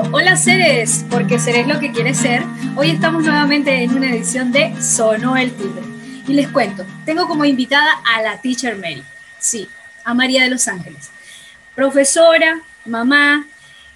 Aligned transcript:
Hola 0.00 0.36
seres, 0.36 1.04
porque 1.10 1.40
seres 1.40 1.66
lo 1.66 1.80
que 1.80 1.90
quieres 1.90 2.18
ser. 2.18 2.42
Hoy 2.76 2.90
estamos 2.90 3.24
nuevamente 3.24 3.82
en 3.82 3.94
una 3.96 4.08
edición 4.10 4.52
de 4.52 4.72
Sonó 4.80 5.36
el 5.36 5.52
Timbre. 5.52 5.82
Y 6.26 6.34
les 6.34 6.48
cuento, 6.48 6.86
tengo 7.04 7.26
como 7.26 7.44
invitada 7.44 8.00
a 8.14 8.22
la 8.22 8.40
Teacher 8.40 8.76
Mary. 8.76 9.02
Sí, 9.40 9.68
a 10.04 10.14
María 10.14 10.44
de 10.44 10.50
los 10.50 10.68
Ángeles. 10.68 11.10
Profesora, 11.74 12.60
mamá 12.84 13.44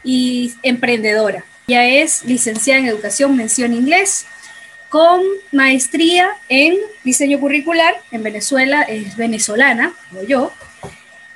y 0.03 0.53
emprendedora. 0.65 1.45
Ella 1.69 1.87
es 1.87 2.25
licenciada 2.25 2.81
en 2.81 2.87
Educación 2.87 3.37
Mención 3.37 3.73
Inglés, 3.73 4.27
con 4.89 5.23
maestría 5.53 6.31
en 6.49 6.79
diseño 7.05 7.39
curricular 7.39 7.95
en 8.11 8.25
Venezuela, 8.25 8.83
es 8.83 9.17
venezolana, 9.17 9.93
como 10.11 10.25
yo, 10.25 10.53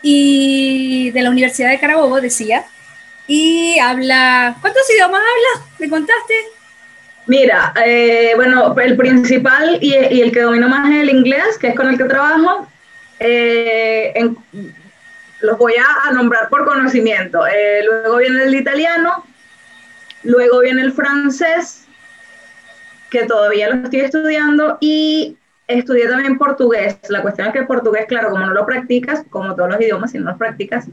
y 0.02 1.10
de 1.12 1.22
la 1.22 1.30
Universidad 1.30 1.70
de 1.70 1.78
Carabobo, 1.78 2.20
decía, 2.20 2.66
y 3.26 3.78
habla, 3.78 4.56
¿cuántos 4.60 4.88
idiomas 4.90 5.20
habla? 5.20 5.66
¿Me 5.78 5.90
contaste? 5.90 6.34
Mira, 7.26 7.74
eh, 7.84 8.32
bueno, 8.36 8.74
el 8.78 8.96
principal 8.96 9.78
y, 9.80 9.94
el 9.94 10.30
que 10.30 10.42
domino 10.42 10.68
más 10.68 10.88
es 10.90 11.02
el 11.02 11.10
inglés, 11.10 11.58
que 11.58 11.68
es 11.68 11.74
con 11.74 11.88
el 11.88 11.98
que 11.98 12.04
trabajo. 12.04 12.68
Eh, 13.18 14.14
los 15.40 15.58
voy 15.58 15.74
a, 15.74 16.12
nombrar 16.12 16.48
por 16.48 16.64
conocimiento. 16.64 17.44
Eh, 17.46 17.82
luego 17.84 18.18
viene 18.18 18.44
el 18.44 18.54
italiano, 18.54 19.24
luego 20.22 20.60
viene 20.60 20.82
el 20.82 20.92
francés, 20.92 21.86
que 23.10 23.24
todavía 23.24 23.70
lo 23.70 23.84
estoy 23.84 24.00
estudiando, 24.00 24.78
y 24.80 25.36
estudié 25.66 26.06
también 26.06 26.38
portugués. 26.38 26.96
La 27.08 27.22
cuestión 27.22 27.48
es 27.48 27.52
que 27.52 27.60
el 27.60 27.66
portugués, 27.66 28.06
claro, 28.06 28.30
como 28.30 28.46
no 28.46 28.54
lo 28.54 28.64
practicas, 28.64 29.24
como 29.30 29.56
todos 29.56 29.70
los 29.70 29.80
idiomas, 29.80 30.12
si 30.12 30.18
no 30.18 30.30
los 30.30 30.38
practicas, 30.38 30.86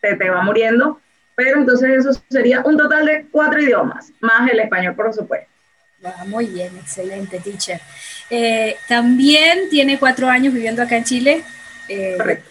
te, 0.00 0.16
te 0.16 0.30
va 0.30 0.40
muriendo. 0.40 0.98
Pero 1.34 1.60
entonces 1.60 2.04
eso 2.04 2.22
sería 2.30 2.60
un 2.60 2.76
total 2.76 3.06
de 3.06 3.26
cuatro 3.30 3.60
idiomas, 3.60 4.12
más 4.20 4.50
el 4.50 4.60
español, 4.60 4.94
por 4.94 5.12
supuesto. 5.12 5.48
muy 6.26 6.46
bien, 6.46 6.76
excelente, 6.76 7.40
teacher. 7.40 7.80
Eh, 8.28 8.76
también 8.88 9.68
tiene 9.70 9.98
cuatro 9.98 10.28
años 10.28 10.52
viviendo 10.52 10.82
acá 10.82 10.96
en 10.96 11.04
Chile. 11.04 11.44
Eh, 11.88 12.14
Correcto. 12.16 12.50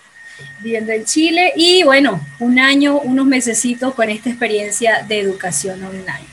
Viviendo 0.59 0.91
en 0.91 1.05
Chile 1.05 1.53
y 1.55 1.83
bueno, 1.83 2.19
un 2.39 2.59
año, 2.59 2.97
unos 2.99 3.25
mesecitos 3.27 3.93
con 3.93 4.09
esta 4.09 4.29
experiencia 4.29 5.03
de 5.07 5.19
educación 5.19 5.83
online. 5.83 6.25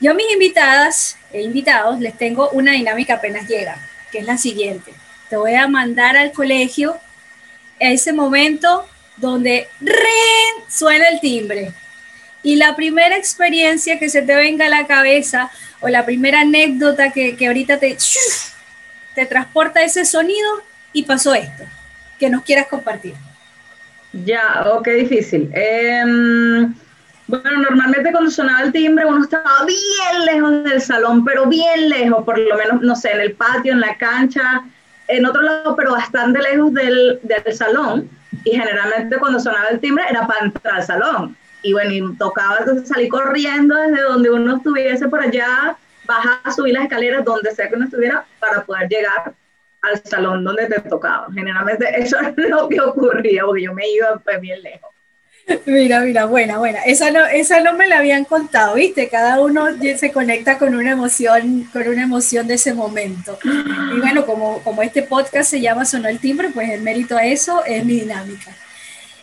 Yo 0.00 0.12
a 0.12 0.14
mis 0.14 0.32
invitadas 0.32 1.18
e 1.32 1.42
invitados 1.42 2.00
les 2.00 2.16
tengo 2.16 2.48
una 2.50 2.72
dinámica 2.72 3.14
apenas 3.14 3.46
llega, 3.46 3.76
que 4.10 4.18
es 4.18 4.24
la 4.24 4.36
siguiente. 4.36 4.92
Te 5.28 5.36
voy 5.36 5.54
a 5.54 5.68
mandar 5.68 6.16
al 6.16 6.32
colegio 6.32 6.96
a 7.80 7.90
ese 7.90 8.12
momento 8.12 8.86
donde 9.20 9.68
¡ren! 9.80 10.64
suena 10.68 11.08
el 11.08 11.20
timbre. 11.20 11.72
Y 12.42 12.56
la 12.56 12.74
primera 12.74 13.16
experiencia 13.16 13.98
que 13.98 14.08
se 14.08 14.22
te 14.22 14.34
venga 14.34 14.66
a 14.66 14.70
la 14.70 14.86
cabeza 14.86 15.50
o 15.80 15.88
la 15.88 16.06
primera 16.06 16.40
anécdota 16.40 17.12
que, 17.12 17.36
que 17.36 17.46
ahorita 17.46 17.78
te, 17.78 17.96
te 19.14 19.26
transporta 19.26 19.82
ese 19.82 20.04
sonido 20.04 20.48
y 20.92 21.04
pasó 21.04 21.34
esto, 21.34 21.64
que 22.18 22.30
nos 22.30 22.42
quieras 22.42 22.66
compartir. 22.68 23.14
Ya, 24.12 24.64
oh, 24.66 24.82
qué 24.82 24.92
difícil. 24.92 25.50
Em, 25.52 26.74
bueno, 27.26 27.60
normalmente 27.60 28.10
cuando 28.10 28.30
sonaba 28.30 28.62
el 28.62 28.72
timbre 28.72 29.04
uno 29.04 29.22
estaba 29.22 29.64
bien 29.66 30.24
lejos 30.24 30.64
del 30.64 30.80
salón, 30.80 31.24
pero 31.24 31.46
bien 31.46 31.88
lejos, 31.90 32.24
por 32.24 32.38
lo 32.38 32.56
menos, 32.56 32.80
no 32.80 32.96
sé, 32.96 33.12
en 33.12 33.20
el 33.20 33.32
patio, 33.34 33.72
en 33.72 33.80
la 33.80 33.96
cancha, 33.96 34.62
en 35.06 35.26
otro 35.26 35.42
lado, 35.42 35.76
pero 35.76 35.92
bastante 35.92 36.40
lejos 36.40 36.72
del, 36.72 37.20
del 37.22 37.54
salón 37.54 38.19
y 38.44 38.50
generalmente 38.50 39.18
cuando 39.18 39.40
sonaba 39.40 39.68
el 39.68 39.80
timbre 39.80 40.04
era 40.08 40.26
para 40.26 40.46
entrar 40.46 40.76
al 40.76 40.82
salón. 40.82 41.36
Y 41.62 41.72
bueno, 41.72 42.14
tocaba 42.18 42.58
salir 42.84 43.08
corriendo 43.10 43.74
desde 43.76 44.02
donde 44.02 44.30
uno 44.30 44.56
estuviese 44.56 45.08
por 45.08 45.20
allá, 45.20 45.76
bajar, 46.06 46.52
subir 46.54 46.74
las 46.74 46.84
escaleras, 46.84 47.24
donde 47.24 47.50
sea 47.54 47.68
que 47.68 47.76
uno 47.76 47.84
estuviera, 47.84 48.24
para 48.38 48.64
poder 48.64 48.88
llegar 48.88 49.34
al 49.82 50.02
salón 50.04 50.44
donde 50.44 50.66
te 50.66 50.80
tocaba. 50.80 51.28
Generalmente 51.32 51.86
eso 52.00 52.18
es 52.20 52.34
lo 52.36 52.68
que 52.68 52.80
ocurría, 52.80 53.44
porque 53.44 53.62
yo 53.62 53.74
me 53.74 53.88
iba 53.90 54.18
pues, 54.24 54.40
bien 54.40 54.62
lejos. 54.62 54.90
Mira, 55.66 56.00
mira, 56.00 56.26
buena, 56.26 56.58
buena. 56.58 56.80
Esa 56.84 57.10
no, 57.10 57.24
esa 57.26 57.60
no 57.60 57.74
me 57.74 57.86
la 57.86 57.98
habían 57.98 58.24
contado, 58.24 58.74
¿viste? 58.74 59.08
Cada 59.08 59.40
uno 59.40 59.66
se 59.96 60.12
conecta 60.12 60.58
con 60.58 60.74
una 60.74 60.92
emoción, 60.92 61.64
con 61.72 61.86
una 61.88 62.02
emoción 62.02 62.46
de 62.46 62.54
ese 62.54 62.74
momento. 62.74 63.38
Y 63.44 64.00
bueno, 64.00 64.26
como, 64.26 64.62
como 64.62 64.82
este 64.82 65.02
podcast 65.02 65.50
se 65.50 65.60
llama 65.60 65.84
Sonó 65.84 66.08
el 66.08 66.18
Timbre, 66.18 66.50
pues 66.50 66.70
el 66.70 66.82
mérito 66.82 67.16
a 67.16 67.24
eso 67.24 67.64
es 67.64 67.84
mi 67.84 68.00
dinámica. 68.00 68.52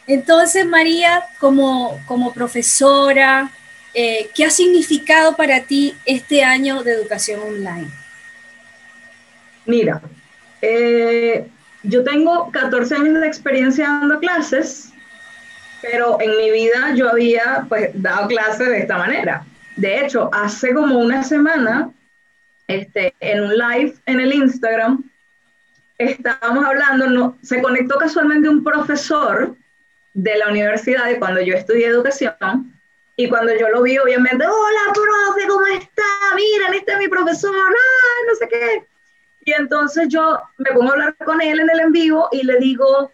Entonces, 0.06 0.66
María, 0.66 1.24
como, 1.40 2.00
como 2.06 2.34
profesora, 2.34 3.52
eh, 3.94 4.30
¿qué 4.34 4.46
ha 4.46 4.50
significado 4.50 5.36
para 5.36 5.62
ti 5.62 5.96
este 6.06 6.44
año 6.44 6.84
de 6.84 6.94
educación 6.94 7.42
online? 7.42 7.88
Mira, 9.66 10.02
eh, 10.62 11.48
yo 11.84 12.04
tengo 12.04 12.50
14 12.52 12.96
años 12.96 13.20
de 13.20 13.28
experiencia 13.28 13.86
dando 13.86 14.20
clases 14.20 14.94
pero 15.82 16.18
en 16.20 16.38
mi 16.38 16.52
vida 16.52 16.94
yo 16.96 17.10
había 17.10 17.66
pues 17.70 17.90
dado 17.94 18.28
clases 18.28 18.68
de 18.68 18.80
esta 18.80 18.98
manera. 18.98 19.46
De 19.76 20.06
hecho, 20.06 20.30
hace 20.34 20.74
como 20.74 21.00
una 21.00 21.24
semana, 21.24 21.92
este, 22.68 23.14
en 23.20 23.44
un 23.44 23.58
live 23.58 23.96
en 24.06 24.20
el 24.20 24.34
Instagram, 24.34 25.04
estábamos 25.98 26.66
hablando, 26.66 27.08
no, 27.08 27.38
se 27.42 27.62
conectó 27.62 27.98
casualmente 27.98 28.50
un 28.50 28.64
profesor 28.64 29.56
de 30.14 30.38
la 30.38 30.50
universidad 30.50 31.06
de 31.06 31.20
cuando 31.20 31.42
yo 31.42 31.56
estudié 31.56 31.88
educación, 31.88 32.74
y 33.20 33.28
cuando 33.28 33.52
yo 33.58 33.68
lo 33.70 33.82
vi, 33.82 33.98
obviamente, 33.98 34.46
hola, 34.46 34.94
profe, 34.94 35.48
¿cómo 35.48 35.66
está? 35.66 36.04
Miren, 36.36 36.76
este 36.76 36.92
es 36.94 37.00
mi 37.00 37.08
profesor, 37.08 37.52
¡Ay, 37.52 38.28
no 38.28 38.36
sé 38.36 38.48
qué. 38.48 38.86
Y 39.44 39.54
entonces 39.54 40.08
yo 40.10 40.40
me 40.60 40.70
pongo 40.72 40.90
a 40.90 40.94
hablar 40.94 41.16
con 41.26 41.42
él 41.42 41.60
en 41.60 41.68
el 41.68 41.80
en 41.80 41.92
vivo 41.92 42.30
y 42.32 42.44
le 42.44 42.60
digo, 42.60 43.12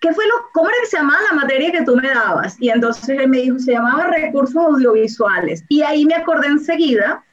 ¿qué 0.00 0.12
fue 0.12 0.26
lo, 0.26 0.50
cómo 0.52 0.68
era 0.68 0.78
que 0.80 0.86
se 0.86 0.96
llamaba 0.96 1.20
la 1.30 1.36
materia 1.36 1.70
que 1.70 1.84
tú 1.84 1.94
me 1.96 2.08
dabas? 2.08 2.56
Y 2.58 2.70
entonces 2.70 3.08
él 3.08 3.28
me 3.28 3.38
dijo, 3.38 3.58
se 3.58 3.72
llamaba 3.72 4.06
recursos 4.06 4.56
audiovisuales. 4.56 5.62
Y 5.68 5.82
ahí 5.82 6.04
me 6.04 6.14
acordé 6.14 6.48
enseguida 6.48 7.24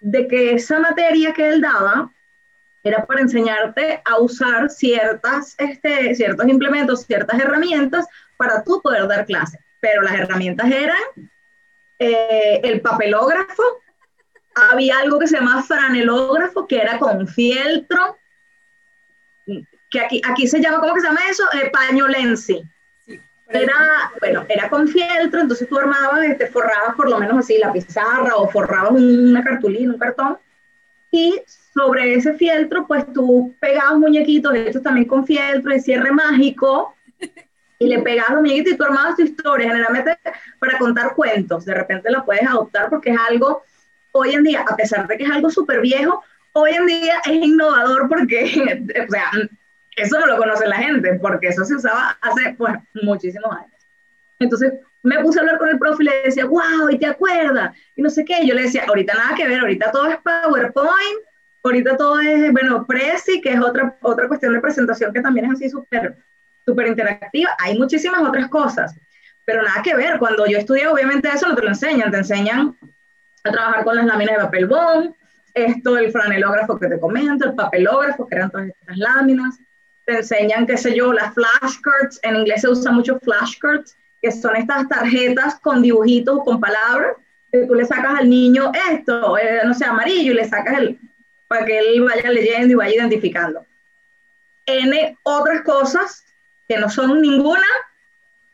de 0.00 0.28
que 0.28 0.54
esa 0.54 0.78
materia 0.78 1.32
que 1.32 1.48
él 1.48 1.60
daba 1.60 2.10
era 2.84 3.04
para 3.04 3.20
enseñarte 3.20 4.00
a 4.04 4.20
usar 4.20 4.70
ciertas, 4.70 5.56
este, 5.58 6.14
ciertos 6.14 6.46
implementos, 6.46 7.02
ciertas 7.02 7.40
herramientas 7.40 8.06
para 8.36 8.62
tú 8.62 8.80
poder 8.80 9.08
dar 9.08 9.26
clases. 9.26 9.60
Pero 9.80 10.02
las 10.02 10.14
herramientas 10.14 10.70
eran 10.70 10.96
eh, 11.98 12.60
el 12.62 12.80
papelógrafo, 12.80 13.62
había 14.54 15.00
algo 15.00 15.18
que 15.18 15.26
se 15.26 15.36
llamaba 15.36 15.62
franelógrafo, 15.62 16.66
que 16.66 16.78
era 16.78 16.98
con 16.98 17.26
fieltro, 17.26 18.16
que 19.96 20.04
aquí, 20.04 20.22
aquí 20.28 20.46
se 20.46 20.60
llama, 20.60 20.80
¿cómo 20.80 20.94
que 20.94 21.00
se 21.00 21.06
llama 21.06 21.20
eso? 21.30 21.44
Eh, 21.54 21.70
paño 21.70 22.06
lensi. 22.06 22.62
era, 23.48 24.12
bueno, 24.20 24.44
era 24.48 24.68
con 24.68 24.88
fieltro, 24.88 25.40
entonces 25.40 25.68
tú 25.68 25.78
armabas, 25.78 26.20
te 26.20 26.32
este, 26.32 26.46
forrabas 26.48 26.94
por 26.96 27.08
lo 27.08 27.18
menos 27.18 27.38
así 27.38 27.58
la 27.58 27.72
pizarra 27.72 28.36
o 28.36 28.48
forrabas 28.48 28.92
una 28.92 29.42
cartulina, 29.42 29.92
un 29.92 29.98
cartón, 29.98 30.38
y 31.10 31.40
sobre 31.72 32.14
ese 32.14 32.34
fieltro, 32.34 32.86
pues 32.86 33.10
tú 33.12 33.54
pegabas 33.60 33.98
muñequitos 33.98 34.54
hechos 34.54 34.82
también 34.82 35.06
con 35.06 35.26
fieltro 35.26 35.72
de 35.72 35.80
cierre 35.80 36.10
mágico, 36.12 36.94
y 37.78 37.88
le 37.88 38.00
pegabas 38.00 38.32
los 38.32 38.42
muñequitos 38.42 38.72
y 38.72 38.76
tú 38.76 38.84
armabas 38.84 39.16
tu 39.16 39.22
historia, 39.22 39.68
generalmente 39.68 40.18
para 40.58 40.78
contar 40.78 41.14
cuentos, 41.14 41.64
de 41.64 41.74
repente 41.74 42.10
la 42.10 42.24
puedes 42.24 42.46
adoptar 42.46 42.88
porque 42.90 43.10
es 43.10 43.18
algo, 43.28 43.62
hoy 44.12 44.34
en 44.34 44.42
día, 44.42 44.64
a 44.68 44.76
pesar 44.76 45.06
de 45.06 45.16
que 45.16 45.24
es 45.24 45.30
algo 45.30 45.50
súper 45.50 45.80
viejo, 45.80 46.22
hoy 46.52 46.72
en 46.72 46.86
día 46.86 47.20
es 47.24 47.32
innovador 47.32 48.08
porque, 48.08 48.44
o 49.06 49.10
sea, 49.10 49.30
eso 49.96 50.20
no 50.20 50.26
lo 50.26 50.36
conoce 50.36 50.66
la 50.66 50.76
gente, 50.76 51.18
porque 51.20 51.48
eso 51.48 51.64
se 51.64 51.74
usaba 51.74 52.16
hace 52.20 52.54
pues, 52.56 52.74
muchísimos 53.02 53.50
años. 53.50 53.72
Entonces 54.38 54.74
me 55.02 55.18
puse 55.20 55.38
a 55.38 55.42
hablar 55.42 55.58
con 55.58 55.68
el 55.68 55.78
profe 55.78 56.02
y 56.02 56.06
le 56.06 56.22
decía, 56.24 56.46
wow, 56.46 56.90
¿y 56.90 56.98
te 56.98 57.06
acuerdas? 57.06 57.76
Y 57.94 58.02
no 58.02 58.10
sé 58.10 58.24
qué. 58.24 58.46
Yo 58.46 58.54
le 58.54 58.62
decía, 58.62 58.84
ahorita 58.86 59.14
nada 59.14 59.34
que 59.34 59.48
ver, 59.48 59.60
ahorita 59.60 59.90
todo 59.90 60.06
es 60.06 60.18
PowerPoint, 60.18 61.20
ahorita 61.64 61.96
todo 61.96 62.20
es, 62.20 62.52
bueno, 62.52 62.86
Prezi, 62.86 63.40
que 63.40 63.52
es 63.52 63.60
otra, 63.60 63.96
otra 64.02 64.28
cuestión 64.28 64.52
de 64.52 64.60
presentación 64.60 65.12
que 65.12 65.20
también 65.20 65.46
es 65.46 65.52
así 65.52 65.70
súper 65.70 66.16
súper 66.66 66.88
interactiva. 66.88 67.50
Hay 67.58 67.78
muchísimas 67.78 68.20
otras 68.20 68.48
cosas, 68.48 68.94
pero 69.44 69.62
nada 69.62 69.82
que 69.82 69.94
ver. 69.94 70.18
Cuando 70.18 70.46
yo 70.46 70.58
estudié, 70.58 70.88
obviamente 70.88 71.28
eso 71.28 71.48
no 71.48 71.54
te 71.54 71.62
lo 71.62 71.68
enseñan, 71.68 72.10
te 72.10 72.18
enseñan 72.18 72.76
a 73.44 73.52
trabajar 73.52 73.84
con 73.84 73.96
las 73.96 74.04
láminas 74.04 74.36
de 74.36 74.42
papel 74.42 74.66
bond, 74.66 75.14
esto, 75.54 75.96
el 75.96 76.10
franelógrafo 76.10 76.78
que 76.78 76.88
te 76.88 77.00
comento, 77.00 77.46
el 77.46 77.54
papelógrafo, 77.54 78.26
que 78.26 78.34
eran 78.34 78.50
todas 78.50 78.66
estas 78.66 78.98
láminas, 78.98 79.58
te 80.06 80.18
enseñan, 80.18 80.66
qué 80.66 80.76
sé 80.76 80.96
yo, 80.96 81.12
las 81.12 81.34
flashcards, 81.34 82.20
en 82.22 82.36
inglés 82.36 82.62
se 82.62 82.68
usa 82.68 82.92
mucho 82.92 83.18
flashcards, 83.20 83.96
que 84.22 84.30
son 84.30 84.56
estas 84.56 84.88
tarjetas 84.88 85.58
con 85.60 85.82
dibujitos, 85.82 86.38
con 86.44 86.60
palabras, 86.60 87.16
que 87.52 87.66
tú 87.66 87.74
le 87.74 87.84
sacas 87.84 88.20
al 88.20 88.30
niño 88.30 88.70
esto, 88.90 89.36
eh, 89.36 89.60
no 89.64 89.74
sé, 89.74 89.84
amarillo, 89.84 90.32
y 90.32 90.36
le 90.36 90.48
sacas 90.48 90.78
el, 90.78 90.98
para 91.48 91.66
que 91.66 91.78
él 91.78 92.02
vaya 92.02 92.30
leyendo 92.30 92.72
y 92.72 92.76
vaya 92.76 92.94
identificando. 92.94 93.66
N 94.64 95.18
otras 95.24 95.62
cosas 95.62 96.24
que 96.68 96.78
no 96.78 96.88
son 96.88 97.20
ninguna 97.20 97.66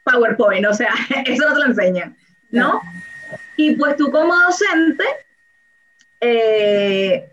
PowerPoint, 0.05 0.67
o 0.67 0.75
sea, 0.75 0.95
eso 1.27 1.49
no 1.49 1.55
te 1.55 1.61
lo 1.61 1.67
enseñan, 1.67 2.17
¿no? 2.51 2.81
Y 3.57 3.77
pues 3.77 3.97
tú 3.97 4.11
como 4.11 4.35
docente, 4.35 5.05
eh, 6.21 7.29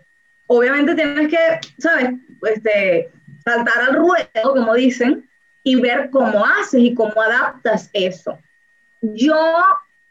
obviamente 0.46 0.94
tienes 0.94 1.28
que, 1.28 1.60
¿sabes? 1.78 2.10
Este, 2.42 3.10
saltar 3.44 3.82
al 3.88 3.96
ruedo, 3.96 4.54
como 4.54 4.74
dicen, 4.74 5.28
y 5.62 5.80
ver 5.80 6.10
cómo 6.10 6.44
haces 6.44 6.80
y 6.80 6.94
cómo 6.94 7.20
adaptas 7.20 7.90
eso. 7.92 8.38
Yo 9.02 9.36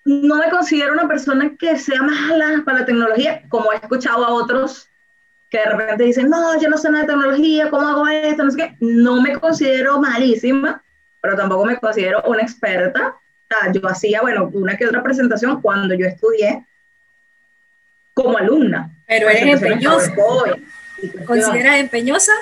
no 0.06 0.36
me 0.36 0.50
considero 0.50 0.94
una 0.94 1.08
persona 1.08 1.56
que 1.58 1.78
sea 1.78 2.02
mala 2.02 2.64
para 2.66 2.80
la 2.80 2.86
tecnología, 2.86 3.44
como 3.50 3.72
he 3.72 3.76
escuchado 3.76 4.26
a 4.26 4.34
otros 4.34 4.90
que 5.50 5.58
de 5.58 5.66
repente 5.66 6.04
dicen, 6.04 6.30
no, 6.30 6.60
yo 6.62 6.70
no 6.70 6.78
sé 6.78 6.90
nada 6.92 7.04
de 7.04 7.08
tecnología, 7.08 7.70
¿cómo 7.70 7.88
hago 7.88 8.08
esto? 8.08 8.44
No 8.44 8.52
sé 8.52 8.58
qué. 8.58 8.76
No 8.80 9.22
me 9.22 9.34
considero 9.34 10.00
malísima, 10.00 10.84
pero 11.22 11.36
tampoco 11.36 11.66
me 11.66 11.78
considero 11.78 12.22
una 12.28 12.44
experta. 12.44 13.16
yo 13.74 13.88
hacía, 13.88 14.22
bueno, 14.22 14.50
una 14.54 14.78
que 14.78 14.86
otra 14.86 15.02
presentación 15.02 15.60
cuando 15.62 15.96
yo 15.96 16.06
estudié 16.06 16.66
como 18.14 18.38
alumna. 18.38 18.92
Pero 19.08 19.30
eres 19.30 19.62
empeñosa. 19.62 20.14
¿Consideras 21.26 21.80
empeñosa? 21.80 22.34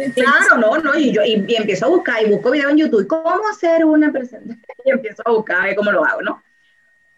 Claro, 0.14 0.56
no, 0.58 0.78
no, 0.78 0.98
y 0.98 1.12
yo 1.12 1.22
y, 1.24 1.34
empiezo 1.54 1.86
a 1.86 1.88
buscar 1.88 2.22
y 2.22 2.30
busco 2.30 2.50
video 2.50 2.70
en 2.70 2.78
YouTube, 2.78 3.06
¿cómo 3.06 3.48
hacer 3.48 3.84
una 3.84 4.10
presentación? 4.12 4.60
Y 4.84 4.90
empiezo 4.90 5.22
a 5.26 5.30
buscar 5.30 5.68
a 5.68 5.74
cómo 5.74 5.92
lo 5.92 6.04
hago, 6.04 6.22
¿no? 6.22 6.42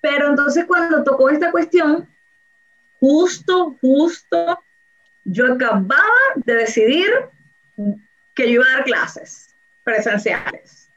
Pero 0.00 0.30
entonces 0.30 0.64
cuando 0.64 1.04
tocó 1.04 1.30
esta 1.30 1.52
cuestión, 1.52 2.08
justo, 2.98 3.76
justo, 3.80 4.58
yo 5.24 5.52
acababa 5.52 6.02
de 6.34 6.54
decidir 6.54 7.08
que 8.34 8.46
yo 8.46 8.54
iba 8.54 8.64
a 8.64 8.76
dar 8.78 8.84
clases 8.84 9.54
presenciales, 9.84 10.88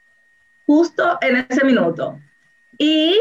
justo 0.65 1.19
en 1.21 1.45
ese 1.47 1.63
minuto. 1.63 2.19
Y 2.79 3.19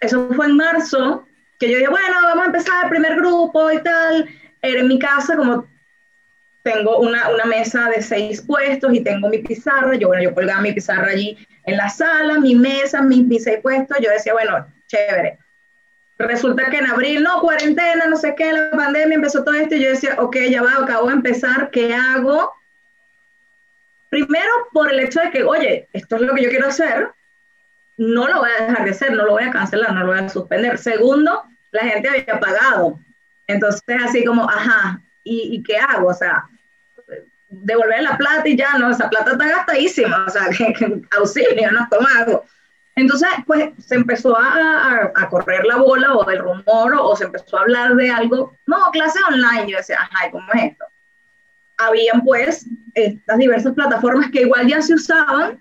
eso 0.00 0.28
fue 0.34 0.46
en 0.46 0.56
marzo, 0.56 1.26
que 1.58 1.70
yo 1.70 1.78
dije, 1.78 1.88
bueno, 1.88 2.16
vamos 2.22 2.42
a 2.42 2.46
empezar 2.46 2.84
el 2.84 2.90
primer 2.90 3.16
grupo 3.16 3.70
y 3.70 3.80
tal. 3.82 4.28
Era 4.62 4.80
en 4.80 4.88
mi 4.88 4.98
casa, 4.98 5.36
como 5.36 5.66
tengo 6.66 6.98
una, 6.98 7.30
una, 7.30 7.44
mesa 7.44 7.88
de 7.90 8.02
seis 8.02 8.42
puestos 8.42 8.92
y 8.92 9.00
tengo 9.00 9.28
mi 9.28 9.38
pizarra, 9.38 9.94
yo, 9.94 10.08
bueno, 10.08 10.24
yo 10.24 10.34
colgaba 10.34 10.60
mi 10.60 10.72
pizarra 10.72 11.12
allí 11.12 11.38
en 11.62 11.76
la 11.76 11.88
sala, 11.88 12.40
mi 12.40 12.56
mesa, 12.56 13.02
mis, 13.02 13.24
mis 13.24 13.44
seis 13.44 13.60
puestos, 13.62 13.96
yo 14.02 14.10
decía, 14.10 14.32
bueno, 14.32 14.66
chévere. 14.88 15.38
Resulta 16.18 16.68
que 16.68 16.78
en 16.78 16.86
abril, 16.86 17.22
no, 17.22 17.40
cuarentena, 17.40 18.06
no 18.06 18.16
sé 18.16 18.34
qué, 18.36 18.52
la 18.52 18.72
pandemia, 18.72 19.14
empezó 19.14 19.44
todo 19.44 19.54
esto 19.54 19.76
y 19.76 19.84
yo 19.84 19.90
decía, 19.90 20.16
ok, 20.18 20.36
ya 20.50 20.60
va, 20.60 20.72
acabo 20.82 21.06
de 21.06 21.14
empezar, 21.14 21.70
¿qué 21.70 21.94
hago? 21.94 22.52
Primero, 24.08 24.50
por 24.72 24.90
el 24.90 24.98
hecho 24.98 25.20
de 25.20 25.30
que, 25.30 25.44
oye, 25.44 25.86
esto 25.92 26.16
es 26.16 26.22
lo 26.22 26.34
que 26.34 26.42
yo 26.42 26.50
quiero 26.50 26.66
hacer, 26.66 27.10
no 27.96 28.26
lo 28.26 28.40
voy 28.40 28.50
a 28.50 28.64
dejar 28.64 28.84
de 28.84 28.90
hacer, 28.90 29.12
no 29.12 29.24
lo 29.24 29.32
voy 29.32 29.44
a 29.44 29.52
cancelar, 29.52 29.92
no 29.92 30.00
lo 30.00 30.06
voy 30.08 30.18
a 30.18 30.28
suspender. 30.28 30.78
Segundo, 30.78 31.44
la 31.70 31.82
gente 31.82 32.08
había 32.08 32.40
pagado. 32.40 32.98
Entonces, 33.46 33.82
así 34.04 34.24
como, 34.24 34.48
ajá, 34.48 35.00
¿y, 35.22 35.62
qué 35.62 35.78
hago? 35.78 36.08
O 36.08 36.14
sea, 36.14 36.48
devolver 37.48 38.02
la 38.02 38.16
plata 38.16 38.48
y 38.48 38.56
ya, 38.56 38.78
no, 38.78 38.90
esa 38.90 39.08
plata 39.08 39.32
está 39.32 39.48
gastadísima, 39.48 40.24
o 40.26 40.30
sea, 40.30 40.48
que, 40.56 41.02
auxilio, 41.16 41.70
¿no? 41.72 41.86
¿Cómo 41.90 42.06
hago? 42.08 42.44
Entonces, 42.96 43.28
pues 43.46 43.70
se 43.78 43.94
empezó 43.94 44.36
a, 44.38 45.12
a, 45.14 45.28
correr 45.28 45.66
la 45.66 45.76
bola 45.76 46.14
o 46.14 46.30
el 46.30 46.38
rumor 46.38 46.94
o, 46.98 47.14
se 47.14 47.24
empezó 47.24 47.58
a 47.58 47.62
hablar 47.62 47.94
de 47.94 48.10
algo, 48.10 48.56
no, 48.66 48.90
clase 48.90 49.18
online, 49.28 49.70
yo 49.70 49.76
decía, 49.76 49.98
ajá, 50.00 50.30
¿cómo 50.30 50.46
es 50.54 50.72
esto? 50.72 50.84
Habían 51.76 52.22
pues 52.24 52.66
estas 52.94 53.36
diversas 53.36 53.74
plataformas 53.74 54.30
que 54.30 54.42
igual 54.42 54.66
ya 54.66 54.80
se 54.80 54.94
usaban 54.94 55.58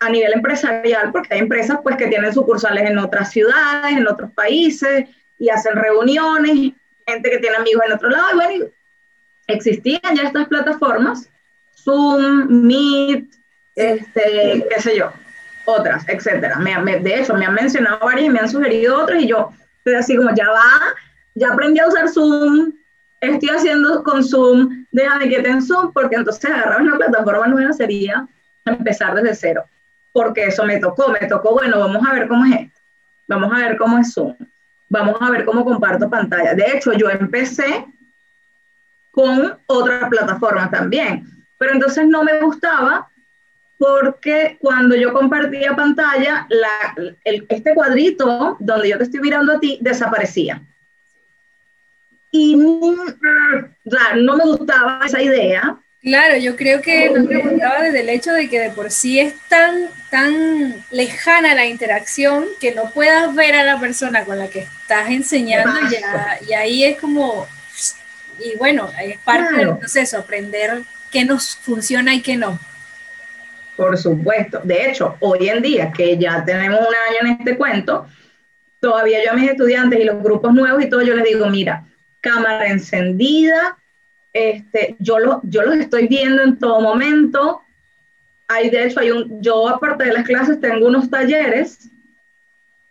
a 0.00 0.08
nivel 0.08 0.32
empresarial, 0.32 1.12
porque 1.12 1.34
hay 1.34 1.40
empresas 1.40 1.78
pues 1.82 1.96
que 1.96 2.08
tienen 2.08 2.32
sucursales 2.32 2.88
en 2.88 2.98
otras 2.98 3.30
ciudades, 3.30 3.96
en 3.96 4.06
otros 4.08 4.32
países, 4.32 5.08
y 5.38 5.50
hacen 5.50 5.76
reuniones, 5.76 6.72
gente 7.06 7.30
que 7.30 7.38
tiene 7.38 7.56
amigos 7.56 7.82
en 7.86 7.92
otro 7.92 8.08
lado, 8.08 8.28
y 8.32 8.34
bueno, 8.34 8.64
existían 9.46 10.14
ya 10.14 10.24
estas 10.24 10.48
plataformas, 10.48 11.28
Zoom, 11.76 12.46
Meet, 12.48 13.26
este, 13.74 14.66
qué 14.68 14.80
sé 14.80 14.96
yo, 14.96 15.12
otras, 15.64 16.08
etcétera. 16.08 16.58
de 16.58 17.20
hecho, 17.20 17.34
me 17.34 17.46
han 17.46 17.54
mencionado 17.54 17.98
varias 18.00 18.26
y 18.26 18.30
me 18.30 18.40
han 18.40 18.48
sugerido 18.48 19.02
otras 19.02 19.22
y 19.22 19.28
yo 19.28 19.50
estoy 19.78 19.94
así 19.94 20.16
como, 20.16 20.34
ya 20.34 20.50
va, 20.50 20.94
ya 21.34 21.52
aprendí 21.52 21.80
a 21.80 21.88
usar 21.88 22.08
Zoom, 22.08 22.72
estoy 23.20 23.48
haciendo 23.48 24.02
con 24.02 24.24
Zoom, 24.24 24.86
déjame 24.92 25.28
que 25.28 25.36
en 25.36 25.62
Zoom, 25.62 25.92
porque 25.92 26.16
entonces 26.16 26.50
agarrar 26.50 26.82
una 26.82 26.96
plataforma 26.96 27.46
nueva 27.48 27.72
sería 27.72 28.26
empezar 28.64 29.14
desde 29.14 29.34
cero, 29.34 29.64
porque 30.12 30.44
eso 30.44 30.64
me 30.64 30.78
tocó, 30.78 31.08
me 31.08 31.26
tocó, 31.26 31.52
bueno, 31.52 31.78
vamos 31.78 32.06
a 32.06 32.12
ver 32.12 32.28
cómo 32.28 32.44
es 32.46 32.60
esto, 32.60 32.80
vamos 33.28 33.52
a 33.52 33.58
ver 33.58 33.76
cómo 33.76 33.98
es 33.98 34.12
Zoom, 34.12 34.36
vamos 34.88 35.16
a 35.20 35.30
ver 35.30 35.44
cómo 35.44 35.64
comparto 35.64 36.08
pantalla. 36.08 36.54
De 36.54 36.76
hecho, 36.76 36.92
yo 36.92 37.10
empecé 37.10 37.86
con 39.12 39.56
otra 39.66 40.08
plataforma 40.08 40.68
también, 40.70 41.24
pero 41.58 41.74
entonces 41.74 42.08
no 42.08 42.24
me 42.24 42.40
gustaba 42.40 43.08
porque 43.78 44.58
cuando 44.60 44.96
yo 44.96 45.12
compartía 45.12 45.76
pantalla, 45.76 46.46
este 47.24 47.74
cuadrito 47.74 48.56
donde 48.58 48.88
yo 48.88 48.98
te 48.98 49.04
estoy 49.04 49.20
mirando 49.20 49.54
a 49.54 49.60
ti 49.60 49.78
desaparecía. 49.80 50.62
Y 52.30 52.56
no 52.56 54.36
me 54.36 54.44
gustaba 54.44 55.00
esa 55.04 55.20
idea. 55.20 55.76
Claro, 56.00 56.36
yo 56.36 56.56
creo 56.56 56.80
que 56.80 57.10
nos 57.10 57.26
preguntaba 57.26 57.82
desde 57.82 58.00
el 58.00 58.08
hecho 58.08 58.32
de 58.32 58.48
que 58.48 58.58
de 58.58 58.70
por 58.70 58.90
sí 58.90 59.20
es 59.20 59.34
tan, 59.48 59.88
tan 60.10 60.84
lejana 60.90 61.54
la 61.54 61.66
interacción 61.66 62.46
que 62.60 62.74
no 62.74 62.90
puedas 62.90 63.34
ver 63.34 63.54
a 63.54 63.64
la 63.64 63.78
persona 63.78 64.24
con 64.24 64.38
la 64.38 64.48
que 64.48 64.60
estás 64.60 65.10
enseñando 65.10 65.72
y 66.48 66.52
ahí 66.54 66.84
es 66.84 67.00
como, 67.00 67.46
y 68.44 68.56
bueno, 68.58 68.90
es 69.02 69.18
parte 69.18 69.56
del 69.56 69.76
proceso, 69.76 70.18
aprender 70.18 70.82
qué 71.10 71.24
nos 71.24 71.56
funciona 71.56 72.14
y 72.14 72.22
qué 72.22 72.36
no. 72.36 72.58
Por 73.76 73.96
supuesto. 73.96 74.60
De 74.62 74.90
hecho, 74.90 75.16
hoy 75.20 75.48
en 75.48 75.62
día, 75.62 75.92
que 75.92 76.16
ya 76.18 76.44
tenemos 76.44 76.80
un 76.80 76.86
año 76.86 77.18
en 77.22 77.26
este 77.38 77.56
cuento, 77.56 78.06
todavía 78.80 79.24
yo 79.24 79.32
a 79.32 79.34
mis 79.34 79.50
estudiantes 79.50 80.00
y 80.00 80.04
los 80.04 80.22
grupos 80.22 80.52
nuevos 80.52 80.82
y 80.82 80.88
todo, 80.88 81.02
yo 81.02 81.14
les 81.14 81.24
digo, 81.24 81.46
mira, 81.46 81.84
cámara 82.20 82.66
encendida, 82.68 83.78
este, 84.32 84.96
yo, 84.98 85.18
lo, 85.18 85.40
yo 85.44 85.62
los 85.62 85.76
estoy 85.76 86.06
viendo 86.08 86.42
en 86.42 86.58
todo 86.58 86.80
momento. 86.80 87.62
Hay, 88.48 88.70
de 88.70 88.86
hecho, 88.86 89.00
hay 89.00 89.10
un, 89.10 89.42
yo 89.42 89.68
aparte 89.68 90.04
de 90.04 90.12
las 90.12 90.24
clases 90.24 90.60
tengo 90.60 90.86
unos 90.86 91.10
talleres 91.10 91.90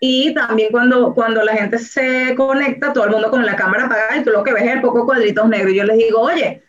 y 0.04 0.34
también 0.34 0.72
cuando, 0.72 1.14
cuando 1.14 1.44
la 1.44 1.54
gente 1.54 1.78
se 1.78 2.34
conecta, 2.36 2.92
todo 2.92 3.06
el 3.06 3.12
mundo 3.12 3.30
con 3.30 3.46
la 3.46 3.56
cámara 3.56 3.86
apagada 3.86 4.18
y 4.18 4.24
tú 4.24 4.32
lo 4.32 4.44
que 4.44 4.52
ves 4.52 4.64
es 4.64 4.72
el 4.72 4.82
poco 4.82 5.06
cuadritos 5.06 5.48
negros. 5.48 5.72
Y 5.72 5.76
yo 5.76 5.84
les 5.84 5.96
digo, 5.96 6.22
oye, 6.22 6.64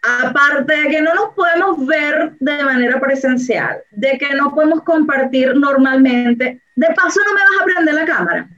aparte 0.00 0.74
de 0.74 0.88
que 0.88 1.02
no 1.02 1.12
nos 1.14 1.34
podemos 1.34 1.86
ver 1.86 2.32
de 2.40 2.64
manera 2.64 2.98
presencial, 2.98 3.82
de 3.90 4.16
que 4.16 4.34
no 4.34 4.54
podemos 4.54 4.82
compartir 4.82 5.54
normalmente, 5.56 6.62
de 6.74 6.86
paso 6.94 7.20
no 7.26 7.34
me 7.34 7.40
vas 7.40 7.60
a 7.60 7.64
prender 7.66 7.94
la 7.94 8.06
cámara. 8.06 8.48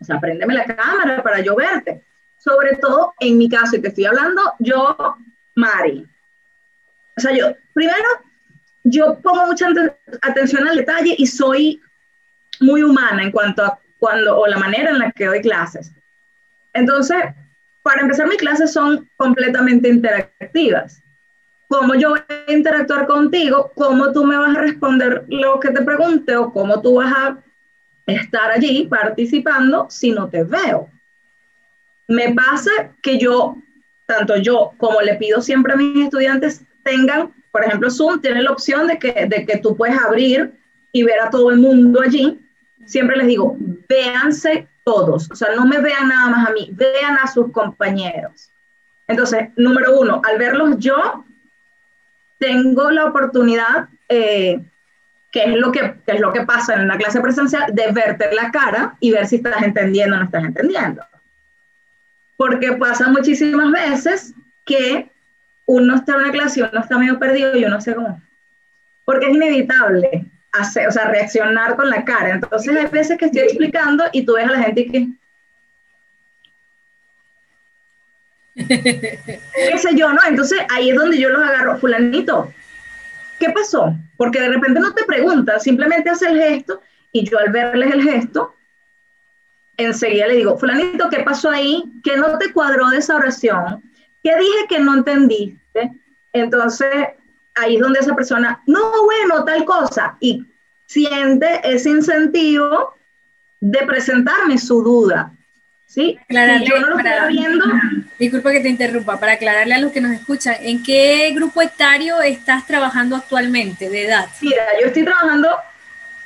O 0.00 0.04
sea, 0.04 0.20
préndeme 0.20 0.54
la 0.54 0.66
cámara 0.66 1.20
para 1.20 1.40
yo 1.40 1.56
verte. 1.56 2.04
Sobre 2.38 2.76
todo 2.76 3.14
en 3.18 3.38
mi 3.38 3.48
caso, 3.48 3.74
y 3.74 3.80
te 3.80 3.88
estoy 3.88 4.04
hablando, 4.04 4.54
yo, 4.60 5.16
Mari. 5.56 6.06
O 7.16 7.20
sea, 7.20 7.32
yo, 7.32 7.56
primero, 7.72 8.08
yo 8.84 9.18
pongo 9.20 9.48
mucha 9.48 9.66
atención 10.22 10.68
al 10.68 10.76
detalle 10.76 11.16
y 11.18 11.26
soy 11.26 11.82
muy 12.60 12.82
humana 12.82 13.22
en 13.22 13.30
cuanto 13.30 13.64
a 13.64 13.78
cuando, 13.98 14.38
o 14.38 14.46
la 14.46 14.58
manera 14.58 14.90
en 14.90 14.98
la 14.98 15.12
que 15.12 15.26
doy 15.26 15.40
clases. 15.40 15.92
Entonces, 16.72 17.18
para 17.82 18.02
empezar, 18.02 18.28
mis 18.28 18.38
clases 18.38 18.72
son 18.72 19.08
completamente 19.16 19.88
interactivas. 19.88 21.02
Cómo 21.68 21.94
yo 21.94 22.10
voy 22.10 22.20
a 22.28 22.52
interactuar 22.52 23.06
contigo, 23.06 23.72
cómo 23.74 24.12
tú 24.12 24.24
me 24.24 24.36
vas 24.36 24.56
a 24.56 24.60
responder 24.60 25.24
lo 25.28 25.60
que 25.60 25.70
te 25.70 25.82
pregunte 25.82 26.36
o 26.36 26.52
cómo 26.52 26.80
tú 26.80 26.94
vas 26.94 27.12
a 27.12 27.38
estar 28.06 28.50
allí 28.50 28.86
participando 28.86 29.86
si 29.88 30.10
no 30.10 30.28
te 30.28 30.42
veo. 30.42 30.88
Me 32.08 32.34
pasa 32.34 32.70
que 33.02 33.18
yo, 33.18 33.56
tanto 34.06 34.36
yo 34.36 34.72
como 34.78 35.00
le 35.00 35.14
pido 35.14 35.40
siempre 35.40 35.74
a 35.74 35.76
mis 35.76 36.04
estudiantes, 36.04 36.62
tengan, 36.82 37.32
por 37.52 37.64
ejemplo, 37.64 37.90
Zoom 37.90 38.20
tiene 38.20 38.42
la 38.42 38.50
opción 38.50 38.88
de 38.88 38.98
que, 38.98 39.26
de 39.26 39.46
que 39.46 39.58
tú 39.58 39.76
puedes 39.76 39.96
abrir 39.96 40.52
y 40.92 41.04
ver 41.04 41.20
a 41.20 41.30
todo 41.30 41.50
el 41.50 41.58
mundo 41.58 42.00
allí. 42.02 42.38
Siempre 42.86 43.16
les 43.16 43.26
digo, 43.26 43.56
véanse 43.88 44.68
todos, 44.84 45.30
o 45.30 45.34
sea, 45.34 45.54
no 45.54 45.66
me 45.66 45.80
vean 45.80 46.08
nada 46.08 46.30
más 46.30 46.48
a 46.48 46.52
mí, 46.52 46.70
vean 46.72 47.18
a 47.18 47.26
sus 47.26 47.52
compañeros. 47.52 48.50
Entonces, 49.06 49.50
número 49.56 49.98
uno, 49.98 50.20
al 50.24 50.38
verlos 50.38 50.78
yo, 50.78 51.24
tengo 52.38 52.90
la 52.90 53.06
oportunidad, 53.06 53.88
eh, 54.08 54.60
que, 55.30 55.44
es 55.44 55.56
lo 55.56 55.70
que, 55.70 55.96
es 56.06 56.20
lo 56.20 56.32
que 56.32 56.42
pasa 56.42 56.74
en 56.74 56.82
una 56.82 56.96
clase 56.96 57.20
presencial, 57.20 57.74
de 57.74 57.92
verte 57.92 58.32
la 58.34 58.50
cara 58.50 58.96
y 59.00 59.12
ver 59.12 59.26
si 59.26 59.36
estás 59.36 59.62
entendiendo 59.62 60.16
o 60.16 60.18
no 60.18 60.24
estás 60.24 60.44
entendiendo. 60.44 61.04
Porque 62.36 62.72
pasa 62.72 63.08
muchísimas 63.08 63.70
veces 63.70 64.34
que 64.64 65.10
uno 65.66 65.96
está 65.96 66.14
en 66.14 66.18
una 66.20 66.32
clase 66.32 66.60
y 66.60 66.62
uno 66.62 66.80
está 66.80 66.98
medio 66.98 67.18
perdido 67.18 67.56
y 67.56 67.64
uno 67.64 67.80
sé 67.80 67.94
cómo. 67.94 68.20
Porque 69.04 69.26
es 69.26 69.36
inevitable. 69.36 70.26
Hacer, 70.52 70.88
o 70.88 70.90
sea, 70.90 71.06
reaccionar 71.06 71.76
con 71.76 71.90
la 71.90 72.04
cara. 72.04 72.30
Entonces 72.30 72.76
hay 72.76 72.86
veces 72.86 73.18
que 73.18 73.26
estoy 73.26 73.42
explicando 73.42 74.04
y 74.12 74.24
tú 74.24 74.34
ves 74.34 74.46
a 74.46 74.52
la 74.52 74.62
gente 74.62 74.86
que... 74.86 75.08
qué 78.54 79.78
sé 79.78 79.94
yo, 79.94 80.12
¿no? 80.12 80.20
Entonces 80.26 80.60
ahí 80.70 80.90
es 80.90 80.96
donde 80.96 81.18
yo 81.18 81.28
los 81.30 81.42
agarro, 81.42 81.78
fulanito, 81.78 82.52
¿qué 83.38 83.50
pasó? 83.50 83.94
Porque 84.16 84.40
de 84.40 84.48
repente 84.48 84.80
no 84.80 84.92
te 84.92 85.04
preguntas, 85.04 85.62
simplemente 85.62 86.10
hace 86.10 86.26
el 86.28 86.38
gesto 86.38 86.82
y 87.12 87.28
yo 87.28 87.38
al 87.38 87.50
verles 87.50 87.92
el 87.92 88.02
gesto, 88.02 88.54
enseguida 89.76 90.26
le 90.26 90.36
digo, 90.36 90.58
fulanito, 90.58 91.08
¿qué 91.08 91.20
pasó 91.20 91.50
ahí? 91.50 91.84
¿Qué 92.04 92.16
no 92.16 92.38
te 92.38 92.52
cuadró 92.52 92.90
de 92.90 92.98
esa 92.98 93.16
oración? 93.16 93.82
¿Qué 94.22 94.36
dije 94.36 94.66
que 94.68 94.78
no 94.80 94.94
entendiste? 94.94 95.92
Entonces, 96.32 97.08
ahí 97.60 97.76
es 97.76 97.80
donde 97.80 98.00
esa 98.00 98.14
persona, 98.14 98.62
no, 98.66 99.04
bueno, 99.04 99.44
tal 99.44 99.64
cosa, 99.64 100.16
y 100.20 100.44
siente 100.86 101.60
ese 101.64 101.90
incentivo 101.90 102.94
de 103.60 103.78
presentarme 103.86 104.58
su 104.58 104.82
duda. 104.82 105.32
¿Sí? 105.86 106.16
Aclararle, 106.22 106.66
yo 106.66 106.78
no 106.78 106.90
lo 106.90 106.98
estoy 106.98 107.32
viendo. 107.32 107.64
Disculpa 108.16 108.52
que 108.52 108.60
te 108.60 108.68
interrumpa, 108.68 109.18
para 109.18 109.32
aclararle 109.32 109.74
a 109.74 109.78
los 109.78 109.90
que 109.90 110.00
nos 110.00 110.12
escuchan, 110.12 110.54
¿en 110.60 110.84
qué 110.84 111.32
grupo 111.34 111.60
etario 111.62 112.20
estás 112.20 112.64
trabajando 112.66 113.16
actualmente 113.16 113.88
de 113.90 114.06
edad? 114.06 114.28
Mira, 114.40 114.62
yo 114.80 114.86
estoy 114.86 115.04
trabajando 115.04 115.48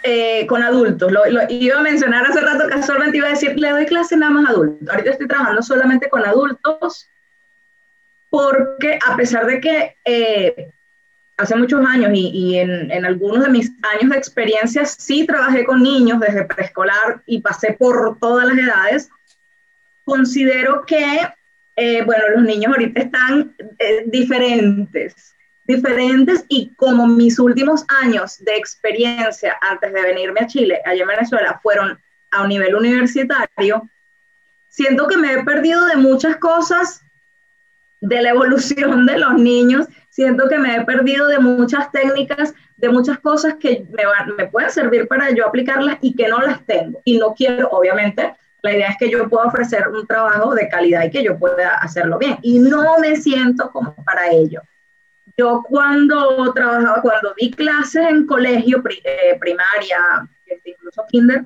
eh, 0.02 0.46
con 0.46 0.62
adultos. 0.62 1.10
Lo, 1.10 1.22
iba 1.48 1.78
a 1.78 1.82
mencionar 1.82 2.26
hace 2.26 2.42
rato, 2.42 2.68
casualmente 2.68 3.16
iba 3.16 3.28
a 3.28 3.30
decir, 3.30 3.58
le 3.58 3.70
doy 3.70 3.86
clase 3.86 4.18
nada 4.18 4.32
más 4.32 4.46
a 4.46 4.50
adultos. 4.50 4.86
Ahorita 4.86 5.12
estoy 5.12 5.26
trabajando 5.26 5.62
solamente 5.62 6.10
con 6.10 6.26
adultos 6.26 7.08
porque 8.28 8.98
a 9.06 9.16
pesar 9.16 9.46
de 9.46 9.60
que 9.60 9.96
eh, 10.04 10.72
hace 11.36 11.56
muchos 11.56 11.84
años 11.84 12.10
y, 12.14 12.58
en, 12.58 13.04
algunos 13.04 13.44
de 13.44 13.50
mis 13.50 13.72
años 13.82 14.10
de 14.10 14.18
experiencia 14.18 14.84
sí 14.84 15.26
trabajé 15.26 15.64
con 15.64 15.82
niños 15.82 16.20
desde 16.20 16.44
preescolar 16.44 17.22
y 17.26 17.40
pasé 17.40 17.72
por 17.72 18.18
todas 18.18 18.46
las 18.46 18.58
edades, 18.58 19.10
considero 20.04 20.84
que, 20.86 21.20
eh, 21.76 22.02
bueno, 22.04 22.24
los 22.36 22.44
niños 22.44 22.72
ahorita 22.72 23.00
están 23.00 23.54
eh, 23.78 24.04
diferentes, 24.06 25.34
diferentes 25.64 26.44
y 26.48 26.70
como 26.76 27.06
mis 27.06 27.38
últimos 27.38 27.84
años 28.02 28.38
de 28.44 28.56
experiencia 28.56 29.56
antes 29.60 29.92
de 29.92 30.02
venirme 30.02 30.40
a 30.40 30.46
Chile, 30.46 30.80
allá 30.84 31.02
en 31.02 31.08
Venezuela, 31.08 31.58
fueron 31.62 31.98
a 32.30 32.42
un 32.42 32.48
nivel 32.48 32.74
universitario, 32.74 33.88
siento 34.68 35.06
que 35.06 35.16
me 35.16 35.32
he 35.32 35.44
perdido 35.44 35.84
de 35.86 35.96
muchas 35.96 36.36
cosas 36.36 37.03
de 38.04 38.22
la 38.22 38.30
evolución 38.30 39.06
de 39.06 39.18
los 39.18 39.34
niños. 39.34 39.86
Siento 40.10 40.48
que 40.48 40.58
me 40.58 40.76
he 40.76 40.84
perdido 40.84 41.26
de 41.26 41.38
muchas 41.38 41.90
técnicas, 41.90 42.54
de 42.76 42.88
muchas 42.88 43.18
cosas 43.18 43.54
que 43.54 43.86
me, 43.90 44.04
me 44.36 44.46
pueden 44.46 44.70
servir 44.70 45.08
para 45.08 45.30
yo 45.30 45.46
aplicarlas 45.46 45.98
y 46.00 46.14
que 46.14 46.28
no 46.28 46.40
las 46.40 46.64
tengo. 46.66 47.00
Y 47.04 47.18
no 47.18 47.34
quiero, 47.34 47.68
obviamente, 47.70 48.34
la 48.62 48.72
idea 48.72 48.88
es 48.90 48.96
que 48.98 49.10
yo 49.10 49.28
pueda 49.28 49.46
ofrecer 49.46 49.88
un 49.88 50.06
trabajo 50.06 50.54
de 50.54 50.68
calidad 50.68 51.04
y 51.04 51.10
que 51.10 51.24
yo 51.24 51.38
pueda 51.38 51.76
hacerlo 51.78 52.18
bien. 52.18 52.38
Y 52.42 52.58
no 52.58 52.98
me 52.98 53.16
siento 53.16 53.70
como 53.70 53.94
para 54.04 54.30
ello. 54.30 54.60
Yo 55.36 55.62
cuando 55.68 56.52
trabajaba, 56.52 57.02
cuando 57.02 57.34
di 57.36 57.50
clases 57.50 58.06
en 58.08 58.26
colegio, 58.26 58.82
eh, 59.04 59.36
primaria, 59.40 60.28
incluso 60.64 61.04
kinder, 61.10 61.44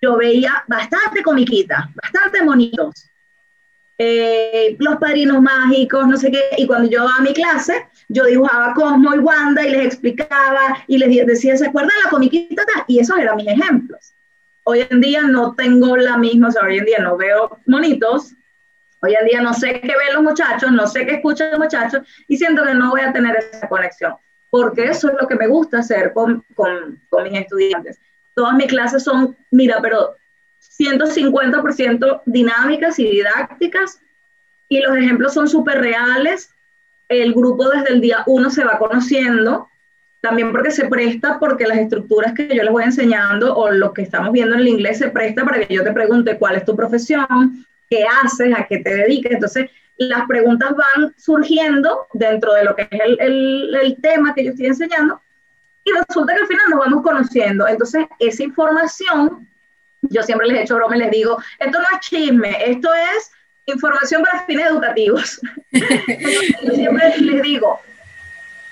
yo 0.00 0.16
veía 0.16 0.64
bastante 0.66 1.22
comiquitas, 1.22 1.86
bastante 1.94 2.42
monitos 2.42 3.08
eh, 4.00 4.76
los 4.78 4.96
padrinos 4.96 5.42
mágicos, 5.42 6.06
no 6.06 6.16
sé 6.16 6.30
qué, 6.30 6.40
y 6.56 6.66
cuando 6.68 6.88
yo 6.88 7.00
daba 7.00 7.20
mi 7.20 7.34
clase, 7.34 7.88
yo 8.08 8.24
dibujaba 8.24 8.72
Cosmo 8.72 9.12
y 9.14 9.18
Wanda 9.18 9.66
y 9.66 9.70
les 9.70 9.86
explicaba 9.86 10.78
y 10.86 10.98
les 10.98 11.26
decía, 11.26 11.56
¿se 11.56 11.66
acuerdan 11.66 11.92
la 12.04 12.10
comiquita? 12.10 12.62
Y 12.86 13.00
esos 13.00 13.18
eran 13.18 13.36
mis 13.36 13.48
ejemplos. 13.48 14.14
Hoy 14.62 14.86
en 14.88 15.00
día 15.00 15.22
no 15.22 15.54
tengo 15.54 15.96
la 15.96 16.16
misma, 16.16 16.48
o 16.48 16.52
sea, 16.52 16.62
hoy 16.62 16.78
en 16.78 16.84
día 16.84 16.98
no 17.00 17.16
veo 17.16 17.58
monitos, 17.66 18.34
hoy 19.00 19.14
en 19.18 19.26
día 19.26 19.42
no 19.42 19.52
sé 19.52 19.80
qué 19.80 19.88
ven 19.88 20.14
los 20.14 20.22
muchachos, 20.22 20.70
no 20.70 20.86
sé 20.86 21.04
qué 21.04 21.16
escuchan 21.16 21.50
los 21.50 21.60
muchachos 21.60 22.02
y 22.28 22.36
siento 22.36 22.62
que 22.62 22.74
no 22.74 22.90
voy 22.90 23.00
a 23.00 23.12
tener 23.12 23.34
esa 23.36 23.68
conexión, 23.68 24.14
porque 24.50 24.84
eso 24.84 25.08
es 25.08 25.14
lo 25.20 25.26
que 25.26 25.34
me 25.34 25.48
gusta 25.48 25.78
hacer 25.78 26.12
con, 26.12 26.44
con, 26.54 27.00
con 27.08 27.24
mis 27.24 27.40
estudiantes. 27.40 27.98
Todas 28.34 28.54
mis 28.54 28.66
clases 28.68 29.02
son, 29.02 29.36
mira, 29.50 29.80
pero 29.82 30.14
150% 30.78 32.22
dinámicas 32.26 32.98
y 32.98 33.10
didácticas 33.10 34.00
y 34.68 34.80
los 34.80 34.96
ejemplos 34.96 35.34
son 35.34 35.48
súper 35.48 35.80
reales. 35.80 36.54
El 37.08 37.32
grupo 37.32 37.68
desde 37.68 37.94
el 37.94 38.00
día 38.00 38.22
uno 38.26 38.50
se 38.50 38.64
va 38.64 38.78
conociendo, 38.78 39.68
también 40.20 40.52
porque 40.52 40.70
se 40.70 40.88
presta, 40.88 41.38
porque 41.38 41.66
las 41.66 41.78
estructuras 41.78 42.34
que 42.34 42.54
yo 42.54 42.62
les 42.62 42.72
voy 42.72 42.84
enseñando 42.84 43.56
o 43.56 43.70
lo 43.70 43.92
que 43.92 44.02
estamos 44.02 44.32
viendo 44.32 44.54
en 44.54 44.60
el 44.60 44.68
inglés 44.68 44.98
se 44.98 45.08
presta 45.08 45.44
para 45.44 45.64
que 45.64 45.74
yo 45.74 45.82
te 45.82 45.92
pregunte 45.92 46.38
cuál 46.38 46.56
es 46.56 46.64
tu 46.64 46.76
profesión, 46.76 47.66
qué 47.88 48.04
haces, 48.22 48.54
a 48.54 48.66
qué 48.66 48.78
te 48.78 48.94
dedicas. 48.94 49.32
Entonces, 49.32 49.70
las 49.96 50.26
preguntas 50.28 50.74
van 50.76 51.14
surgiendo 51.16 52.06
dentro 52.12 52.52
de 52.52 52.64
lo 52.64 52.76
que 52.76 52.82
es 52.82 53.00
el, 53.04 53.20
el, 53.20 53.74
el 53.82 53.96
tema 54.00 54.34
que 54.34 54.44
yo 54.44 54.50
estoy 54.50 54.66
enseñando 54.66 55.20
y 55.84 55.90
resulta 55.92 56.34
que 56.34 56.40
al 56.40 56.46
final 56.46 56.70
nos 56.70 56.80
vamos 56.80 57.02
conociendo. 57.02 57.66
Entonces, 57.66 58.06
esa 58.18 58.42
información 58.42 59.48
yo 60.02 60.22
siempre 60.22 60.46
les 60.48 60.58
he 60.58 60.62
hecho 60.62 60.76
broma 60.76 60.96
y 60.96 61.00
les 61.00 61.10
digo, 61.10 61.38
esto 61.58 61.78
no 61.78 61.86
es 61.92 62.00
chisme, 62.00 62.56
esto 62.70 62.90
es 62.94 63.30
información 63.66 64.22
para 64.22 64.44
fines 64.44 64.66
educativos. 64.66 65.40
yo 65.70 66.72
siempre 66.74 67.18
les 67.18 67.42
digo, 67.42 67.80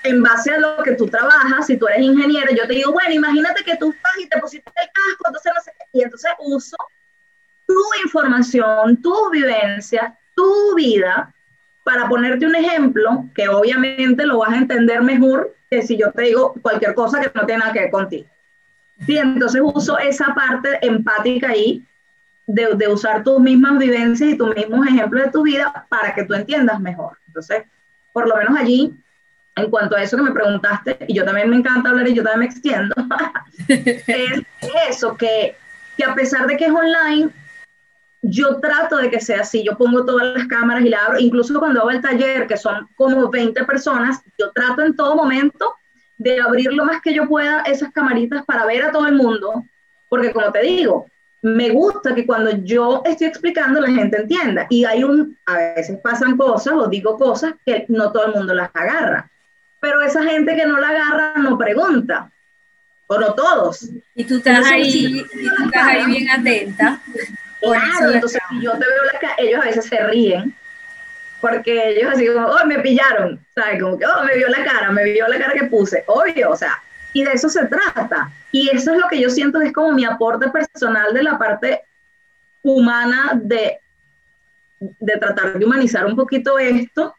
en 0.03 0.23
base 0.23 0.51
a 0.51 0.59
lo 0.59 0.83
que 0.83 0.93
tú 0.93 1.07
trabajas, 1.07 1.67
si 1.67 1.77
tú 1.77 1.87
eres 1.87 2.01
ingeniero, 2.01 2.51
yo 2.55 2.67
te 2.67 2.73
digo, 2.73 2.91
bueno, 2.91 3.13
imagínate 3.13 3.63
que 3.63 3.75
tú 3.77 3.91
estás 3.91 4.11
y 4.19 4.27
te 4.27 4.39
pusiste 4.39 4.71
el 4.75 4.89
casco, 4.93 5.23
entonces 5.27 5.51
no 5.55 5.61
sé 5.61 5.71
qué, 5.77 5.85
y 5.93 6.01
entonces 6.03 6.31
uso 6.39 6.77
tu 7.65 7.81
información, 8.03 9.01
tu 9.01 9.29
vivencia, 9.29 10.17
tu 10.33 10.75
vida, 10.75 11.33
para 11.83 12.09
ponerte 12.09 12.45
un 12.45 12.55
ejemplo 12.55 13.25
que 13.33 13.47
obviamente 13.47 14.25
lo 14.25 14.39
vas 14.39 14.51
a 14.51 14.57
entender 14.57 15.01
mejor 15.01 15.55
que 15.69 15.81
si 15.81 15.97
yo 15.97 16.11
te 16.11 16.23
digo 16.23 16.53
cualquier 16.61 16.93
cosa 16.93 17.21
que 17.21 17.31
no 17.33 17.45
tiene 17.45 17.59
nada 17.59 17.73
que 17.73 17.79
ver 17.79 17.91
contigo. 17.91 18.27
Sí, 19.05 19.17
entonces 19.17 19.61
uso 19.63 19.97
esa 19.99 20.33
parte 20.33 20.79
empática 20.81 21.49
ahí 21.49 21.83
de, 22.47 22.75
de, 22.75 22.87
usar 22.87 23.23
tus 23.23 23.39
mismas 23.39 23.77
vivencias 23.77 24.31
y 24.31 24.37
tus 24.37 24.55
mismos 24.55 24.87
ejemplos 24.87 25.25
de 25.25 25.31
tu 25.31 25.43
vida 25.43 25.85
para 25.89 26.15
que 26.15 26.23
tú 26.23 26.33
entiendas 26.33 26.79
mejor. 26.79 27.17
Entonces, 27.27 27.63
por 28.13 28.27
lo 28.27 28.35
menos 28.35 28.57
allí, 28.57 28.93
en 29.55 29.69
cuanto 29.69 29.95
a 29.95 30.01
eso 30.01 30.17
que 30.17 30.23
me 30.23 30.31
preguntaste, 30.31 30.97
y 31.07 31.13
yo 31.13 31.25
también 31.25 31.49
me 31.49 31.57
encanta 31.57 31.89
hablar 31.89 32.07
y 32.07 32.13
yo 32.13 32.23
también 32.23 32.39
me 32.39 32.45
extiendo, 32.45 32.95
es 33.67 34.43
eso, 34.89 35.15
que, 35.17 35.55
que 35.97 36.03
a 36.03 36.15
pesar 36.15 36.47
de 36.47 36.57
que 36.57 36.65
es 36.65 36.71
online, 36.71 37.29
yo 38.21 38.59
trato 38.59 38.97
de 38.97 39.09
que 39.09 39.19
sea 39.19 39.41
así, 39.41 39.63
yo 39.63 39.77
pongo 39.77 40.05
todas 40.05 40.35
las 40.35 40.47
cámaras 40.47 40.83
y 40.83 40.89
la 40.89 41.05
abro, 41.05 41.19
incluso 41.19 41.59
cuando 41.59 41.81
hago 41.81 41.91
el 41.91 42.01
taller, 42.01 42.47
que 42.47 42.57
son 42.57 42.87
como 42.95 43.29
20 43.29 43.63
personas, 43.65 44.21
yo 44.37 44.51
trato 44.51 44.81
en 44.81 44.95
todo 44.95 45.15
momento 45.15 45.75
de 46.17 46.41
abrir 46.41 46.73
lo 46.73 46.85
más 46.85 47.01
que 47.01 47.13
yo 47.13 47.27
pueda 47.27 47.61
esas 47.61 47.91
camaritas 47.91 48.45
para 48.45 48.65
ver 48.65 48.83
a 48.83 48.91
todo 48.91 49.07
el 49.07 49.15
mundo, 49.15 49.63
porque 50.09 50.31
como 50.31 50.51
te 50.51 50.61
digo, 50.61 51.07
me 51.41 51.69
gusta 51.69 52.15
que 52.15 52.25
cuando 52.25 52.51
yo 52.63 53.01
estoy 53.05 53.27
explicando 53.27 53.79
la 53.79 53.91
gente 53.91 54.17
entienda 54.17 54.65
y 54.69 54.85
hay 54.85 55.03
un, 55.03 55.37
a 55.45 55.57
veces 55.57 55.99
pasan 56.01 56.35
cosas 56.35 56.73
o 56.73 56.87
digo 56.87 57.17
cosas 57.17 57.53
que 57.65 57.85
no 57.89 58.11
todo 58.11 58.27
el 58.27 58.33
mundo 58.33 58.53
las 58.53 58.69
agarra, 58.73 59.29
pero 59.79 60.01
esa 60.01 60.23
gente 60.23 60.55
que 60.55 60.65
no 60.65 60.79
la 60.79 60.89
agarra 60.89 61.33
no 61.37 61.57
pregunta, 61.57 62.31
o 63.07 63.17
no 63.17 63.33
todos. 63.33 63.89
Y 64.15 64.25
tú 64.25 64.37
estás, 64.37 64.65
ahí, 64.65 65.19
estás 65.19 65.87
ahí 65.87 66.05
bien 66.07 66.29
atenta. 66.29 66.99
Claro, 67.61 68.11
entonces 68.11 68.41
si 68.49 68.61
yo 68.61 68.71
te 68.73 68.79
veo 68.79 69.03
la 69.11 69.19
cara, 69.19 69.35
ellos 69.37 69.61
a 69.61 69.65
veces 69.65 69.85
se 69.85 70.03
ríen 70.07 70.55
porque 71.41 71.89
ellos 71.89 72.11
así 72.13 72.27
como, 72.27 72.47
oh, 72.47 72.65
me 72.65 72.79
pillaron, 72.79 73.39
¿sabes? 73.53 73.81
Como 73.81 73.97
que, 73.97 74.05
oh, 74.05 74.23
me 74.23 74.35
vio 74.35 74.47
la 74.49 74.63
cara, 74.63 74.91
me 74.91 75.03
vio 75.03 75.27
la 75.27 75.37
cara 75.37 75.53
que 75.53 75.65
puse, 75.65 76.03
obvio, 76.07 76.51
o 76.51 76.55
sea, 76.55 76.81
y 77.13 77.23
de 77.23 77.31
eso 77.31 77.49
se 77.49 77.65
trata. 77.65 78.31
Y 78.51 78.69
eso 78.69 78.93
es 78.93 78.99
lo 78.99 79.07
que 79.07 79.19
yo 79.19 79.29
siento 79.29 79.61
es 79.61 79.73
como 79.73 79.93
mi 79.93 80.05
aporte 80.05 80.49
personal 80.49 81.13
de 81.13 81.23
la 81.23 81.37
parte 81.37 81.81
humana 82.63 83.33
de, 83.35 83.79
de 84.79 85.17
tratar 85.17 85.57
de 85.57 85.65
humanizar 85.65 86.05
un 86.05 86.15
poquito 86.15 86.57
esto, 86.57 87.15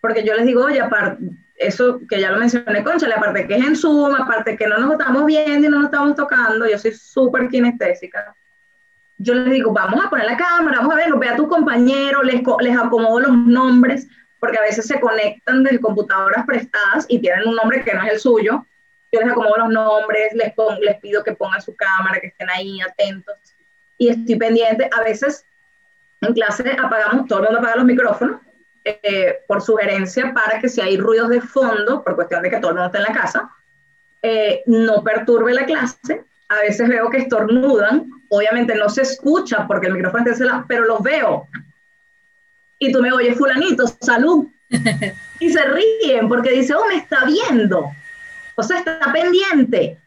porque 0.00 0.24
yo 0.24 0.34
les 0.34 0.46
digo, 0.46 0.64
oye, 0.64 0.80
aparte, 0.80 1.22
eso 1.56 2.00
que 2.08 2.20
ya 2.20 2.30
lo 2.30 2.38
mencioné, 2.38 2.84
concha, 2.84 3.06
aparte 3.14 3.46
que 3.46 3.56
es 3.56 3.66
en 3.66 3.76
Zoom, 3.76 4.14
aparte 4.14 4.56
que 4.56 4.66
no 4.66 4.78
nos 4.78 4.92
estamos 4.92 5.26
viendo 5.26 5.66
y 5.66 5.70
no 5.70 5.78
nos 5.78 5.86
estamos 5.86 6.14
tocando, 6.14 6.68
yo 6.68 6.78
soy 6.78 6.92
súper 6.92 7.48
kinestésica 7.48 8.34
yo 9.18 9.34
les 9.34 9.52
digo, 9.52 9.72
vamos 9.72 10.04
a 10.04 10.08
poner 10.08 10.26
la 10.26 10.36
cámara, 10.36 10.78
vamos 10.78 10.94
a 10.94 10.96
ver, 10.96 11.12
ve 11.16 11.28
a 11.28 11.36
tu 11.36 11.48
compañero, 11.48 12.22
les, 12.22 12.40
les 12.60 12.78
acomodo 12.78 13.20
los 13.20 13.36
nombres, 13.36 14.06
porque 14.38 14.58
a 14.58 14.62
veces 14.62 14.86
se 14.86 15.00
conectan 15.00 15.64
desde 15.64 15.80
computadoras 15.80 16.46
prestadas 16.46 17.04
y 17.08 17.18
tienen 17.18 17.48
un 17.48 17.56
nombre 17.56 17.82
que 17.82 17.92
no 17.94 18.04
es 18.04 18.12
el 18.12 18.20
suyo. 18.20 18.64
Yo 19.10 19.20
les 19.20 19.30
acomodo 19.30 19.56
los 19.58 19.70
nombres, 19.70 20.32
les, 20.34 20.52
les 20.80 21.00
pido 21.00 21.24
que 21.24 21.32
pongan 21.32 21.60
su 21.60 21.74
cámara, 21.74 22.20
que 22.20 22.28
estén 22.28 22.48
ahí 22.50 22.80
atentos 22.80 23.36
y 23.96 24.08
estoy 24.08 24.36
pendiente. 24.36 24.88
A 24.96 25.02
veces 25.02 25.44
en 26.20 26.32
clase 26.34 26.64
apagamos, 26.82 27.26
todo 27.26 27.40
el 27.40 27.44
mundo 27.46 27.58
apaga 27.58 27.76
los 27.76 27.84
micrófonos 27.84 28.40
eh, 28.84 29.40
por 29.46 29.60
sugerencia 29.60 30.32
para 30.32 30.60
que 30.60 30.68
si 30.68 30.80
hay 30.80 30.96
ruidos 30.96 31.28
de 31.28 31.40
fondo, 31.40 32.02
por 32.02 32.14
cuestión 32.14 32.42
de 32.42 32.50
que 32.50 32.58
todo 32.58 32.70
el 32.70 32.76
mundo 32.76 32.86
esté 32.86 32.98
en 32.98 33.14
la 33.14 33.20
casa, 33.20 33.50
eh, 34.22 34.62
no 34.66 35.02
perturbe 35.02 35.52
la 35.52 35.64
clase. 35.64 36.24
A 36.48 36.60
veces 36.60 36.88
veo 36.88 37.10
que 37.10 37.18
estornudan, 37.18 38.10
obviamente 38.28 38.74
no 38.74 38.88
se 38.88 39.02
escucha 39.02 39.66
porque 39.66 39.86
el 39.88 39.94
micrófono 39.94 40.30
está 40.30 40.44
la, 40.44 40.64
pero 40.66 40.84
los 40.84 41.02
veo. 41.02 41.46
Y 42.78 42.92
tú 42.92 43.02
me 43.02 43.12
oyes, 43.12 43.36
fulanito, 43.36 43.84
salud. 44.00 44.46
y 45.40 45.50
se 45.50 45.62
ríen 45.64 46.28
porque 46.28 46.52
dice, 46.52 46.74
oh, 46.74 46.86
me 46.86 46.96
está 46.96 47.24
viendo. 47.24 47.90
O 48.54 48.62
sea, 48.62 48.78
está 48.78 49.12
pendiente. 49.12 49.98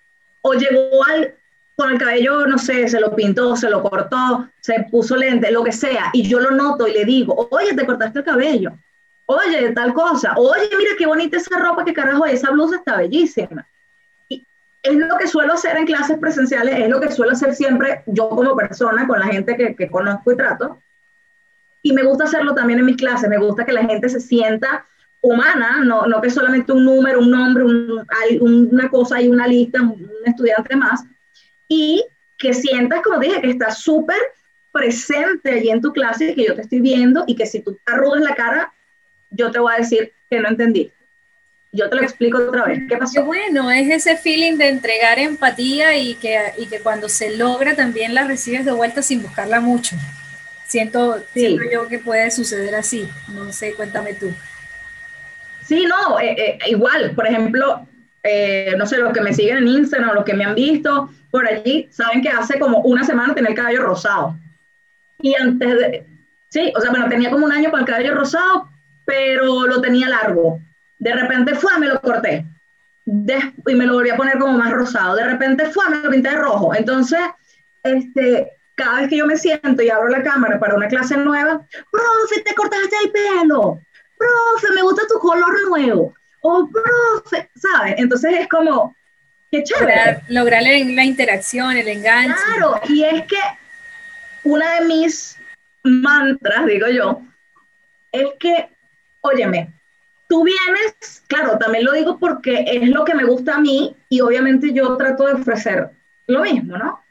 O 0.41 0.53
llegó 0.53 1.03
al, 1.05 1.35
con 1.75 1.91
el 1.91 1.99
cabello, 1.99 2.45
no 2.47 2.57
sé, 2.57 2.87
se 2.87 2.99
lo 2.99 3.15
pintó, 3.15 3.55
se 3.55 3.69
lo 3.69 3.81
cortó, 3.81 4.47
se 4.59 4.85
puso 4.91 5.15
lente, 5.15 5.51
lo 5.51 5.63
que 5.63 5.71
sea. 5.71 6.09
Y 6.13 6.27
yo 6.27 6.39
lo 6.39 6.51
noto 6.51 6.87
y 6.87 6.93
le 6.93 7.05
digo, 7.05 7.47
oye, 7.51 7.73
te 7.73 7.85
cortaste 7.85 8.19
el 8.19 8.25
cabello. 8.25 8.71
Oye, 9.25 9.71
tal 9.71 9.93
cosa. 9.93 10.33
Oye, 10.37 10.69
mira 10.77 10.91
qué 10.97 11.05
bonita 11.05 11.37
esa 11.37 11.57
ropa, 11.57 11.85
qué 11.85 11.93
carajo, 11.93 12.25
esa 12.25 12.51
blusa 12.51 12.77
está 12.77 12.97
bellísima. 12.97 13.65
Es 14.83 14.95
lo 14.95 15.17
que 15.17 15.27
suelo 15.27 15.53
hacer 15.53 15.77
en 15.77 15.85
clases 15.85 16.17
presenciales, 16.17 16.79
es 16.79 16.89
lo 16.89 16.99
que 16.99 17.11
suelo 17.11 17.33
hacer 17.33 17.53
siempre 17.53 18.03
yo 18.07 18.29
como 18.29 18.55
persona, 18.55 19.07
con 19.07 19.19
la 19.19 19.27
gente 19.27 19.55
que, 19.55 19.89
conozco 19.89 20.31
y 20.31 20.37
trato. 20.37 20.79
Y 21.83 21.93
me 21.93 22.03
gusta 22.03 22.25
hacerlo 22.25 22.53
también 22.53 22.79
en 22.79 22.85
mis 22.85 22.97
clases, 22.97 23.29
me 23.29 23.37
gusta 23.37 23.65
que 23.65 23.73
la 23.73 23.85
gente 23.85 24.09
se 24.09 24.19
sienta 24.19 24.85
humana, 25.21 25.83
no, 25.83 26.07
no 26.07 26.19
que 26.19 26.31
solamente 26.31 26.71
un 26.71 26.83
número, 26.83 27.19
un 27.19 27.29
nombre, 27.29 27.63
hay 28.21 28.39
una 28.39 28.89
cosa 28.89 29.21
y 29.21 29.29
una 29.29 29.47
lista, 29.47 29.81
un 29.81 30.09
estudiante 30.25 30.75
más, 30.75 31.03
y 31.67 32.03
que 32.37 32.53
sientas, 32.53 33.01
como 33.01 33.19
dije, 33.19 33.39
que 33.39 33.51
estás 33.51 33.79
súper 33.79 34.17
presente 34.71 35.51
allí 35.51 35.69
en 35.69 35.81
tu 35.81 35.91
clase 35.91 36.33
que 36.33 36.45
yo 36.45 36.55
te 36.55 36.61
estoy 36.61 36.79
viendo 36.79 37.23
y 37.27 37.35
que 37.35 37.45
si 37.45 37.61
tú 37.61 37.77
arrugas 37.85 38.21
la 38.21 38.35
cara, 38.35 38.73
yo 39.29 39.51
te 39.51 39.59
voy 39.59 39.73
a 39.73 39.77
decir 39.77 40.11
que 40.29 40.39
no 40.39 40.49
entendí. 40.49 40.91
Yo 41.73 41.89
te 41.89 41.95
lo 41.95 42.01
explico 42.01 42.37
otra 42.37 42.65
vez. 42.65 42.81
¿Qué 42.89 42.97
pasó? 42.97 43.13
Qué 43.13 43.21
bueno, 43.21 43.71
es 43.71 43.89
ese 43.89 44.17
feeling 44.17 44.57
de 44.57 44.67
entregar 44.67 45.19
empatía 45.19 45.95
y 45.95 46.15
que, 46.15 46.37
y 46.57 46.65
que 46.65 46.79
cuando 46.79 47.07
se 47.07 47.37
logra 47.37 47.75
también 47.75 48.13
la 48.13 48.27
recibes 48.27 48.65
de 48.65 48.73
vuelta 48.73 49.01
sin 49.01 49.21
buscarla 49.21 49.61
mucho. 49.61 49.95
Siento, 50.67 51.23
siento 51.33 51.63
yo 51.71 51.87
que 51.87 51.99
puede 51.99 52.29
suceder 52.31 52.75
así. 52.75 53.07
No 53.29 53.53
sé, 53.53 53.73
cuéntame 53.73 54.13
tú. 54.13 54.33
Sí, 55.65 55.85
no, 55.85 56.19
eh, 56.19 56.35
eh, 56.37 56.59
igual, 56.67 57.11
por 57.11 57.25
ejemplo, 57.25 57.87
eh, 58.23 58.73
no 58.77 58.85
sé, 58.85 58.97
los 58.97 59.13
que 59.13 59.21
me 59.21 59.33
siguen 59.33 59.57
en 59.59 59.67
Instagram, 59.67 60.15
los 60.15 60.25
que 60.25 60.33
me 60.33 60.43
han 60.43 60.55
visto 60.55 61.09
por 61.29 61.47
allí, 61.47 61.87
saben 61.91 62.21
que 62.21 62.29
hace 62.29 62.59
como 62.59 62.79
una 62.79 63.05
semana 63.05 63.33
tenía 63.33 63.51
el 63.51 63.55
cabello 63.55 63.83
rosado. 63.83 64.35
Y 65.21 65.35
antes 65.35 65.69
de, 65.77 66.05
sí, 66.49 66.73
o 66.75 66.81
sea, 66.81 66.89
bueno, 66.89 67.07
tenía 67.07 67.31
como 67.31 67.45
un 67.45 67.53
año 67.53 67.71
con 67.71 67.79
el 67.79 67.85
cabello 67.85 68.15
rosado, 68.15 68.69
pero 69.05 69.65
lo 69.67 69.79
tenía 69.79 70.09
largo. 70.09 70.59
De 71.01 71.13
repente 71.13 71.55
fue, 71.55 71.77
me 71.79 71.87
lo 71.87 71.99
corté. 71.99 72.45
y 73.05 73.75
me 73.75 73.85
lo 73.85 73.95
volví 73.95 74.09
a 74.09 74.15
poner 74.15 74.37
como 74.39 74.57
más 74.57 74.71
rosado. 74.71 75.15
De 75.15 75.25
repente 75.25 75.65
fue, 75.65 75.89
me 75.89 75.97
lo 75.97 76.09
pinté 76.09 76.29
de 76.29 76.37
rojo. 76.37 76.73
Entonces, 76.73 77.19
este, 77.83 78.51
cada 78.75 79.01
vez 79.01 79.09
que 79.09 79.17
yo 79.17 79.25
me 79.25 79.35
siento 79.35 79.81
y 79.81 79.89
abro 79.89 80.07
la 80.09 80.23
cámara 80.23 80.59
para 80.59 80.75
una 80.75 80.87
clase 80.87 81.17
nueva, 81.17 81.65
profe, 81.91 82.41
te 82.45 82.55
cortaste 82.55 82.95
el 83.03 83.11
pelo 83.11 83.81
profe, 84.21 84.73
me 84.73 84.81
gusta 84.83 85.03
tu 85.07 85.19
color 85.19 85.69
nuevo, 85.69 86.13
oh, 86.41 86.69
profe, 86.69 87.49
¿sabes? 87.55 87.95
Entonces 87.97 88.39
es 88.39 88.47
como, 88.47 88.95
qué 89.51 89.63
chévere. 89.63 90.21
Lograr, 90.29 90.63
la 90.63 91.03
interacción, 91.03 91.75
el 91.77 91.87
enganche. 91.87 92.35
Claro, 92.45 92.79
y 92.87 93.03
es 93.03 93.23
que 93.25 93.39
una 94.43 94.75
de 94.75 94.85
mis 94.85 95.37
mantras, 95.83 96.65
digo 96.65 96.87
yo, 96.87 97.21
es 98.11 98.27
que, 98.39 98.69
óyeme, 99.21 99.73
tú 100.31 100.45
vienes, 100.45 101.21
claro, 101.27 101.57
también 101.57 101.83
lo 101.83 101.91
digo 101.91 102.17
porque 102.17 102.63
es 102.65 102.87
lo 102.87 103.03
que 103.03 103.13
me 103.13 103.25
gusta 103.25 103.55
a 103.55 103.59
mí 103.59 103.93
y 104.07 104.21
obviamente 104.21 104.71
yo 104.71 104.95
trato 104.95 105.25
de 105.25 105.33
ofrecer 105.33 105.89
lo 106.25 106.43
mismo, 106.43 106.77
¿no? 106.77 107.03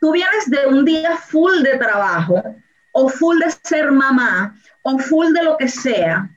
Tú 0.00 0.10
vienes 0.10 0.50
de 0.50 0.66
un 0.66 0.84
día 0.84 1.16
full 1.16 1.62
de 1.62 1.78
trabajo 1.78 2.42
o 2.90 3.08
full 3.08 3.38
de 3.38 3.52
ser 3.62 3.92
mamá 3.92 4.52
o 4.82 4.98
full 4.98 5.32
de 5.32 5.44
lo 5.44 5.56
que 5.56 5.68
sea, 5.68 6.28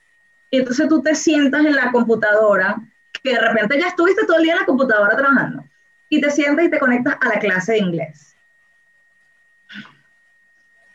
y 0.51 0.59
entonces 0.59 0.87
tú 0.87 1.01
te 1.01 1.15
sientas 1.15 1.65
en 1.65 1.75
la 1.75 1.91
computadora, 1.91 2.77
que 3.23 3.31
de 3.31 3.39
repente 3.39 3.79
ya 3.79 3.87
estuviste 3.87 4.23
todo 4.27 4.37
el 4.37 4.43
día 4.43 4.53
en 4.53 4.59
la 4.59 4.65
computadora 4.67 5.17
trabajando, 5.17 5.63
y 6.09 6.21
te 6.21 6.29
sientas 6.29 6.65
y 6.65 6.69
te 6.69 6.77
conectas 6.77 7.17
a 7.19 7.29
la 7.29 7.39
clase 7.39 7.71
de 7.71 7.79
inglés. 7.79 8.35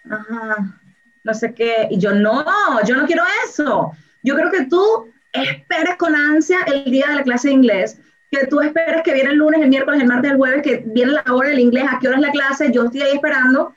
Ajá, 0.08 0.80
no 1.24 1.34
sé 1.34 1.52
qué, 1.52 1.88
y 1.90 1.98
yo 1.98 2.12
no, 2.12 2.44
yo 2.84 2.94
no 2.94 3.04
quiero 3.04 3.24
eso. 3.44 3.96
Yo 4.22 4.34
creo 4.34 4.50
que 4.50 4.66
tú 4.66 5.12
esperes 5.32 5.96
con 5.96 6.14
ansia 6.14 6.58
el 6.66 6.84
día 6.84 7.08
de 7.08 7.16
la 7.16 7.22
clase 7.22 7.48
de 7.48 7.54
inglés, 7.54 7.98
que 8.30 8.46
tú 8.46 8.60
esperes 8.60 9.02
que 9.02 9.14
viene 9.14 9.30
el 9.30 9.36
lunes, 9.36 9.60
el 9.60 9.68
miércoles, 9.68 10.00
el 10.00 10.08
martes, 10.08 10.30
el 10.30 10.36
jueves, 10.36 10.62
que 10.62 10.82
viene 10.86 11.12
la 11.12 11.34
hora 11.34 11.50
del 11.50 11.58
inglés, 11.58 11.84
a 11.88 11.98
qué 11.98 12.08
hora 12.08 12.16
es 12.16 12.22
la 12.22 12.30
clase, 12.30 12.72
yo 12.72 12.84
estoy 12.84 13.02
ahí 13.02 13.14
esperando 13.14 13.74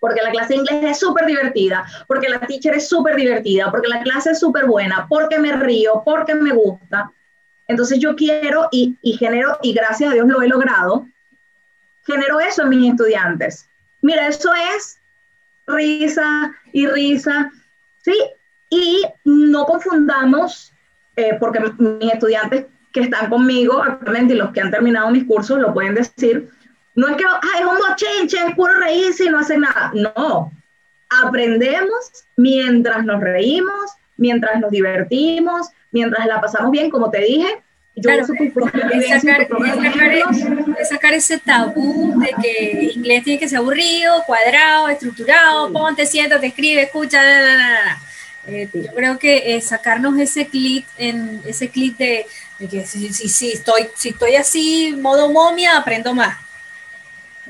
porque 0.00 0.22
la 0.22 0.30
clase 0.30 0.54
de 0.54 0.60
inglés 0.60 0.84
es 0.84 0.98
súper 0.98 1.26
divertida, 1.26 1.84
porque 2.06 2.28
la 2.28 2.40
teacher 2.40 2.74
es 2.74 2.88
súper 2.88 3.16
divertida, 3.16 3.70
porque 3.70 3.88
la 3.88 4.02
clase 4.02 4.30
es 4.30 4.38
súper 4.38 4.66
buena, 4.66 5.06
porque 5.08 5.38
me 5.38 5.52
río, 5.56 6.02
porque 6.04 6.34
me 6.34 6.52
gusta. 6.52 7.10
Entonces 7.66 7.98
yo 7.98 8.14
quiero 8.14 8.68
y, 8.70 8.96
y, 9.02 9.14
genero, 9.14 9.58
y 9.62 9.72
gracias 9.72 10.10
a 10.10 10.14
Dios 10.14 10.28
lo 10.28 10.40
he 10.42 10.48
logrado, 10.48 11.06
genero 12.06 12.40
eso 12.40 12.62
en 12.62 12.68
mis 12.70 12.90
estudiantes. 12.90 13.68
Mira, 14.00 14.28
eso 14.28 14.50
es 14.76 14.98
risa 15.66 16.52
y 16.72 16.86
risa, 16.86 17.50
¿sí? 18.02 18.14
Y 18.70 19.02
no 19.24 19.64
confundamos, 19.64 20.72
eh, 21.16 21.36
porque 21.40 21.60
mis 21.78 22.12
estudiantes 22.12 22.66
que 22.92 23.00
están 23.00 23.30
conmigo 23.30 23.82
actualmente 23.82 24.34
y 24.34 24.36
los 24.36 24.52
que 24.52 24.60
han 24.60 24.70
terminado 24.70 25.10
mis 25.10 25.24
cursos 25.24 25.58
lo 25.58 25.72
pueden 25.74 25.94
decir, 25.94 26.50
no 26.94 27.08
es 27.08 27.16
que 27.16 27.24
es 27.24 27.64
un 27.64 27.78
mochinche, 27.88 28.38
es 28.48 28.54
puro 28.56 28.74
reírse 28.74 29.24
y 29.24 29.28
no 29.28 29.38
hace 29.38 29.56
nada. 29.56 29.92
No. 29.94 30.50
Aprendemos 31.24 32.10
mientras 32.36 33.04
nos 33.04 33.20
reímos, 33.20 33.92
mientras 34.16 34.60
nos 34.60 34.70
divertimos, 34.70 35.68
mientras 35.92 36.26
la 36.26 36.40
pasamos 36.40 36.70
bien, 36.70 36.90
como 36.90 37.10
te 37.10 37.20
dije. 37.20 37.62
Yo 37.94 38.02
claro, 38.02 38.22
es 38.22 39.08
sacar, 39.08 39.48
sacar, 40.88 41.14
ese 41.14 41.38
tabú 41.38 42.20
de 42.20 42.30
que 42.40 42.92
inglés 42.94 43.24
tiene 43.24 43.40
que 43.40 43.48
ser 43.48 43.58
aburrido, 43.58 44.22
cuadrado, 44.24 44.88
estructurado, 44.88 45.72
ponte, 45.72 46.06
siéntate, 46.06 46.46
escribe, 46.46 46.82
escucha, 46.82 47.20
eh, 48.48 48.68
yo 48.72 48.92
creo 48.94 49.18
que 49.18 49.54
eh, 49.54 49.60
sacarnos 49.60 50.18
ese 50.18 50.46
clip 50.46 50.86
en 50.96 51.40
ese 51.44 51.68
clip 51.68 51.96
de, 51.98 52.26
que 52.58 52.86
si, 52.86 53.12
si, 53.12 53.28
si, 53.28 53.52
estoy 53.52 53.88
si 53.94 54.10
estoy 54.10 54.36
así 54.36 54.96
modo 54.98 55.30
momia 55.30 55.76
aprendo 55.76 56.14
más 56.14 56.38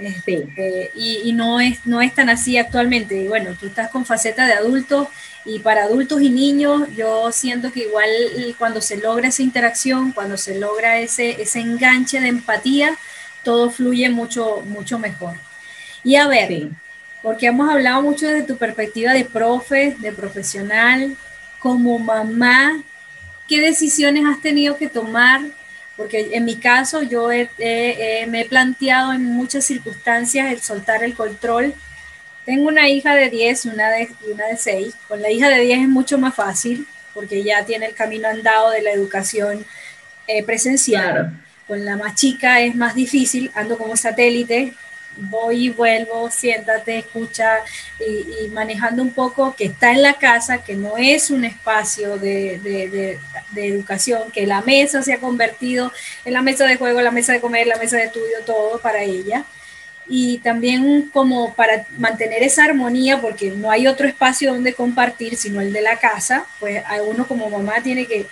este, 0.01 0.93
y, 0.95 1.33
no, 1.33 1.61
es, 1.61 1.85
no 1.85 2.01
es 2.01 2.15
tan 2.15 2.29
así 2.29 2.57
actualmente. 2.57 3.17
Y 3.17 3.29
bueno, 3.29 3.57
tú 3.59 3.67
estás 3.67 3.91
con 3.91 4.07
faceta 4.07 4.47
de 4.47 4.53
adulto 4.53 5.11
y 5.45 5.59
para 5.59 5.85
adultos 5.85 6.21
y 6.23 6.31
niños 6.31 6.83
yo 6.97 7.33
siento 7.33 7.73
que 7.73 7.81
igual 7.81 8.09
cuando 8.59 8.81
se 8.81 8.99
logra 8.99 9.29
esa 9.29 9.43
interacción, 9.43 10.13
cuando 10.13 10.37
se 10.37 10.59
logra 10.59 10.99
ese, 10.99 11.43
ese 11.43 11.61
enganche 11.61 12.21
de 12.21 12.29
empatía, 12.29 12.97
todo 13.43 13.71
fluye 13.71 14.09
mucho, 14.11 14.63
mucho 14.67 14.99
mejor. 14.99 15.35
Y 16.05 16.17
a 16.17 16.29
ver, 16.29 16.69
porque 17.23 17.47
hemos 17.47 17.71
hablado 17.71 18.03
mucho 18.03 18.27
desde 18.27 18.47
tu 18.47 18.57
perspectiva 18.57 19.13
de 19.13 19.25
profe, 19.25 19.97
de 19.99 20.13
profesional, 20.13 21.17
como 21.59 21.99
mamá, 21.99 22.83
¿qué 23.49 23.61
decisiones 23.61 24.25
has 24.27 24.41
tenido 24.41 24.77
que 24.77 24.89
tomar 24.89 25.43
porque 25.99 26.31
en 26.33 26.45
mi 26.45 26.55
caso 26.55 27.03
yo 27.03 27.27
me 27.27 28.41
he 28.41 28.47
planteado 28.49 29.13
en 29.13 29.25
muchas 29.25 29.65
circunstancias 29.65 30.53
el 30.53 30.63
soltar 30.63 31.03
el 31.03 31.15
control. 31.15 31.75
Tengo 32.47 32.69
una 32.69 32.89
hija 32.89 33.17
de 33.17 33.29
10 33.29 33.65
y 33.65 33.69
una 33.71 33.91
de, 33.91 34.09
una 34.33 34.47
de 34.47 34.57
6. 34.57 34.95
Con 35.09 35.21
la 35.21 35.29
hija 35.29 35.49
de 35.49 35.61
10 35.61 35.81
es 35.81 35.89
mucho 35.89 36.17
más 36.17 36.37
fácil 36.37 36.87
porque 37.15 37.43
ya 37.43 37.65
tiene 37.67 37.87
el 37.87 37.95
camino 37.95 38.29
andado 38.29 38.71
de 38.71 38.81
la 38.81 38.93
educación 38.93 39.67
eh, 40.29 40.45
presencial. 40.45 41.33
Con 41.67 41.85
la 41.85 41.97
más 41.97 42.15
chica 42.15 42.61
es 42.61 42.77
más 42.77 42.95
difícil, 42.95 43.51
ando 43.57 43.77
como 43.77 43.97
satélite, 43.97 44.75
voy 45.21 45.67
y 45.67 45.71
vuelvo, 45.71 46.31
siéntate, 46.31 46.99
escucha 46.99 47.59
y, 48.01 48.49
manejando 48.49 49.03
un 49.03 49.13
poco 49.13 49.55
que 49.55 49.67
está 49.67 49.93
en 49.93 50.03
la 50.03 50.15
casa, 50.15 50.59
que 50.59 50.75
no 50.75 50.97
es 50.97 51.31
un 51.31 51.45
espacio 51.45 52.19
de, 52.19 53.19
educación, 53.57 54.31
que 54.31 54.47
la 54.47 54.61
mesa 54.63 55.03
se 55.03 55.13
ha 55.13 55.19
convertido 55.19 55.93
en 56.25 56.33
la 56.33 56.43
mesa 56.43 56.67
de 56.67 56.77
juego, 56.77 57.01
la 57.01 57.11
mesa 57.11 57.33
de 57.33 57.41
comer, 57.41 57.67
la 57.67 57.77
mesa 57.77 57.97
de 57.97 58.05
estudio, 58.05 58.39
todo 58.47 58.79
para 58.81 59.03
ella. 59.03 59.45
Y 60.11 60.39
también 60.39 61.11
como 61.13 61.53
para 61.55 61.87
mantener 61.99 62.43
esa 62.43 62.65
armonía, 62.65 63.21
porque 63.21 63.51
no 63.51 63.71
hay 63.71 63.87
otro 63.87 64.09
espacio 64.09 64.55
donde 64.55 64.73
compartir, 64.73 65.37
sino 65.37 65.61
el 65.61 65.73
de 65.73 65.83
la 65.83 65.99
casa, 65.99 66.47
pues 66.61 66.83
uno 67.07 67.27
como 67.27 67.51
mamá 67.51 67.83
tiene 67.83 68.07
que 68.07 68.27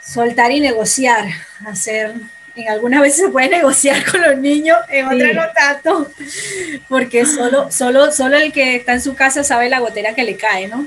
soltar 0.00 0.52
y 0.52 0.60
negociar, 0.60 1.26
hacer 1.66 2.14
en 2.54 2.68
algunas 2.68 3.00
veces 3.00 3.26
se 3.26 3.28
puede 3.30 3.48
negociar 3.48 4.04
con 4.10 4.20
los 4.20 4.38
niños, 4.38 4.76
en 4.88 5.06
otras 5.06 5.34
no 5.34 5.42
tanto, 5.54 6.12
porque 6.88 7.24
solo, 7.24 7.70
solo, 7.70 8.12
solo 8.12 8.36
el 8.36 8.52
que 8.52 8.76
está 8.76 8.94
en 8.94 9.00
su 9.00 9.14
casa 9.14 9.44
sabe 9.44 9.68
la 9.68 9.80
gotera 9.80 10.14
que 10.14 10.24
le 10.24 10.36
cae, 10.36 10.68
¿no? 10.68 10.86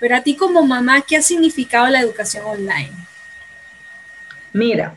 Pero 0.00 0.16
a 0.16 0.22
ti 0.22 0.36
como 0.36 0.64
mamá, 0.64 1.02
¿qué 1.02 1.16
ha 1.16 1.22
significado 1.22 1.88
la 1.88 2.00
educación 2.00 2.44
online? 2.44 2.92
Mira, 4.52 4.94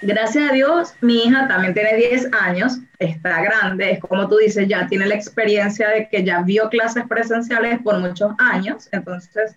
gracias 0.00 0.50
a 0.50 0.52
Dios, 0.52 0.94
mi 1.00 1.24
hija 1.24 1.48
también 1.48 1.74
tiene 1.74 1.96
10 1.96 2.32
años, 2.32 2.78
está 2.98 3.42
grande, 3.42 3.92
es 3.92 4.00
como 4.00 4.28
tú 4.28 4.36
dices, 4.36 4.68
ya 4.68 4.86
tiene 4.86 5.06
la 5.06 5.14
experiencia 5.14 5.88
de 5.88 6.08
que 6.08 6.22
ya 6.24 6.42
vio 6.42 6.68
clases 6.68 7.04
presenciales 7.08 7.80
por 7.82 7.98
muchos 7.98 8.32
años, 8.38 8.88
entonces, 8.92 9.54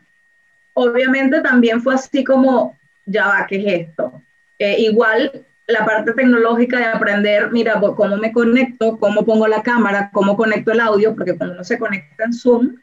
obviamente 0.73 1.41
también 1.41 1.81
fue 1.81 1.95
así 1.95 2.23
como, 2.23 2.77
ya 3.05 3.27
va, 3.27 3.45
¿qué 3.47 3.57
es 3.57 3.87
esto? 3.87 4.21
Eh, 4.57 4.75
igual 4.79 5.45
la 5.69 5.85
parte 5.85 6.13
tecnológica 6.13 6.77
de 6.77 6.85
aprender, 6.85 7.51
mira, 7.51 7.79
cómo 7.79 8.17
me 8.17 8.31
conecto, 8.31 8.97
cómo 8.97 9.23
pongo 9.23 9.47
la 9.47 9.61
cámara, 9.61 10.09
cómo 10.11 10.35
conecto 10.35 10.71
el 10.71 10.79
audio, 10.79 11.13
porque 11.13 11.37
cuando 11.37 11.53
uno 11.55 11.63
se 11.63 11.77
conecta 11.77 12.23
en 12.23 12.33
Zoom, 12.33 12.75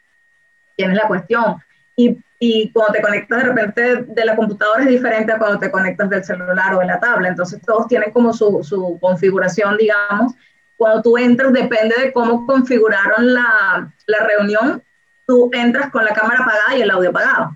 tienes 0.76 0.96
la 0.96 1.08
cuestión. 1.08 1.56
Y, 1.96 2.16
y 2.38 2.70
cuando 2.70 2.92
te 2.92 3.02
conectas 3.02 3.42
de 3.42 3.44
repente 3.44 3.96
de 4.06 4.24
la 4.24 4.36
computadora 4.36 4.84
es 4.84 4.88
diferente 4.88 5.32
a 5.32 5.38
cuando 5.38 5.58
te 5.58 5.70
conectas 5.70 6.08
del 6.10 6.22
celular 6.22 6.74
o 6.74 6.78
de 6.78 6.86
la 6.86 7.00
tabla. 7.00 7.28
Entonces 7.28 7.60
todos 7.66 7.88
tienen 7.88 8.12
como 8.12 8.32
su, 8.32 8.62
su 8.62 8.98
configuración, 9.00 9.76
digamos. 9.76 10.34
Cuando 10.76 11.02
tú 11.02 11.18
entras, 11.18 11.52
depende 11.52 11.96
de 12.00 12.12
cómo 12.12 12.46
configuraron 12.46 13.34
la, 13.34 13.92
la 14.06 14.26
reunión, 14.26 14.80
tú 15.26 15.50
entras 15.52 15.90
con 15.90 16.04
la 16.04 16.12
cámara 16.12 16.44
apagada 16.44 16.76
y 16.76 16.82
el 16.82 16.90
audio 16.90 17.10
apagado. 17.10 17.50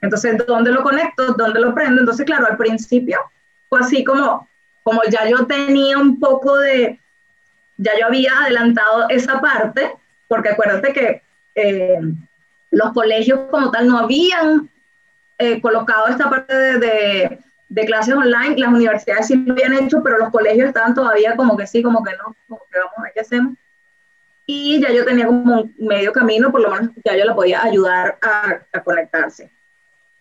Entonces, 0.00 0.36
¿dónde 0.46 0.70
lo 0.70 0.84
conecto? 0.84 1.32
¿Dónde 1.32 1.58
lo 1.58 1.74
prendo? 1.74 2.02
Entonces, 2.02 2.24
claro, 2.24 2.46
al 2.46 2.56
principio 2.56 3.18
fue 3.68 3.80
así 3.80 4.04
como, 4.04 4.46
como 4.86 5.02
ya 5.10 5.28
yo 5.28 5.48
tenía 5.48 5.98
un 5.98 6.20
poco 6.20 6.56
de, 6.58 7.00
ya 7.76 7.98
yo 7.98 8.06
había 8.06 8.30
adelantado 8.42 9.08
esa 9.08 9.40
parte, 9.40 9.90
porque 10.28 10.50
acuérdate 10.50 10.92
que 10.92 11.22
eh, 11.56 11.98
los 12.70 12.92
colegios 12.92 13.40
como 13.50 13.72
tal 13.72 13.88
no 13.88 13.98
habían 13.98 14.70
eh, 15.38 15.60
colocado 15.60 16.06
esta 16.06 16.30
parte 16.30 16.54
de, 16.54 17.38
de, 17.68 17.84
clases 17.84 18.14
online, 18.14 18.56
las 18.58 18.68
universidades 18.72 19.26
sí 19.26 19.34
lo 19.34 19.54
habían 19.54 19.72
hecho, 19.72 20.04
pero 20.04 20.18
los 20.18 20.30
colegios 20.30 20.68
estaban 20.68 20.94
todavía 20.94 21.34
como 21.34 21.56
que 21.56 21.66
sí, 21.66 21.82
como 21.82 22.04
que 22.04 22.12
no, 22.12 22.36
como 22.46 22.62
que 22.70 22.78
vamos 22.78 22.94
a 22.96 23.02
ver 23.02 23.12
qué 23.12 23.20
hacemos. 23.22 23.54
Y 24.46 24.80
ya 24.80 24.92
yo 24.92 25.04
tenía 25.04 25.26
como 25.26 25.62
un 25.62 25.74
medio 25.78 26.12
camino, 26.12 26.52
por 26.52 26.60
lo 26.60 26.70
menos 26.70 26.90
ya 27.04 27.16
yo 27.16 27.24
la 27.24 27.34
podía 27.34 27.60
ayudar 27.60 28.18
a, 28.22 28.60
a 28.72 28.84
conectarse. 28.84 29.50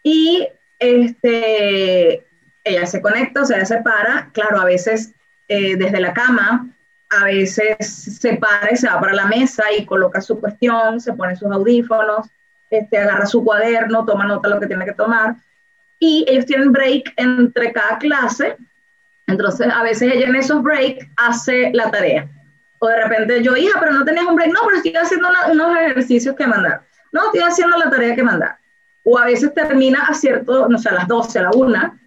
Y 0.02 0.48
este, 0.80 2.26
ella 2.66 2.86
se 2.86 3.02
conecta, 3.02 3.44
o 3.44 3.46
se 3.46 3.56
para, 3.84 4.30
claro, 4.34 4.60
a 4.60 4.66
veces 4.66 5.14
eh, 5.48 5.78
desde 5.78 6.00
la 6.02 6.14
cama, 6.14 6.68
a 7.10 7.26
veces 7.26 7.78
se 7.80 8.36
para 8.36 8.74
y 8.74 8.76
se 8.76 8.88
va 8.88 9.00
para 9.00 9.14
la 9.14 9.28
mesa 9.28 9.64
y 9.78 9.86
coloca 9.86 10.20
su 10.20 10.40
cuestión, 10.40 11.00
se 11.00 11.14
pone 11.14 11.36
sus 11.36 11.52
audífonos, 11.52 12.28
este, 12.70 12.98
agarra 12.98 13.28
su 13.28 13.44
cuaderno, 13.44 14.06
toma 14.06 14.26
nota 14.26 14.50
de 14.50 14.56
lo 14.56 14.60
que 14.60 14.68
tiene 14.68 14.86
que 14.86 14.94
tomar. 14.94 15.36
Y 16.00 16.26
ellos 16.28 16.46
tienen 16.46 16.72
break 16.72 17.14
entre 17.16 17.72
cada 17.72 18.00
clase, 18.00 18.58
entonces 19.28 19.68
a 19.72 19.84
veces 19.84 20.14
ella 20.14 20.28
en 20.28 20.36
esos 20.36 20.62
breaks 20.62 21.06
hace 21.18 21.72
la 21.74 21.90
tarea. 21.92 22.28
O 22.80 22.88
de 22.88 23.04
repente 23.04 23.44
yo, 23.44 23.56
hija, 23.56 23.80
pero 23.80 23.94
no 23.94 24.04
tenías 24.04 24.26
un 24.26 24.36
break, 24.36 24.52
no, 24.52 24.60
pero 24.66 24.78
estoy 24.78 24.96
haciendo 24.96 25.30
unos 25.52 25.78
ejercicios 25.78 26.36
que 26.36 26.48
mandar. 26.48 26.82
No, 27.12 27.28
estoy 27.28 27.42
haciendo 27.42 27.78
la 27.78 27.90
tarea 27.90 28.16
que 28.16 28.24
mandar. 28.24 28.58
O 29.04 29.18
a 29.18 29.26
veces 29.26 29.54
termina 29.54 30.04
a 30.04 30.14
cierto, 30.14 30.68
no 30.68 30.78
sé, 30.78 30.90
a 30.90 30.94
las 30.94 31.08
12, 31.08 31.40
a 31.40 31.44
la 31.44 31.52
1, 31.52 32.00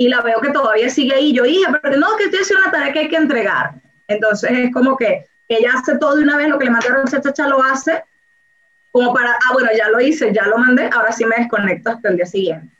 y 0.00 0.08
la 0.08 0.22
veo 0.22 0.40
que 0.40 0.48
todavía 0.48 0.88
sigue 0.88 1.14
ahí. 1.14 1.34
Yo, 1.34 1.44
hija, 1.44 1.78
pero 1.82 1.98
no, 1.98 2.16
que 2.16 2.24
estoy 2.24 2.40
haciendo 2.40 2.64
una 2.64 2.72
tarea 2.72 2.90
que 2.90 3.00
hay 3.00 3.08
que 3.08 3.16
entregar. 3.16 3.74
Entonces 4.08 4.50
es 4.50 4.72
como 4.72 4.96
que 4.96 5.26
ella 5.46 5.72
hace 5.76 5.98
todo 5.98 6.16
de 6.16 6.22
una 6.22 6.38
vez, 6.38 6.48
lo 6.48 6.58
que 6.58 6.64
le 6.64 6.70
mandaron 6.70 7.06
a 7.06 7.20
chacha 7.20 7.46
lo 7.46 7.62
hace, 7.62 8.02
como 8.92 9.12
para, 9.12 9.32
ah, 9.32 9.52
bueno, 9.52 9.68
ya 9.76 9.90
lo 9.90 10.00
hice, 10.00 10.32
ya 10.32 10.46
lo 10.46 10.56
mandé, 10.56 10.88
ahora 10.90 11.12
sí 11.12 11.26
me 11.26 11.36
desconecto 11.36 11.90
hasta 11.90 12.08
el 12.08 12.16
día 12.16 12.24
siguiente. 12.24 12.74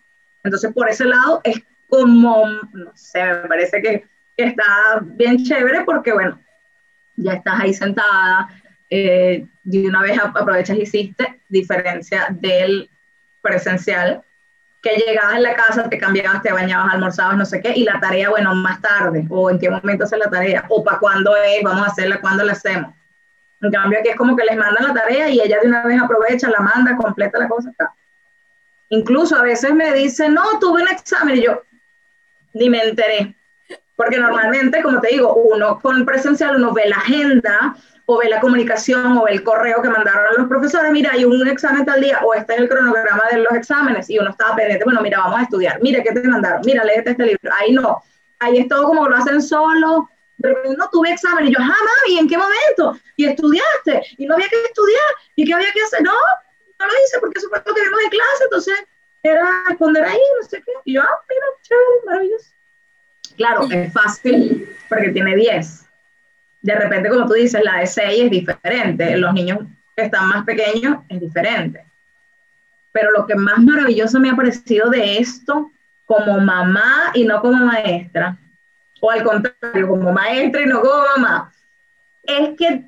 Entonces, 0.45 0.73
por 0.73 0.89
ese 0.89 1.05
lado, 1.05 1.43
es 1.45 1.63
como, 1.89 2.47
no 2.73 2.91
sé, 2.95 3.23
me 3.23 3.49
parece 3.49 3.83
que, 3.83 4.05
está 4.35 5.03
bien 5.03 5.45
chévere 5.45 5.83
porque, 5.85 6.15
bueno, 6.15 6.41
ya 7.17 7.35
estás 7.35 7.61
ahí 7.61 7.75
sentada, 7.75 8.49
eh, 8.89 9.47
una 9.67 10.01
vez 10.01 10.19
aprovechas 10.19 10.79
y 10.79 10.83
hiciste, 10.83 11.43
diferencia 11.51 12.29
del 12.31 12.89
presencial, 13.43 14.23
que 14.83 14.97
llegabas 14.97 15.37
en 15.37 15.43
la 15.43 15.55
casa, 15.55 15.89
te 15.89 15.99
cambiabas, 15.99 16.43
te 16.43 16.53
bañabas, 16.53 16.95
almorzabas, 16.95 17.37
no 17.37 17.45
sé 17.45 17.61
qué, 17.61 17.73
y 17.77 17.85
la 17.85 18.01
tarea, 18.01 18.31
bueno, 18.31 18.55
más 18.55 18.81
tarde, 18.81 19.27
o 19.29 19.51
en 19.51 19.59
qué 19.59 19.71
momento 19.71 20.05
hacer 20.05 20.19
la 20.19 20.31
tarea, 20.31 20.65
o 20.69 20.83
para 20.83 20.99
cuándo 20.99 21.37
es, 21.37 21.63
vamos 21.63 21.87
a 21.87 21.91
hacerla, 21.91 22.21
cuándo 22.21 22.45
la 22.45 22.53
hacemos. 22.53 22.95
En 23.61 23.71
cambio, 23.71 23.99
aquí 23.99 24.09
es 24.09 24.17
como 24.17 24.35
que 24.37 24.45
les 24.45 24.57
mandan 24.57 24.89
la 24.89 24.95
tarea 24.95 25.29
y 25.29 25.41
ella 25.41 25.59
de 25.61 25.69
una 25.69 25.83
vez 25.85 26.01
aprovecha, 26.01 26.49
la 26.49 26.61
manda, 26.61 26.97
completa 26.97 27.39
la 27.39 27.49
cosa. 27.49 27.71
Está. 27.71 27.93
Incluso 28.89 29.37
a 29.37 29.43
veces 29.43 29.75
me 29.75 29.93
dicen, 29.93 30.33
no, 30.33 30.59
tuve 30.59 30.83
un 30.83 30.89
examen 30.89 31.37
y 31.37 31.43
yo 31.43 31.63
ni 32.55 32.69
me 32.71 32.83
enteré. 32.83 33.35
Porque 34.01 34.19
normalmente, 34.19 34.83
como 34.83 34.99
te 34.99 35.09
digo, 35.09 35.35
uno 35.35 35.79
con 35.79 36.07
presencial, 36.07 36.57
uno 36.57 36.73
ve 36.73 36.89
la 36.89 36.97
agenda, 36.97 37.77
o 38.07 38.17
ve 38.17 38.31
la 38.31 38.41
comunicación 38.41 39.19
o 39.19 39.25
ve 39.25 39.33
el 39.33 39.45
correo 39.45 39.83
que 39.83 39.91
mandaron 39.91 40.39
los 40.39 40.49
profesores, 40.49 40.91
mira, 40.91 41.11
hay 41.13 41.27
un 41.27 41.47
examen 41.47 41.85
tal 41.85 42.01
día, 42.01 42.19
o 42.25 42.33
este 42.33 42.55
es 42.55 42.61
el 42.61 42.69
cronograma 42.71 43.25
de 43.31 43.41
los 43.41 43.53
exámenes, 43.53 44.09
y 44.09 44.19
uno 44.19 44.31
estaba 44.31 44.57
pendiente, 44.57 44.85
bueno, 44.85 45.03
mira, 45.03 45.19
vamos 45.19 45.41
a 45.41 45.43
estudiar, 45.43 45.79
mira, 45.83 46.03
¿qué 46.03 46.13
te 46.13 46.27
mandaron? 46.27 46.63
Mira, 46.65 46.83
léete 46.83 47.11
este 47.11 47.27
libro. 47.27 47.53
Ahí 47.59 47.73
no, 47.73 48.03
ahí 48.39 48.61
es 48.61 48.69
todo 48.69 48.85
como 48.85 49.07
lo 49.07 49.15
hacen 49.15 49.43
solo, 49.43 50.09
pero 50.41 50.57
no 50.79 50.89
tuve 50.89 51.13
examen, 51.13 51.49
y 51.49 51.53
yo, 51.53 51.59
ah, 51.61 51.67
mami, 51.67 52.21
¿en 52.21 52.27
qué 52.27 52.39
momento? 52.39 52.99
Y 53.17 53.27
estudiaste, 53.27 54.03
y 54.17 54.25
no 54.25 54.35
había 54.35 54.49
que 54.49 54.65
estudiar, 54.65 55.11
y 55.37 55.45
qué 55.45 55.53
había 55.53 55.71
que 55.73 55.83
hacer, 55.83 56.01
no, 56.03 56.13
no 56.13 56.87
lo 56.87 56.93
hice 57.05 57.21
porque 57.21 57.39
eso 57.39 57.51
fue 57.51 57.63
lo 57.67 57.75
que 57.75 57.83
vimos 57.83 58.01
en 58.03 58.09
clase, 58.09 58.45
entonces 58.45 58.79
era 59.23 59.63
responder 59.69 60.05
ahí, 60.05 60.23
no 60.41 60.49
sé 60.49 60.63
qué, 60.65 60.73
y 60.87 60.95
yo, 60.95 61.03
ah, 61.03 61.21
mira, 61.29 61.47
chévere, 61.61 62.07
maravilloso. 62.07 62.60
Claro, 63.41 63.69
es 63.71 63.93
fácil 63.93 64.69
porque 64.89 65.11
tiene 65.11 65.35
10 65.35 65.81
de 66.63 66.75
repente, 66.75 67.09
como 67.09 67.27
tú 67.27 67.35
dices, 67.35 67.63
la 67.65 67.79
de 67.79 67.87
6 67.87 68.25
es 68.25 68.31
diferente, 68.31 69.17
los 69.17 69.33
niños 69.33 69.61
que 69.97 70.05
están 70.05 70.29
más 70.29 70.45
pequeños 70.45 70.99
es 71.09 71.21
diferente. 71.21 71.85
Pero 72.93 73.11
lo 73.13 73.27
que 73.27 73.35
más 73.35 73.61
maravilloso 73.61 74.21
me 74.21 74.31
ha 74.31 74.37
parecido 74.37 74.91
de 74.91 75.19
esto, 75.19 75.71
como 76.07 76.41
mamá 76.41 77.13
y 77.15 77.25
no 77.25 77.41
como 77.41 77.65
maestra, 77.65 78.37
o 79.01 79.11
al 79.11 79.23
contrario, 79.23 79.89
como 79.89 80.13
maestra 80.13 80.63
y 80.63 80.67
no 80.67 80.81
como 80.81 81.03
mamá, 81.17 81.53
es 82.25 82.51
que 82.59 82.85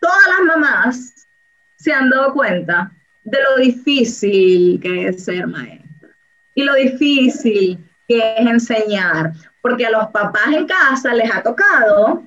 todas 0.00 0.22
las 0.36 0.46
mamás 0.46 1.28
se 1.76 1.92
han 1.92 2.10
dado 2.10 2.34
cuenta 2.34 2.90
de 3.24 3.38
lo 3.42 3.56
difícil 3.56 4.78
que 4.80 5.08
es 5.08 5.24
ser 5.24 5.46
maestra 5.46 6.10
y 6.54 6.62
lo 6.62 6.74
difícil 6.74 7.78
que 8.06 8.34
es 8.36 8.46
enseñar, 8.46 9.32
porque 9.66 9.84
a 9.84 9.90
los 9.90 10.06
papás 10.10 10.46
en 10.52 10.64
casa 10.64 11.12
les 11.12 11.28
ha 11.34 11.42
tocado 11.42 12.22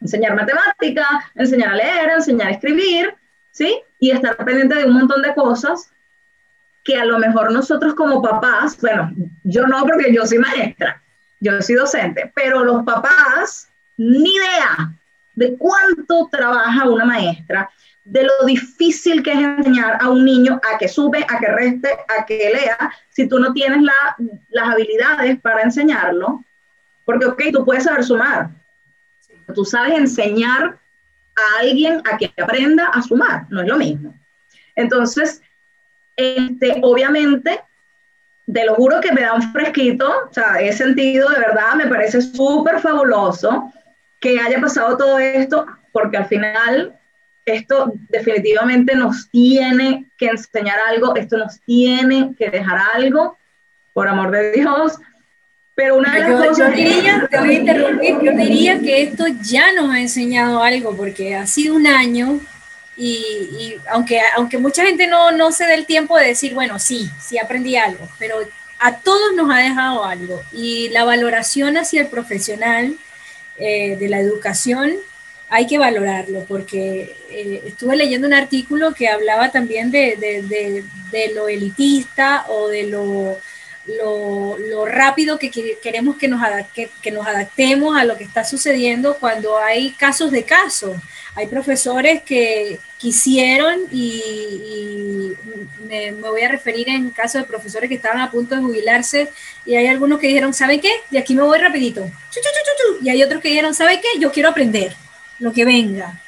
enseñar 0.00 0.34
matemática, 0.34 1.06
enseñar 1.34 1.72
a 1.72 1.76
leer, 1.76 2.10
enseñar 2.16 2.48
a 2.48 2.52
escribir, 2.52 3.14
¿sí? 3.50 3.78
Y 3.98 4.10
estar 4.10 4.34
pendiente 4.38 4.74
de 4.76 4.86
un 4.86 4.94
montón 4.94 5.20
de 5.20 5.34
cosas 5.34 5.90
que 6.82 6.96
a 6.96 7.04
lo 7.04 7.18
mejor 7.18 7.52
nosotros 7.52 7.92
como 7.92 8.22
papás, 8.22 8.80
bueno, 8.80 9.12
yo 9.44 9.66
no 9.66 9.84
porque 9.84 10.14
yo 10.14 10.24
soy 10.24 10.38
maestra, 10.38 11.02
yo 11.40 11.60
soy 11.60 11.74
docente, 11.74 12.32
pero 12.34 12.64
los 12.64 12.82
papás, 12.84 13.68
ni 13.98 14.30
idea 14.30 14.90
de 15.34 15.58
cuánto 15.58 16.26
trabaja 16.32 16.88
una 16.88 17.04
maestra, 17.04 17.68
de 18.02 18.22
lo 18.22 18.46
difícil 18.46 19.22
que 19.22 19.32
es 19.32 19.40
enseñar 19.40 19.98
a 20.00 20.08
un 20.08 20.24
niño 20.24 20.58
a 20.72 20.78
que 20.78 20.88
sube, 20.88 21.26
a 21.28 21.38
que 21.38 21.48
reste, 21.48 21.90
a 22.16 22.24
que 22.24 22.50
lea, 22.50 22.90
si 23.10 23.28
tú 23.28 23.38
no 23.38 23.52
tienes 23.52 23.82
la, 23.82 24.16
las 24.48 24.70
habilidades 24.70 25.38
para 25.42 25.64
enseñarlo, 25.64 26.42
porque, 27.08 27.24
ok, 27.24 27.42
tú 27.54 27.64
puedes 27.64 27.84
saber 27.84 28.04
sumar, 28.04 28.50
Tú 29.54 29.64
sabes 29.64 29.96
enseñar 29.96 30.78
a 31.36 31.60
alguien 31.60 32.02
a 32.04 32.18
que 32.18 32.30
aprenda 32.38 32.88
a 32.88 33.00
sumar, 33.00 33.46
no 33.48 33.62
es 33.62 33.66
lo 33.66 33.78
mismo. 33.78 34.14
Entonces, 34.76 35.40
este, 36.16 36.78
obviamente, 36.82 37.62
te 38.52 38.66
lo 38.66 38.74
juro 38.74 39.00
que 39.00 39.12
me 39.12 39.22
da 39.22 39.32
un 39.32 39.52
fresquito, 39.52 40.06
o 40.28 40.34
sea, 40.34 40.60
he 40.60 40.70
sentido 40.74 41.30
de 41.30 41.40
verdad, 41.40 41.76
me 41.76 41.86
parece 41.86 42.20
súper 42.20 42.78
fabuloso 42.78 43.72
que 44.20 44.38
haya 44.38 44.60
pasado 44.60 44.98
todo 44.98 45.18
esto, 45.18 45.64
porque 45.92 46.18
al 46.18 46.26
final 46.26 46.94
esto 47.46 47.90
definitivamente 48.10 48.94
nos 48.94 49.30
tiene 49.30 50.10
que 50.18 50.26
enseñar 50.26 50.78
algo, 50.90 51.16
esto 51.16 51.38
nos 51.38 51.58
tiene 51.60 52.34
que 52.38 52.50
dejar 52.50 52.78
algo, 52.92 53.38
por 53.94 54.08
amor 54.08 54.30
de 54.30 54.52
Dios, 54.52 54.98
pero 55.78 55.96
una 55.96 56.12
de 56.12 56.28
las 56.28 56.58
yo, 56.58 56.68
diría, 56.72 57.28
te 57.30 57.38
voy 57.38 57.50
a 57.50 57.52
interrumpir, 57.52 58.18
yo 58.20 58.32
diría 58.32 58.80
que 58.80 59.00
esto 59.00 59.26
ya 59.40 59.70
nos 59.72 59.94
ha 59.94 60.00
enseñado 60.00 60.60
algo, 60.60 60.96
porque 60.96 61.36
ha 61.36 61.46
sido 61.46 61.76
un 61.76 61.86
año 61.86 62.40
y, 62.96 63.76
aunque, 63.88 64.20
aunque 64.36 64.58
mucha 64.58 64.84
gente 64.84 65.06
no, 65.06 65.30
no 65.30 65.52
se 65.52 65.66
dé 65.66 65.74
el 65.74 65.86
tiempo 65.86 66.18
de 66.18 66.26
decir, 66.26 66.52
bueno, 66.52 66.80
sí, 66.80 67.08
sí 67.20 67.38
aprendí 67.38 67.76
algo, 67.76 68.08
pero 68.18 68.40
a 68.80 68.96
todos 68.96 69.36
nos 69.36 69.54
ha 69.54 69.58
dejado 69.58 70.04
algo. 70.04 70.42
Y 70.50 70.88
la 70.88 71.04
valoración 71.04 71.76
hacia 71.76 72.00
el 72.00 72.08
profesional 72.08 72.96
eh, 73.56 73.96
de 74.00 74.08
la 74.08 74.18
educación 74.18 74.94
hay 75.48 75.68
que 75.68 75.78
valorarlo, 75.78 76.44
porque 76.48 77.14
eh, 77.30 77.62
estuve 77.66 77.94
leyendo 77.94 78.26
un 78.26 78.34
artículo 78.34 78.94
que 78.94 79.06
hablaba 79.06 79.52
también 79.52 79.92
de, 79.92 80.16
de, 80.16 80.42
de, 80.42 80.84
de 81.12 81.34
lo 81.34 81.48
elitista 81.48 82.46
o 82.48 82.66
de 82.66 82.82
lo 82.82 83.38
lo, 83.96 84.86
rápido 84.86 85.38
que 85.38 85.50
queremos 85.82 86.16
que 86.16 86.28
nos, 86.28 86.40
que, 86.74 87.10
nos 87.10 87.26
adaptemos 87.26 87.96
a 87.96 88.04
lo 88.04 88.16
que 88.16 88.24
está 88.24 88.44
sucediendo 88.44 89.16
cuando 89.18 89.58
hay 89.58 89.90
casos 89.92 90.30
de 90.30 90.44
casos. 90.44 90.96
Hay 91.34 91.46
profesores 91.46 92.22
que 92.22 92.78
quisieron 92.98 93.80
y, 93.92 95.32
me, 95.86 96.12
voy 96.12 96.42
a 96.42 96.48
referir 96.48 96.88
en 96.88 97.10
caso 97.10 97.38
de 97.38 97.44
profesores 97.44 97.88
que 97.88 97.94
estaban 97.96 98.20
a 98.20 98.30
punto 98.30 98.54
de 98.54 98.62
jubilarse 98.62 99.28
y 99.64 99.76
hay 99.76 99.86
algunos 99.86 100.18
que 100.18 100.26
dijeron, 100.26 100.52
¿sabe 100.52 100.80
qué? 100.80 100.90
De 101.10 101.18
aquí 101.18 101.34
me 101.34 101.42
voy 101.42 101.58
rapidito. 101.58 102.10
Y 103.02 103.08
hay 103.08 103.22
otros 103.22 103.40
que 103.40 103.48
dijeron, 103.48 103.74
¿sabe 103.74 104.00
qué? 104.00 104.20
Yo 104.20 104.32
quiero 104.32 104.48
aprender 104.48 104.94
lo 105.38 105.52
que 105.52 105.64
venga. 105.64 106.20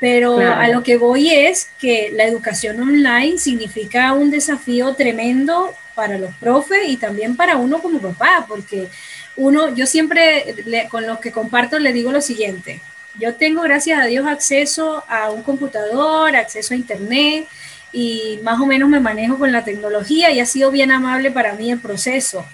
Pero 0.00 0.40
a 0.40 0.66
lo 0.66 0.82
que 0.82 0.96
voy 0.96 1.30
es 1.30 1.70
que 1.80 2.10
la 2.12 2.24
educación 2.24 2.80
online 2.82 3.38
significa 3.38 4.12
un 4.14 4.32
desafío 4.32 4.94
tremendo 4.96 5.72
para 5.94 6.18
los 6.18 6.34
profes 6.34 6.82
y 6.88 6.96
también 6.96 7.36
para 7.36 7.56
uno 7.56 7.80
como 7.80 8.00
papá, 8.00 8.44
porque 8.48 8.88
uno, 9.36 9.74
yo 9.74 9.86
siempre 9.86 10.54
con 10.90 11.06
los 11.06 11.18
que 11.18 11.32
comparto 11.32 11.78
le 11.78 11.92
digo 11.92 12.12
lo 12.12 12.20
siguiente, 12.20 12.80
yo 13.18 13.34
tengo 13.34 13.62
gracias 13.62 14.00
a 14.00 14.06
Dios 14.06 14.26
acceso 14.26 15.04
a 15.08 15.30
un 15.30 15.42
computador, 15.42 16.34
acceso 16.34 16.74
a 16.74 16.76
internet 16.76 17.46
y 17.92 18.40
más 18.42 18.60
o 18.60 18.66
menos 18.66 18.88
me 18.88 19.00
manejo 19.00 19.38
con 19.38 19.52
la 19.52 19.64
tecnología 19.64 20.30
y 20.30 20.40
ha 20.40 20.46
sido 20.46 20.70
bien 20.70 20.90
amable 20.90 21.30
para 21.30 21.54
mí 21.54 21.70
el 21.70 21.80
proceso, 21.80 22.46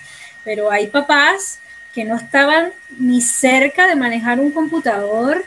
pero 0.45 0.71
hay 0.71 0.89
papás 0.89 1.61
que 1.95 2.05
no 2.05 2.17
estaban 2.17 2.73
ni 2.99 3.21
cerca 3.21 3.87
de 3.87 3.97
manejar 3.97 4.41
un 4.41 4.51
computador 4.51 5.45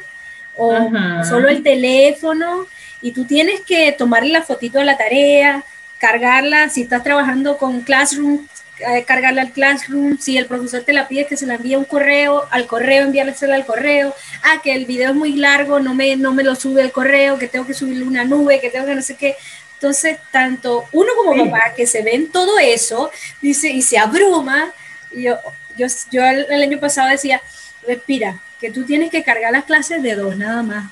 o 0.56 0.90
solo 1.28 1.50
el 1.50 1.64
teléfono 1.64 2.68
y 3.02 3.12
tú 3.12 3.26
tienes 3.26 3.62
que 3.62 3.92
tomarle 3.92 4.30
la 4.30 4.44
fotito 4.44 4.78
de 4.78 4.86
la 4.86 4.98
tarea, 4.98 5.64
cargarla, 6.02 6.68
si 6.70 6.82
estás 6.82 7.04
trabajando 7.04 7.58
con 7.58 7.82
Classroom, 7.82 8.48
eh, 8.80 9.04
cargarla 9.04 9.44
al 9.44 9.52
Classroom, 9.52 10.18
si 10.18 10.36
el 10.36 10.48
profesor 10.48 10.82
te 10.82 10.94
la 10.94 11.08
pide 11.08 11.28
que 11.28 11.38
se 11.38 11.46
la 11.46 11.56
envíe 11.56 11.76
un 11.76 11.86
correo, 11.86 12.48
al 12.50 12.66
correo 12.66 13.04
enviársela 13.04 13.54
al 13.54 13.68
correo, 13.68 14.16
ah, 14.42 14.60
que 14.64 14.74
el 14.74 14.86
video 14.86 15.12
es 15.12 15.16
muy 15.16 15.34
largo, 15.34 15.80
no 15.80 15.94
me, 15.94 16.16
no 16.16 16.34
me 16.34 16.44
lo 16.44 16.56
sube 16.56 16.82
el 16.82 16.92
correo, 16.92 17.38
que 17.38 17.48
tengo 17.48 17.68
que 17.68 17.76
subirle 17.76 18.04
una 18.04 18.26
nube, 18.26 18.60
que 18.60 18.72
tengo 18.72 18.88
que 18.88 18.96
no 18.96 19.04
sé 19.04 19.16
qué. 19.16 19.36
Entonces, 19.76 20.18
tanto 20.32 20.86
uno 20.92 21.12
como 21.16 21.46
papá 21.46 21.74
que 21.76 21.86
se 21.86 22.02
ven 22.02 22.32
todo 22.32 22.58
eso, 22.58 23.12
dice, 23.40 23.70
y 23.70 23.84
se 23.84 24.00
abruma, 24.00 24.74
y 25.12 25.24
yo, 25.24 25.38
yo, 25.78 25.86
yo 26.10 26.26
el, 26.26 26.48
el 26.50 26.64
año 26.64 26.80
pasado 26.80 27.10
decía, 27.10 27.42
respira, 27.88 28.40
que 28.60 28.72
tú 28.72 28.86
tienes 28.86 29.12
que 29.12 29.24
cargar 29.24 29.52
las 29.52 29.66
clases 29.66 30.02
de 30.02 30.16
dos 30.16 30.36
nada 30.36 30.64
más. 30.64 30.92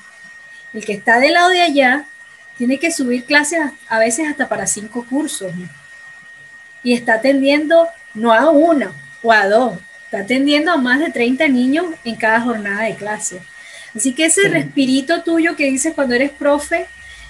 El 0.72 0.84
que 0.84 0.92
está 0.92 1.18
del 1.18 1.32
lado 1.32 1.48
de 1.48 1.62
allá 1.62 2.04
tiene 2.60 2.78
que 2.78 2.90
subir 2.90 3.24
clases 3.24 3.58
a, 3.88 3.98
veces 3.98 4.28
hasta 4.28 4.46
para 4.46 4.66
cinco 4.66 5.06
cursos. 5.08 5.50
Y 6.82 6.92
está 6.92 7.14
atendiendo 7.14 7.88
no 8.12 8.34
a 8.34 8.50
uno 8.50 8.92
o 9.22 9.32
a 9.32 9.48
dos, 9.48 9.78
está 10.04 10.18
atendiendo 10.18 10.70
a 10.70 10.76
más 10.76 11.00
de 11.00 11.08
30 11.08 11.48
niños 11.48 11.86
en 12.04 12.16
cada 12.16 12.42
jornada 12.42 12.82
de 12.82 12.96
clase. 12.96 13.40
Así 13.96 14.12
que 14.12 14.26
ese 14.26 14.46
respirito 14.50 15.22
tuyo 15.22 15.56
que 15.56 15.70
dices 15.70 15.94
cuando 15.94 16.14
eres 16.14 16.32
profe, 16.32 16.86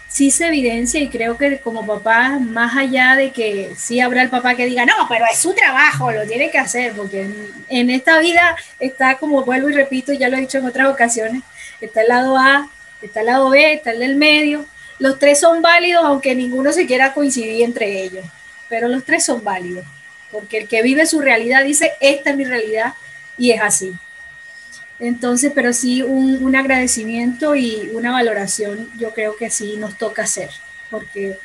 sí 0.09 0.33
se 0.33 0.49
evidencia 0.49 0.99
y 0.99 1.09
creo 1.09 1.39
que 1.39 1.61
como 1.61 1.87
papá, 1.87 2.41
más 2.41 2.77
allá 2.77 3.15
de 3.15 3.31
que 3.31 3.71
sí 3.77 4.01
habrá 4.01 4.23
el 4.23 4.31
papá 4.31 4.57
que 4.57 4.67
diga, 4.67 4.85
no, 4.85 5.07
pero 5.09 5.27
es 5.31 5.39
su 5.39 5.55
trabajo, 5.55 6.11
lo 6.11 6.27
tiene 6.27 6.51
que 6.51 6.59
hacer, 6.59 6.93
porque 6.95 7.23
en, 7.23 7.53
en 7.69 7.91
esta 7.91 8.19
vida 8.19 8.57
está, 8.81 9.17
como 9.17 9.45
vuelvo 9.45 9.71
y 9.71 9.75
repito, 9.75 10.13
ya 10.13 10.29
lo 10.29 10.37
he 10.37 10.41
dicho 10.41 10.59
en 10.59 10.67
otras 10.67 10.89
ocasiones, 10.89 11.45
está 11.81 12.01
el 12.01 12.09
lado 12.09 12.37
A, 12.37 12.69
está 13.01 13.21
el 13.21 13.27
lado 13.27 13.49
B, 13.51 13.75
está 13.75 13.93
el 13.93 14.01
del 14.01 14.17
medio, 14.17 14.67
los 15.01 15.19
tres 15.19 15.41
son 15.41 15.63
válidos, 15.63 16.05
aunque 16.05 16.35
ninguno 16.35 16.73
se 16.73 16.87
quiera 16.87 17.15
coincidir 17.15 17.65
entre 17.65 18.03
ellos, 18.03 18.25
pero 18.69 18.87
los 18.87 19.03
tres 19.05 19.25
son 19.25 19.43
válidos, 19.43 19.85
porque 20.31 20.59
el 20.59 20.69
que 20.69 20.83
vive 20.83 21.07
su 21.07 21.21
realidad 21.21 21.65
dice, 21.65 21.93
esta 22.01 22.31
es 22.31 22.37
mi 22.37 22.45
realidad 22.45 22.95
y 23.37 23.51
es 23.51 23.63
así. 23.63 23.93
Entonces, 24.99 25.53
pero 25.55 25.73
sí 25.73 26.03
un, 26.03 26.55
agradecimiento 26.55 27.57
y 27.57 27.91
una 27.95 28.13
valoración, 28.13 28.91
yo 28.99 29.13
creo 29.15 29.35
que 29.37 29.49
sí 29.49 29.77
nos 29.79 29.97
toca 29.97 30.23
hacer, 30.25 30.51
porque 30.91 31.39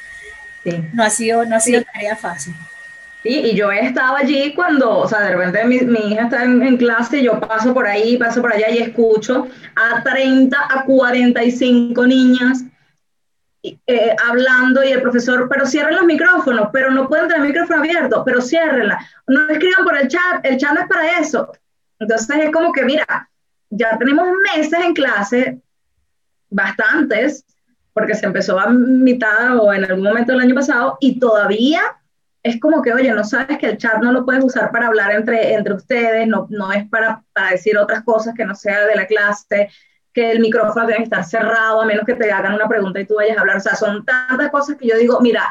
no 0.92 1.04
ha 1.04 1.10
sido, 1.10 1.46
no 1.46 1.56
ha 1.56 1.62
sido 1.62 1.82
tarea 1.84 2.18
fácil. 2.18 2.54
Sí, 3.24 3.30
y 3.30 3.56
yo 3.56 3.72
he 3.72 3.80
estado 3.80 4.18
allí 4.18 4.54
cuando, 4.54 5.00
o 5.00 5.08
sea, 5.08 5.22
de 5.22 5.36
repente 5.36 5.64
mi, 5.64 6.12
hija 6.12 6.26
está 6.26 6.44
en, 6.44 6.62
en, 6.62 6.76
clase, 6.76 7.24
yo 7.24 7.40
paso 7.40 7.74
por 7.74 7.88
ahí, 7.88 8.18
paso 8.18 8.42
por 8.42 8.54
allá 8.54 8.70
y 8.70 8.80
escucho 8.80 9.48
a 9.76 10.04
30, 10.04 10.58
a 10.70 10.84
45 10.84 12.06
niñas 12.06 12.66
eh, 13.88 14.16
hablando 14.28 14.84
y 14.84 14.92
el 14.92 15.02
profesor, 15.02 15.48
pero 15.50 15.66
cierren 15.66 15.96
los 15.96 16.06
micrófonos, 16.06 16.70
pero 16.72 16.92
no 16.92 17.08
pueden 17.08 17.28
tener 17.28 17.42
el 17.42 17.48
micrófono 17.50 17.80
abierto, 17.80 18.24
pero 18.26 18.42
ciérrenla. 18.42 19.00
No 19.28 19.50
escriban 19.50 19.84
por 19.84 19.98
el 19.98 20.08
chat, 20.08 20.44
el 20.44 20.58
chat 20.58 20.74
no 20.74 20.82
es 20.82 20.88
para 20.88 21.20
eso. 21.20 21.52
Entonces 22.00 22.38
es 22.38 22.52
como 22.52 22.72
que, 22.72 22.84
mira, 22.84 23.30
ya 23.70 23.98
tenemos 23.98 24.28
meses 24.54 24.80
en 24.80 24.94
clase, 24.94 25.62
bastantes, 26.50 27.46
porque 27.94 28.16
se 28.16 28.26
empezó 28.26 28.60
a 28.60 28.70
mitad 28.70 29.58
o 29.58 29.74
en 29.74 29.86
algún 29.86 30.04
momento 30.04 30.34
del 30.34 30.42
año 30.42 30.56
pasado, 30.56 30.98
y 31.00 31.20
todavía 31.20 31.82
es 32.44 32.60
como 32.60 32.82
que, 32.82 32.94
oye, 32.94 33.12
no 33.12 33.24
sabes 33.24 33.58
que 33.58 33.68
el 33.68 33.78
chat 33.78 34.04
no 34.04 34.12
lo 34.12 34.24
puedes 34.24 34.44
usar 34.44 34.72
para 34.72 34.88
hablar 34.88 35.12
entre, 35.12 35.54
entre 35.54 35.74
ustedes, 35.74 36.28
no, 36.28 36.46
no 36.52 36.72
es 36.72 36.88
para, 36.90 37.24
para 37.34 37.52
decir 37.52 37.78
otras 37.78 38.04
cosas 38.04 38.36
que 38.36 38.46
no 38.46 38.54
sea 38.54 38.86
de 38.86 38.96
la 38.96 39.08
clase, 39.08 39.70
que 40.16 40.32
el 40.32 40.40
micrófono 40.40 40.88
debe 40.88 41.04
estar 41.04 41.26
cerrado 41.26 41.82
a 41.82 41.86
menos 41.86 42.06
que 42.06 42.16
te 42.16 42.32
hagan 42.32 42.54
una 42.54 42.70
pregunta 42.70 43.02
y 43.02 43.06
tú 43.06 43.16
vayas 43.16 43.38
a 43.38 43.42
hablar. 43.42 43.58
O 43.58 43.60
sea, 43.60 43.76
son 43.76 44.06
tantas 44.06 44.50
cosas 44.50 44.78
que 44.78 44.88
yo 44.88 44.98
digo, 44.98 45.20
mira, 45.20 45.44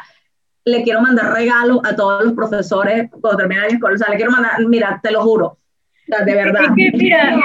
le 0.65 0.81
quiero 0.81 1.01
mandar 1.01 1.33
regalo 1.33 1.79
a 1.85 1.95
todos 1.95 2.25
los 2.25 2.33
profesores 2.33 3.11
cuando 3.11 3.37
terminen 3.37 3.65
la 3.65 3.69
escuela. 3.69 3.93
O 3.93 3.97
sea, 3.99 4.09
le 4.09 4.15
quiero 4.15 4.31
mandar, 4.31 4.59
mira, 4.65 4.99
te 5.03 5.11
lo 5.11 5.21
juro. 5.21 5.45
O 5.45 5.59
sea, 6.07 6.25
de 6.25 6.33
verdad. 6.33 6.63
Es 6.63 6.69
que, 6.75 6.97
mira, 6.97 7.39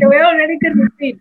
te 0.00 0.06
voy 0.06 0.16
a 0.16 0.26
volver 0.26 0.48
a 0.48 0.52
interrumpir. 0.54 1.20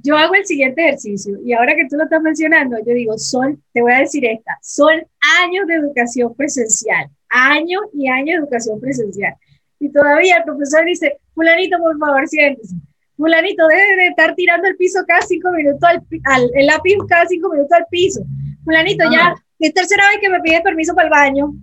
Yo 0.00 0.16
hago 0.16 0.34
el 0.34 0.46
siguiente 0.46 0.86
ejercicio 0.86 1.36
y 1.44 1.52
ahora 1.52 1.74
que 1.74 1.88
tú 1.88 1.96
lo 1.96 2.04
estás 2.04 2.22
mencionando, 2.22 2.76
yo 2.86 2.94
digo, 2.94 3.18
son, 3.18 3.60
te 3.72 3.82
voy 3.82 3.94
a 3.94 4.00
decir 4.00 4.24
esta, 4.26 4.58
son 4.62 5.02
años 5.42 5.66
de 5.66 5.74
educación 5.74 6.34
presencial, 6.36 7.08
años 7.30 7.80
y 7.92 8.06
años 8.06 8.26
de 8.26 8.42
educación 8.42 8.80
presencial. 8.80 9.34
Y 9.80 9.90
todavía 9.90 10.36
el 10.36 10.44
profesor 10.44 10.84
dice, 10.84 11.18
fulanito, 11.34 11.78
por 11.78 11.98
favor, 11.98 12.28
siéntese 12.28 12.76
Fulanito 13.16 13.66
debe 13.68 13.96
de 13.96 14.06
estar 14.08 14.34
tirando 14.34 14.68
el 14.68 14.76
piso 14.76 15.00
cada 15.06 15.22
cinco 15.22 15.50
minutos, 15.52 15.88
al, 16.24 16.50
el 16.54 16.66
lápiz 16.66 16.96
cada 17.08 17.26
cinco 17.26 17.50
minutos 17.50 17.72
al 17.72 17.86
piso. 17.90 18.22
Fulanito, 18.64 19.04
ya 19.10 19.34
es 19.58 19.72
tercera 19.72 20.08
vez 20.10 20.18
que 20.20 20.28
me 20.28 20.40
pide 20.40 20.60
permiso 20.62 20.94
para 20.94 21.06
el 21.06 21.10
baño. 21.10 21.54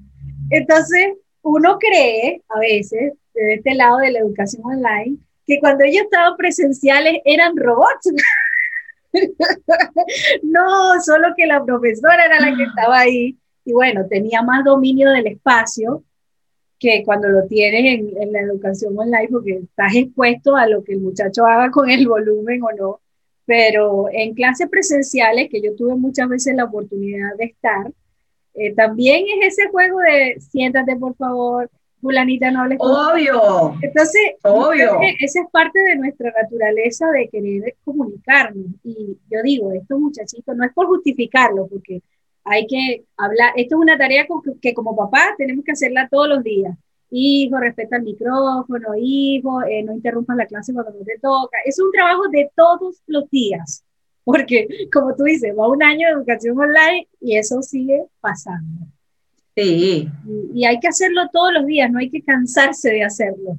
Entonces, 0.50 1.14
uno 1.42 1.78
cree 1.80 2.42
a 2.50 2.60
veces, 2.60 3.14
de 3.34 3.54
este 3.56 3.76
lado 3.76 3.98
de 4.00 4.12
la 4.12 4.20
educación 4.20 4.64
online, 4.66 5.18
que 5.46 5.60
cuando 5.60 5.84
ellos 5.84 6.04
estaban 6.04 6.38
presenciales 6.38 7.18
eran 7.26 7.56
robots. 7.56 8.12
no, 10.44 11.02
solo 11.02 11.30
que 11.36 11.46
la 11.46 11.64
profesora 11.66 12.26
era 12.26 12.40
la 12.40 12.56
que 12.56 12.64
estaba 12.64 13.00
ahí 13.00 13.38
y 13.66 13.74
bueno, 13.74 14.06
tenía 14.10 14.42
más 14.42 14.64
dominio 14.64 15.10
del 15.12 15.28
espacio 15.28 16.04
que 16.82 17.04
cuando 17.06 17.30
lo 17.30 17.46
tienes 17.46 18.00
en, 18.20 18.34
la 18.34 18.41
educación 18.41 18.98
online, 18.98 19.28
porque 19.30 19.52
estás 19.52 19.96
expuesto 19.96 20.56
a 20.56 20.67
lo 20.67 20.84
que 20.84 20.94
el 20.94 21.00
muchacho 21.00 21.46
haga 21.46 21.70
con 21.70 21.91
el 21.91 22.08
volumen 22.08 22.63
o 22.63 22.72
no, 22.72 23.00
pero 23.46 24.08
en 24.12 24.34
clases 24.34 24.67
presenciales, 24.67 25.48
que 25.52 25.62
yo 25.62 25.76
tuve 25.76 25.94
muchas 25.94 26.28
veces 26.28 26.56
la 26.56 26.65
oportunidad 26.65 27.36
de 27.38 27.46
estar, 27.46 27.91
eh, 28.56 28.74
también 28.74 29.26
es 29.41 29.54
ese 29.54 29.70
juego 29.70 30.00
de 30.00 30.38
siéntate 30.41 30.96
por 30.96 31.15
favor, 31.15 31.70
fulanita 32.02 32.50
no 32.50 32.65
le 32.65 32.78
Obvio. 32.80 33.76
Entonces, 33.80 34.22
obvio. 34.41 35.00
esa 35.20 35.41
es 35.41 35.50
parte 35.52 35.80
de 35.80 35.98
nuestra 35.98 36.34
naturaleza 36.41 37.12
de 37.12 37.30
querer 37.30 37.76
comunicarnos. 37.84 38.65
Y 38.84 39.20
yo 39.30 39.44
digo, 39.44 39.72
estos 39.72 40.00
muchachitos, 40.00 40.56
no 40.56 40.65
es 40.65 40.74
por 40.74 40.88
justificarlo, 40.88 41.67
porque 41.67 42.02
hay 42.43 42.67
que 42.67 43.06
hablar, 43.17 43.54
esto 43.56 43.75
es 43.75 43.82
una 43.82 43.97
tarea 43.97 44.25
que, 44.62 44.73
como 44.73 44.95
papá 44.95 45.36
tenemos 45.38 45.63
que 45.63 45.73
hacerla 45.73 46.08
todos 46.10 46.27
los 46.27 46.43
días. 46.43 46.77
Hijo, 47.10 47.58
respeta 47.58 47.97
el 47.97 48.04
micrófono, 48.04 48.95
hijo, 48.97 49.62
eh, 49.63 49.84
no 49.84 49.93
interrumpas 49.93 50.38
la 50.38 50.45
clase 50.45 50.73
cuando 50.73 50.91
no 50.91 51.04
te 51.04 51.19
toca. 51.19 51.58
Es 51.65 51.80
un 51.80 51.91
trabajo 51.91 52.23
de 52.30 52.49
todos 52.56 53.01
los 53.08 53.30
días, 53.30 53.84
porque 54.23 54.67
como 54.93 55.15
tú 55.15 55.23
dices, 55.23 55.54
va 55.58 55.67
un 55.67 55.84
año 55.84 56.08
de 56.08 56.13
educación 56.13 56.58
online 56.58 57.08
y 57.19 57.36
eso 57.38 57.62
sigue 57.62 58.06
pasando. 58.19 58.88
Sí. 59.54 60.08
y 60.54 60.65
hay 60.65 60.80
que 60.80 60.88
hacerlo 60.88 61.23
todos 61.32 61.54
los 61.54 61.65
días, 61.65 61.91
no 61.91 61.99
hay 61.99 62.10
que 62.10 62.23
cansarse 62.23 62.89
de 62.89 63.04
hacerlo 63.04 63.58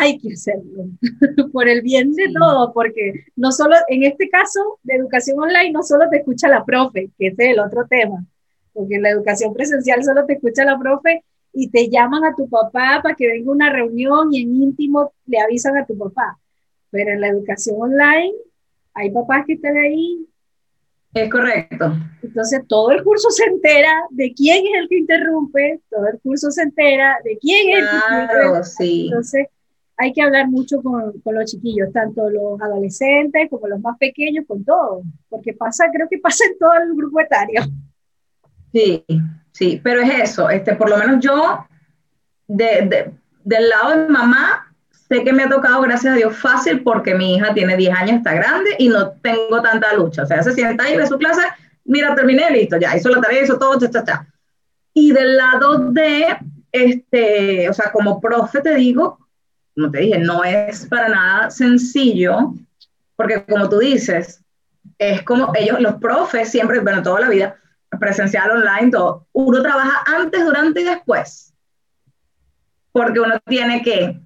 hay 0.00 0.18
que 0.18 0.32
hacerlo 0.32 0.84
por 1.52 1.68
el 1.68 1.82
bien 1.82 2.12
de 2.12 2.32
todo, 2.32 2.72
porque 2.72 3.24
no 3.36 3.52
solo, 3.52 3.76
en 3.88 4.02
este 4.02 4.28
caso 4.28 4.78
de 4.82 4.94
educación 4.94 5.38
online, 5.38 5.72
no 5.72 5.82
solo 5.82 6.08
te 6.10 6.18
escucha 6.18 6.48
la 6.48 6.64
profe, 6.64 7.10
que 7.18 7.28
es 7.28 7.34
el 7.38 7.58
otro 7.58 7.86
tema, 7.88 8.24
porque 8.72 8.96
en 8.96 9.02
la 9.02 9.10
educación 9.10 9.54
presencial 9.54 10.04
solo 10.04 10.24
te 10.26 10.34
escucha 10.34 10.64
la 10.64 10.78
profe 10.78 11.24
y 11.52 11.70
te 11.70 11.88
llaman 11.88 12.24
a 12.24 12.34
tu 12.34 12.48
papá 12.48 13.00
para 13.02 13.14
que 13.14 13.28
venga 13.28 13.50
una 13.50 13.72
reunión 13.72 14.32
y 14.32 14.42
en 14.42 14.62
íntimo 14.62 15.12
le 15.26 15.40
avisan 15.40 15.76
a 15.78 15.86
tu 15.86 15.96
papá. 15.96 16.38
Pero 16.90 17.12
en 17.12 17.20
la 17.20 17.28
educación 17.28 17.76
online 17.78 18.34
hay 18.92 19.10
papás 19.10 19.44
que 19.46 19.54
están 19.54 19.76
ahí. 19.76 20.26
Es 21.14 21.30
correcto. 21.30 21.94
Entonces 22.22 22.60
todo 22.68 22.90
el 22.90 23.02
curso 23.02 23.30
se 23.30 23.44
entera 23.44 24.02
de 24.10 24.34
quién 24.34 24.66
es 24.66 24.82
el 24.82 24.88
que 24.88 24.98
interrumpe, 24.98 25.80
todo 25.88 26.06
el 26.08 26.20
curso 26.20 26.50
se 26.50 26.62
entera 26.62 27.16
de 27.24 27.38
quién 27.38 27.70
es 27.70 27.78
el 27.78 28.58
que 28.58 28.64
sí. 28.64 29.06
Entonces 29.06 29.46
hay 29.98 30.12
que 30.12 30.22
hablar 30.22 30.48
mucho 30.48 30.82
con, 30.82 31.14
los 31.24 31.50
chiquillos, 31.50 31.92
tanto 31.92 32.28
los 32.28 32.60
adolescentes 32.60 33.48
como 33.48 33.66
los 33.66 33.80
más 33.80 33.96
pequeños, 33.98 34.44
con 34.46 34.64
todo, 34.64 35.02
porque 35.28 35.54
pasa, 35.54 35.86
creo 35.92 36.06
que 36.08 36.18
pasa 36.18 36.44
en 36.50 36.58
todo 36.58 36.74
el 36.74 36.94
grupo 36.94 37.20
etario. 37.20 37.62
Sí, 38.72 39.04
sí, 39.52 39.80
pero 39.82 40.02
es 40.02 40.30
eso, 40.30 40.50
este, 40.50 40.74
por 40.74 40.90
lo 40.90 40.98
menos 40.98 41.24
yo, 41.24 41.66
de, 42.46 43.12
del 43.42 43.68
lado 43.68 43.96
de 43.96 44.08
mamá, 44.08 44.66
sé 44.90 45.24
que 45.24 45.32
me 45.32 45.44
ha 45.44 45.48
tocado, 45.48 45.80
gracias 45.80 46.12
a 46.12 46.16
Dios, 46.16 46.36
fácil 46.36 46.82
porque 46.82 47.14
mi 47.14 47.36
hija 47.36 47.54
tiene 47.54 47.76
10 47.76 47.96
años, 47.96 48.16
está 48.18 48.34
grande 48.34 48.70
y 48.78 48.88
no 48.88 49.12
tengo 49.22 49.62
tanta 49.62 49.94
lucha. 49.94 50.24
O 50.24 50.26
sea, 50.26 50.42
se 50.42 50.52
sienta 50.52 50.84
ahí, 50.84 50.96
ve 50.96 51.06
su 51.06 51.16
clase, 51.16 51.42
mira, 51.84 52.14
terminé, 52.14 52.50
listo, 52.50 52.76
ya, 52.76 52.94
hizo 52.96 53.08
la 53.08 53.20
tarea, 53.20 53.44
hizo 53.44 53.58
todo, 53.58 53.78
cha, 53.78 53.90
cha, 53.90 54.04
cha. 54.04 54.26
Y 54.92 55.12
del 55.12 55.36
lado 55.36 55.78
de, 55.78 56.36
este, 56.72 57.70
o 57.70 57.72
sea, 57.72 57.90
como 57.92 58.20
profe 58.20 58.60
te 58.60 58.74
digo, 58.74 59.25
como 59.76 59.90
te 59.90 59.98
dije, 60.00 60.18
no 60.18 60.42
es 60.42 60.86
para 60.86 61.08
nada 61.08 61.50
sencillo, 61.50 62.54
porque 63.14 63.44
como 63.44 63.68
tú 63.68 63.78
dices, 63.78 64.42
es 64.98 65.22
como 65.22 65.52
ellos, 65.54 65.80
los 65.80 65.96
profes, 65.96 66.50
siempre, 66.50 66.80
bueno, 66.80 67.02
toda 67.02 67.20
la 67.20 67.28
vida, 67.28 67.56
presencial, 68.00 68.50
online, 68.50 68.90
todo, 68.90 69.26
uno 69.32 69.62
trabaja 69.62 70.02
antes, 70.06 70.44
durante 70.44 70.80
y 70.80 70.84
después, 70.84 71.52
porque 72.90 73.20
uno 73.20 73.38
tiene 73.44 73.82
que 73.82 74.18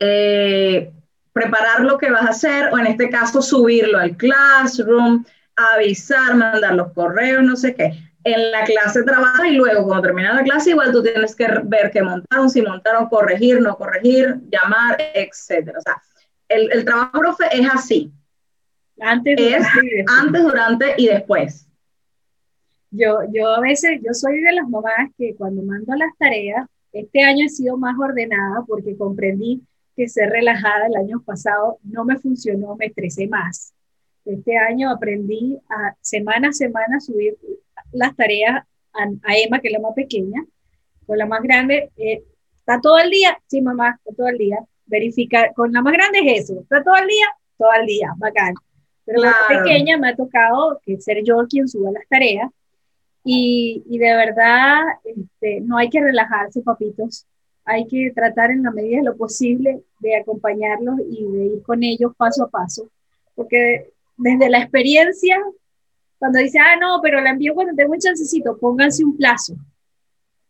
eh, 0.00 0.92
preparar 1.32 1.82
lo 1.82 1.96
que 1.96 2.10
vas 2.10 2.24
a 2.24 2.30
hacer, 2.30 2.70
o 2.72 2.78
en 2.78 2.86
este 2.86 3.08
caso 3.08 3.40
subirlo 3.40 3.98
al 3.98 4.16
classroom, 4.16 5.24
avisar, 5.54 6.34
mandar 6.34 6.74
los 6.74 6.92
correos, 6.92 7.44
no 7.44 7.54
sé 7.54 7.74
qué. 7.76 8.11
En 8.24 8.50
la 8.52 8.64
clase 8.64 9.02
trabaja 9.02 9.48
y 9.48 9.56
luego 9.56 9.84
cuando 9.84 10.02
termina 10.02 10.32
la 10.32 10.44
clase 10.44 10.70
igual 10.70 10.92
tú 10.92 11.02
tienes 11.02 11.34
que 11.34 11.46
ver 11.64 11.90
qué 11.90 12.02
montaron, 12.02 12.48
si 12.48 12.62
montaron, 12.62 13.08
corregir, 13.08 13.60
no 13.60 13.76
corregir, 13.76 14.40
llamar, 14.50 14.96
etcétera. 15.14 15.78
O 15.78 15.82
sea, 15.82 16.00
el, 16.48 16.70
el 16.70 16.84
trabajo 16.84 17.18
profe 17.18 17.46
es 17.50 17.68
así. 17.68 18.12
Antes, 19.00 19.34
es 19.40 19.66
antes, 20.06 20.42
durante 20.42 20.94
y 20.96 21.08
después. 21.08 21.66
Yo, 22.90 23.20
yo 23.32 23.48
a 23.48 23.60
veces, 23.60 24.00
yo 24.04 24.12
soy 24.12 24.40
de 24.40 24.52
las 24.52 24.68
mamás 24.68 25.10
que 25.18 25.34
cuando 25.34 25.62
mando 25.62 25.94
las 25.96 26.16
tareas, 26.18 26.66
este 26.92 27.22
año 27.22 27.46
he 27.46 27.48
sido 27.48 27.76
más 27.78 27.96
ordenada 27.98 28.62
porque 28.66 28.96
comprendí 28.96 29.62
que 29.96 30.08
ser 30.08 30.30
relajada 30.30 30.86
el 30.86 30.96
año 30.96 31.22
pasado 31.24 31.78
no 31.82 32.04
me 32.04 32.18
funcionó, 32.18 32.76
me 32.76 32.86
estresé 32.86 33.26
más. 33.28 33.72
Este 34.24 34.56
año 34.56 34.90
aprendí 34.90 35.58
a 35.68 35.96
semana 36.00 36.50
a 36.50 36.52
semana 36.52 37.00
subir 37.00 37.36
las 37.92 38.16
tareas 38.16 38.64
a, 38.92 39.36
Emma, 39.36 39.60
que 39.60 39.68
es 39.68 39.72
la 39.72 39.80
más 39.80 39.94
pequeña, 39.94 40.44
con 41.06 41.18
la 41.18 41.26
más 41.26 41.42
grande, 41.42 41.90
eh, 41.96 42.22
¿está 42.58 42.80
todo 42.80 42.98
el 42.98 43.10
día? 43.10 43.38
Sí, 43.46 43.60
mamá, 43.60 43.98
está 43.98 44.14
todo 44.16 44.28
el 44.28 44.38
día. 44.38 44.58
Verificar, 44.86 45.52
con 45.54 45.72
la 45.72 45.80
más 45.82 45.92
grande 45.92 46.20
es 46.20 46.44
eso, 46.44 46.60
¿está 46.60 46.82
todo 46.82 46.96
el 46.96 47.06
día? 47.06 47.26
Todo 47.56 47.70
el 47.80 47.86
día, 47.86 48.12
bacán. 48.16 48.54
Pero 49.04 49.22
la 49.22 49.30
más 49.30 49.62
pequeña 49.62 49.96
me 49.96 50.10
ha 50.10 50.16
tocado 50.16 50.80
que 50.84 51.00
ser 51.00 51.22
yo 51.24 51.46
quien 51.48 51.68
suba 51.68 51.90
las 51.90 52.06
tareas 52.08 52.50
y, 53.24 53.82
y 53.88 53.98
de 53.98 54.14
verdad 54.14 54.82
este, 55.04 55.60
no 55.60 55.76
hay 55.76 55.88
que 55.88 56.00
relajarse, 56.00 56.60
papitos 56.62 57.26
hay 57.64 57.86
que 57.86 58.12
tratar 58.14 58.50
en 58.50 58.62
la 58.62 58.70
medida 58.70 58.98
de 58.98 59.04
lo 59.04 59.16
posible 59.16 59.82
de 60.00 60.16
acompañarlos 60.16 61.00
y 61.08 61.24
de 61.24 61.44
ir 61.46 61.62
con 61.62 61.82
ellos 61.82 62.12
paso 62.16 62.44
a 62.44 62.50
paso, 62.50 62.88
porque 63.34 63.90
desde 64.16 64.50
la 64.50 64.58
experiencia, 64.58 65.38
cuando 66.22 66.38
dice, 66.38 66.56
ah, 66.60 66.76
no, 66.80 67.00
pero 67.02 67.20
la 67.20 67.30
envío 67.30 67.52
cuando 67.52 67.74
tengo 67.74 67.94
un 67.94 67.98
chancecito, 67.98 68.56
pónganse 68.56 69.04
un 69.04 69.16
plazo. 69.16 69.56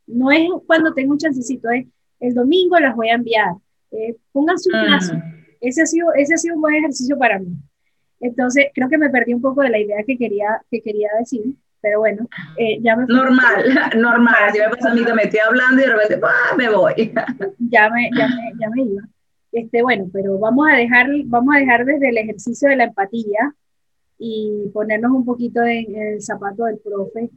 No 0.06 0.30
es 0.30 0.46
cuando 0.66 0.92
tengo 0.92 1.12
un 1.12 1.18
chancecito, 1.18 1.70
es 1.70 1.86
el 2.20 2.34
domingo 2.34 2.78
las 2.78 2.94
voy 2.94 3.08
a 3.08 3.14
enviar. 3.14 3.54
Eh, 3.90 4.14
pónganse 4.32 4.68
un 4.70 4.84
plazo. 4.84 5.14
Ese 5.62 5.80
ha, 5.80 5.86
sido, 5.86 6.12
ese 6.12 6.34
ha 6.34 6.36
sido 6.36 6.56
un 6.56 6.60
buen 6.60 6.74
ejercicio 6.74 7.16
para 7.16 7.38
mí. 7.38 7.56
Entonces, 8.20 8.66
creo 8.74 8.90
que 8.90 8.98
me 8.98 9.08
perdí 9.08 9.32
un 9.32 9.40
poco 9.40 9.62
de 9.62 9.70
la 9.70 9.78
idea 9.78 10.04
que 10.06 10.18
quería, 10.18 10.60
que 10.70 10.82
quería 10.82 11.08
decir 11.18 11.54
pero 11.80 12.00
bueno, 12.00 12.28
eh, 12.58 12.78
ya 12.82 12.94
me... 12.94 13.06
Normal, 13.06 13.64
normal, 13.96 14.36
así 14.46 14.58
me 14.58 14.68
pasa 14.68 14.90
a 14.90 14.94
mí 14.94 15.04
que 15.06 15.14
me 15.14 15.22
estoy 15.22 15.40
hablando 15.40 15.80
y 15.80 15.84
de 15.86 15.90
repente 15.90 16.20
¡ah, 16.22 16.54
me 16.54 16.68
voy. 16.68 16.94
ya, 17.58 17.88
me, 17.88 18.10
ya, 18.14 18.28
me, 18.28 18.52
ya 18.60 18.70
me 18.70 18.82
iba. 18.82 19.02
Este, 19.52 19.82
bueno, 19.82 20.04
pero 20.12 20.38
vamos 20.38 20.68
a, 20.70 20.76
dejar, 20.76 21.08
vamos 21.24 21.56
a 21.56 21.60
dejar 21.60 21.86
desde 21.86 22.10
el 22.10 22.18
ejercicio 22.18 22.68
de 22.68 22.76
la 22.76 22.84
empatía 22.84 23.54
y 24.24 24.70
ponernos 24.72 25.10
un 25.10 25.24
poquito 25.24 25.62
en, 25.62 25.96
el 25.96 26.22
zapato 26.22 26.64
del 26.64 26.78
profe, 26.78 27.28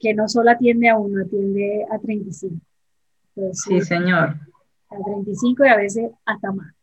que 0.00 0.12
no 0.12 0.28
solo 0.28 0.50
atiende 0.50 0.88
a 0.88 0.98
uno, 0.98 1.22
atiende 1.24 1.86
a 1.88 1.98
35. 2.00 2.56
sí, 3.52 3.80
señor. 3.80 4.34
A 4.88 4.96
35 5.04 5.64
y 5.64 5.68
a 5.68 5.76
veces 5.76 6.10
hasta 6.24 6.50
más. 6.50 6.74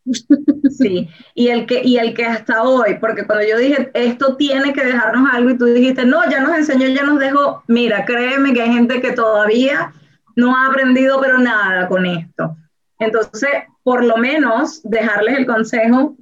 Sí, 0.71 1.10
y 1.36 1.49
el, 1.49 1.65
que, 1.65 1.82
y 1.84 1.97
el 1.97 2.13
que 2.13 2.25
hasta 2.25 2.63
hoy, 2.63 2.97
porque 2.99 3.25
cuando 3.25 3.45
yo 3.45 3.58
dije, 3.58 3.91
esto 3.93 4.38
tiene 4.38 4.71
que 4.71 4.84
dejarnos 4.84 5.29
algo 5.32 5.49
y 5.49 5.58
tú 5.58 5.65
dijiste, 5.65 6.06
no, 6.06 6.21
ya 6.29 6.39
nos 6.39 6.58
enseñó, 6.58 6.88
ya 6.88 7.03
nos 7.03 7.19
dejó, 7.19 7.63
mira, 7.67 8.06
créeme 8.06 8.53
que 8.53 8.62
hay 8.62 8.73
gente 8.73 9.01
que 9.01 9.12
todavía 9.12 9.93
no 10.36 10.56
ha 10.56 10.67
aprendido 10.67 11.19
pero 11.21 11.38
nada 11.38 11.88
con 11.89 12.06
esto. 12.06 12.56
Entonces, 12.97 13.49
por 13.84 14.03
lo 14.03 14.17
menos 14.17 14.82
dejarles 14.84 15.38
el 15.38 15.45
consejo 15.45 16.15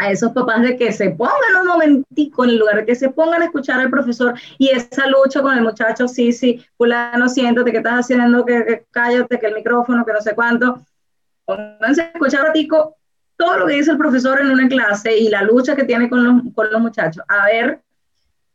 a 0.00 0.10
esos 0.10 0.32
papás 0.32 0.62
de 0.62 0.76
que 0.78 0.92
se 0.92 1.10
pongan 1.10 1.56
un 1.60 1.66
momentico 1.66 2.44
en 2.44 2.50
el 2.50 2.58
lugar 2.58 2.76
de 2.76 2.86
que 2.86 2.94
se 2.94 3.10
pongan 3.10 3.42
a 3.42 3.44
escuchar 3.44 3.80
al 3.80 3.90
profesor 3.90 4.34
y 4.56 4.70
esa 4.70 5.06
lucha 5.06 5.42
con 5.42 5.56
el 5.56 5.62
muchacho, 5.62 6.08
sí, 6.08 6.32
sí, 6.32 6.64
fulano, 6.78 7.28
siéntate, 7.28 7.70
que 7.70 7.78
estás 7.78 8.00
haciendo? 8.00 8.44
Que, 8.46 8.86
cállate, 8.90 9.38
que 9.38 9.46
el 9.46 9.54
micrófono, 9.54 10.04
que 10.06 10.12
no 10.14 10.20
sé 10.22 10.34
cuánto. 10.34 10.80
Pónganse 11.44 12.00
a 12.00 12.04
escuchar 12.06 12.40
a 12.40 12.44
ratico 12.46 12.96
todo 13.36 13.58
lo 13.58 13.66
que 13.66 13.74
dice 13.74 13.90
el 13.90 13.98
profesor 13.98 14.40
en 14.40 14.50
una 14.50 14.68
clase 14.68 15.18
y 15.18 15.28
la 15.28 15.42
lucha 15.42 15.76
que 15.76 15.84
tiene 15.84 16.08
con 16.08 16.24
los, 16.24 16.54
con 16.54 16.70
los 16.70 16.80
muchachos, 16.80 17.22
a 17.28 17.44
ver, 17.46 17.82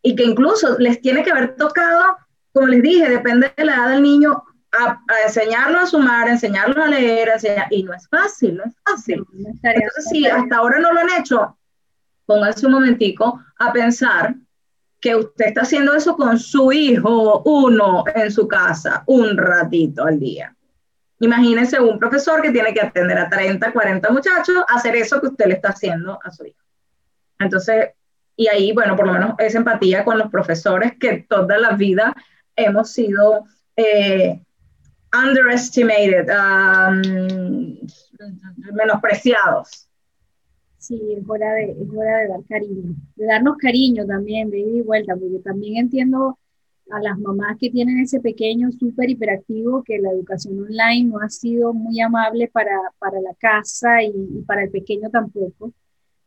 y 0.02 0.16
que 0.16 0.24
incluso 0.24 0.78
les 0.80 1.00
tiene 1.00 1.24
que 1.24 1.32
haber 1.32 1.56
tocado, 1.56 2.18
como 2.54 2.68
les 2.68 2.82
dije, 2.82 3.08
depende 3.08 3.54
de 3.56 3.66
la 3.66 3.76
edad 3.76 3.90
del 3.90 4.02
niño, 4.02 4.44
a, 4.80 5.02
enseñarlo 5.26 5.80
a 5.80 5.86
sumar, 5.86 6.28
enseñarlo 6.28 6.84
a 6.84 6.88
leer, 6.88 7.32
y 7.70 7.84
no 7.84 7.94
es 7.94 8.08
fácil, 8.08 8.58
no 8.58 8.64
es 8.64 8.74
fácil. 8.84 9.26
Entonces, 9.34 10.06
si 10.10 10.28
hasta 10.28 10.58
ahora 10.58 10.80
no 10.80 10.92
lo 10.92 11.00
han 11.00 11.20
hecho, 11.20 11.58
pónganse 12.26 12.66
un 12.66 12.74
momentico 12.74 13.42
a 13.60 13.72
pensar 13.72 14.36
que 15.00 15.16
usted 15.16 15.46
está 15.48 15.62
haciendo 15.62 15.94
eso 15.94 16.16
con 16.16 16.40
su 16.40 16.72
hijo, 16.72 17.44
uno 17.46 18.04
en 18.14 18.32
su 18.32 18.48
casa, 18.48 19.04
un 19.08 19.38
ratito 19.38 20.06
al 20.06 20.20
día. 20.20 20.56
Imagínense 21.20 21.80
un 21.80 21.98
profesor 21.98 22.42
que 22.42 22.52
tiene 22.52 22.74
que 22.74 22.82
atender 22.82 23.18
a 23.18 23.30
30, 23.30 23.72
40 23.72 24.12
muchachos, 24.12 24.64
hacer 24.68 24.96
eso 24.96 25.22
que 25.22 25.28
usted 25.28 25.46
le 25.46 25.54
está 25.54 25.70
haciendo 25.70 26.20
a 26.24 26.32
su 26.32 26.46
hijo. 26.46 26.60
Entonces, 27.40 27.90
y 28.36 28.48
ahí, 28.48 28.74
bueno, 28.74 28.96
por 28.96 29.08
lo 29.08 29.14
menos 29.14 29.36
es 29.38 29.56
empatía 29.56 30.04
con 30.04 30.18
los 30.18 30.30
profesores 30.30 30.94
que 31.00 31.26
toda 31.30 31.58
la 31.58 31.72
vida 31.72 32.14
hemos 32.56 32.92
sido 32.92 33.46
eh, 33.76 34.42
underestimated, 35.24 36.30
um, 36.30 37.78
menospreciados. 38.74 39.88
Sí, 40.78 41.02
es 41.18 41.28
hora, 41.28 41.54
de, 41.54 41.72
es 41.72 41.90
hora 41.96 42.18
de 42.20 42.28
dar 42.28 42.44
cariño, 42.48 42.96
de 43.16 43.26
darnos 43.26 43.58
cariño 43.58 44.06
también, 44.06 44.52
de 44.52 44.60
ir 44.60 44.76
y 44.76 44.82
vuelta, 44.82 45.16
porque 45.16 45.40
también 45.40 45.78
entiendo 45.78 46.38
a 46.92 47.00
las 47.02 47.18
mamás 47.18 47.58
que 47.60 47.70
tienen 47.70 48.00
ese 48.00 48.20
pequeño 48.20 48.72
súper 48.72 49.10
hiperactivo 49.10 49.84
que 49.84 49.98
la 49.98 50.12
educación 50.12 50.62
online 50.62 51.10
no 51.10 51.20
ha 51.20 51.30
sido 51.30 51.74
muy 51.74 52.00
amable 52.00 52.48
para, 52.48 52.78
para 53.00 53.20
la 53.20 53.34
casa 53.34 54.04
y, 54.04 54.44
para 54.46 54.64
el 54.64 54.70
pequeño 54.70 55.10
tampoco. 55.10 55.74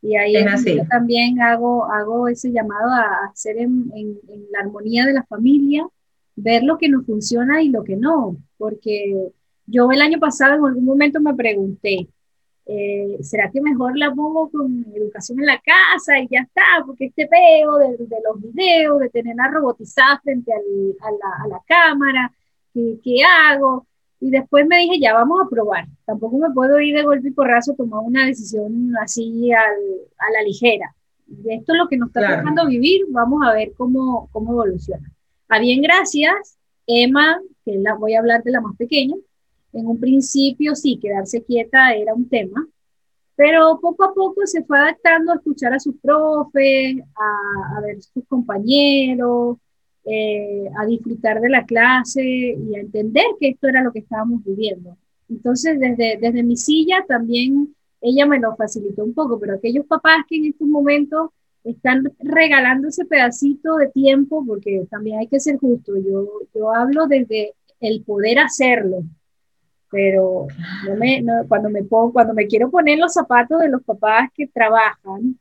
Y 0.01 0.15
ahí 0.15 0.33
yo 0.33 0.85
también 0.89 1.41
hago, 1.41 1.85
hago 1.85 2.27
ese 2.27 2.51
llamado 2.51 2.89
a 2.89 3.29
hacer 3.31 3.57
en, 3.57 3.91
en, 3.95 4.17
la 4.51 4.59
armonía 4.61 5.05
de 5.05 5.13
la 5.13 5.23
familia, 5.23 5.87
ver 6.35 6.63
lo 6.63 6.77
que 6.77 6.89
nos 6.89 7.05
funciona 7.05 7.61
y 7.61 7.69
lo 7.69 7.83
que 7.83 7.97
no, 7.97 8.37
porque 8.59 9.31
yo 9.65 9.89
el 9.91 10.01
año 10.01 10.19
pasado 10.19 10.55
en 10.55 10.65
algún 10.65 10.85
momento 10.85 11.19
me 11.19 11.33
pregunté, 11.33 12.07
eh, 12.65 13.17
¿será 13.21 13.49
que 13.49 13.61
mejor 13.61 13.97
la 13.97 14.13
pongo 14.13 14.51
con 14.51 14.85
educación 14.93 15.39
en 15.39 15.47
la 15.47 15.59
casa 15.59 16.19
y 16.19 16.27
ya 16.29 16.41
está? 16.41 16.61
Porque 16.85 17.05
este 17.05 17.27
peo 17.27 17.77
de, 17.77 17.97
los 17.97 18.41
videos, 18.41 18.99
de 18.99 19.09
tenerla 19.09 19.47
robotizada 19.47 20.19
frente 20.19 20.53
a, 20.53 20.57
la, 20.57 21.45
a, 21.45 21.47
la, 21.47 21.61
cámara, 21.65 22.31
¿qué, 22.73 22.99
¿qué, 23.03 23.21
hago? 23.23 23.87
Y 24.19 24.29
después 24.29 24.67
me 24.67 24.77
dije, 24.77 24.99
ya 24.99 25.13
vamos 25.13 25.39
a 25.43 25.49
probar. 25.49 25.87
Tampoco 26.05 26.37
me 26.37 26.51
puedo 26.51 26.79
ir 26.79 26.95
de 26.95 27.03
golpe 27.03 27.29
y 27.29 27.31
porrazo 27.31 27.71
a 27.71 27.75
tomar 27.75 28.01
una 28.03 28.27
decisión 28.27 28.93
así 29.01 29.51
al, 29.51 29.79
a 30.19 30.31
la 30.33 30.43
ligera. 30.43 30.93
esto 31.47 31.73
es 31.73 31.77
lo 31.79 31.87
que 31.87 31.97
nos 31.97 32.09
está 32.09 32.37
dejando 32.37 32.67
vivir, 32.67 33.05
vamos 33.09 33.41
a 33.47 33.53
ver 33.53 33.71
cómo, 33.77 34.29
cómo 34.31 34.51
evoluciona. 34.51 35.09
A 35.47 35.57
bien, 35.59 35.81
gracias. 35.81 36.58
Emma, 36.89 37.39
que 37.63 37.77
la, 37.77 37.93
voy 37.95 38.15
a 38.15 38.19
hablar 38.19 38.43
de 38.43 38.51
la 38.51 38.61
más 38.61 38.75
pequeña, 38.75 39.15
en 39.73 39.85
un 39.85 39.99
principio 39.99 40.75
sí, 40.75 40.99
quedarse 40.99 41.43
quieta 41.43 41.93
era 41.93 42.15
un 42.15 42.27
tema, 42.27 42.67
pero 43.35 43.79
poco 43.79 44.03
a 44.03 44.13
poco 44.13 44.45
se 44.45 44.63
fue 44.63 44.79
adaptando 44.79 45.31
a 45.31 45.35
escuchar 45.35 45.73
a 45.73 45.79
sus 45.79 45.95
profes, 46.01 46.97
a, 47.15 47.81
ver 47.81 48.01
sus 48.01 48.25
compañeros, 48.27 49.57
eh, 50.03 50.67
a 50.77 50.85
disfrutar 50.85 51.39
de 51.39 51.49
la 51.49 51.65
clase 51.65 52.23
y 52.23 52.75
a 52.75 52.79
entender 52.79 53.25
que 53.39 53.49
esto 53.49 53.67
era 53.67 53.83
lo 53.83 53.93
que 53.93 53.99
estábamos 53.99 54.43
viviendo. 54.43 54.97
Entonces, 55.29 55.79
desde, 55.79 56.17
desde 56.19 56.43
mi 56.43 56.57
silla 56.57 57.05
también 57.07 57.75
ella 58.01 58.25
me 58.25 58.39
lo 58.39 58.55
facilitó 58.55 59.03
un 59.03 59.13
poco, 59.13 59.39
pero 59.39 59.55
aquellos 59.55 59.85
papás 59.85 60.25
que 60.27 60.37
en 60.37 60.45
estos 60.45 60.67
momentos 60.67 61.29
están 61.63 62.03
regalando 62.19 62.87
ese 62.87 63.05
pedacito 63.05 63.75
de 63.77 63.89
tiempo, 63.89 64.43
porque 64.45 64.85
también 64.89 65.19
hay 65.19 65.27
que 65.27 65.39
ser 65.39 65.57
justo, 65.57 65.93
yo, 65.97 66.27
yo 66.53 66.73
hablo 66.73 67.07
desde 67.07 67.53
el 67.79 68.03
poder 68.03 68.39
hacerlo, 68.39 69.03
pero 69.89 70.47
me, 70.97 71.23
cuando, 71.47 71.69
me 71.69 71.83
pongo, 71.83 72.13
cuando 72.13 72.33
me 72.33 72.47
quiero 72.47 72.69
poner 72.69 72.99
los 72.99 73.13
zapatos 73.13 73.59
de 73.59 73.69
los 73.69 73.83
papás 73.83 74.29
que 74.33 74.47
trabajan, 74.47 75.37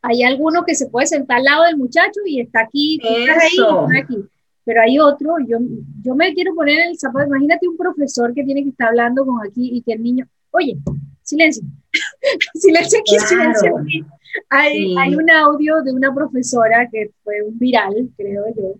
hay 0.00 0.22
alguno 0.22 0.64
que 0.64 0.74
se 0.74 0.88
puede 0.88 1.06
sentar 1.06 1.38
al 1.38 1.44
lado 1.44 1.64
del 1.64 1.76
muchacho 1.76 2.20
y 2.26 2.40
está 2.40 2.62
aquí, 2.62 3.00
ahí, 3.04 4.00
aquí. 4.00 4.24
Pero 4.64 4.80
hay 4.80 4.98
otro, 4.98 5.36
yo, 5.46 5.58
yo 6.02 6.14
me 6.14 6.32
quiero 6.34 6.54
poner 6.54 6.88
el 6.88 6.98
zapato, 6.98 7.26
imagínate 7.26 7.66
un 7.66 7.76
profesor 7.76 8.32
que 8.32 8.44
tiene 8.44 8.62
que 8.62 8.70
estar 8.70 8.88
hablando 8.88 9.24
con 9.24 9.44
aquí 9.46 9.70
y 9.72 9.82
que 9.82 9.92
el 9.92 10.02
niño, 10.02 10.26
oye, 10.50 10.76
silencio, 11.22 11.62
silencio 12.54 12.98
aquí, 13.00 13.18
silencio 13.18 13.78
aquí. 13.78 14.04
Hay, 14.48 14.94
hay, 14.98 15.14
un 15.14 15.30
audio 15.30 15.82
de 15.82 15.92
una 15.92 16.14
profesora 16.14 16.88
que 16.90 17.10
fue 17.22 17.42
un 17.42 17.58
viral, 17.58 18.10
creo 18.16 18.44
yo, 18.56 18.74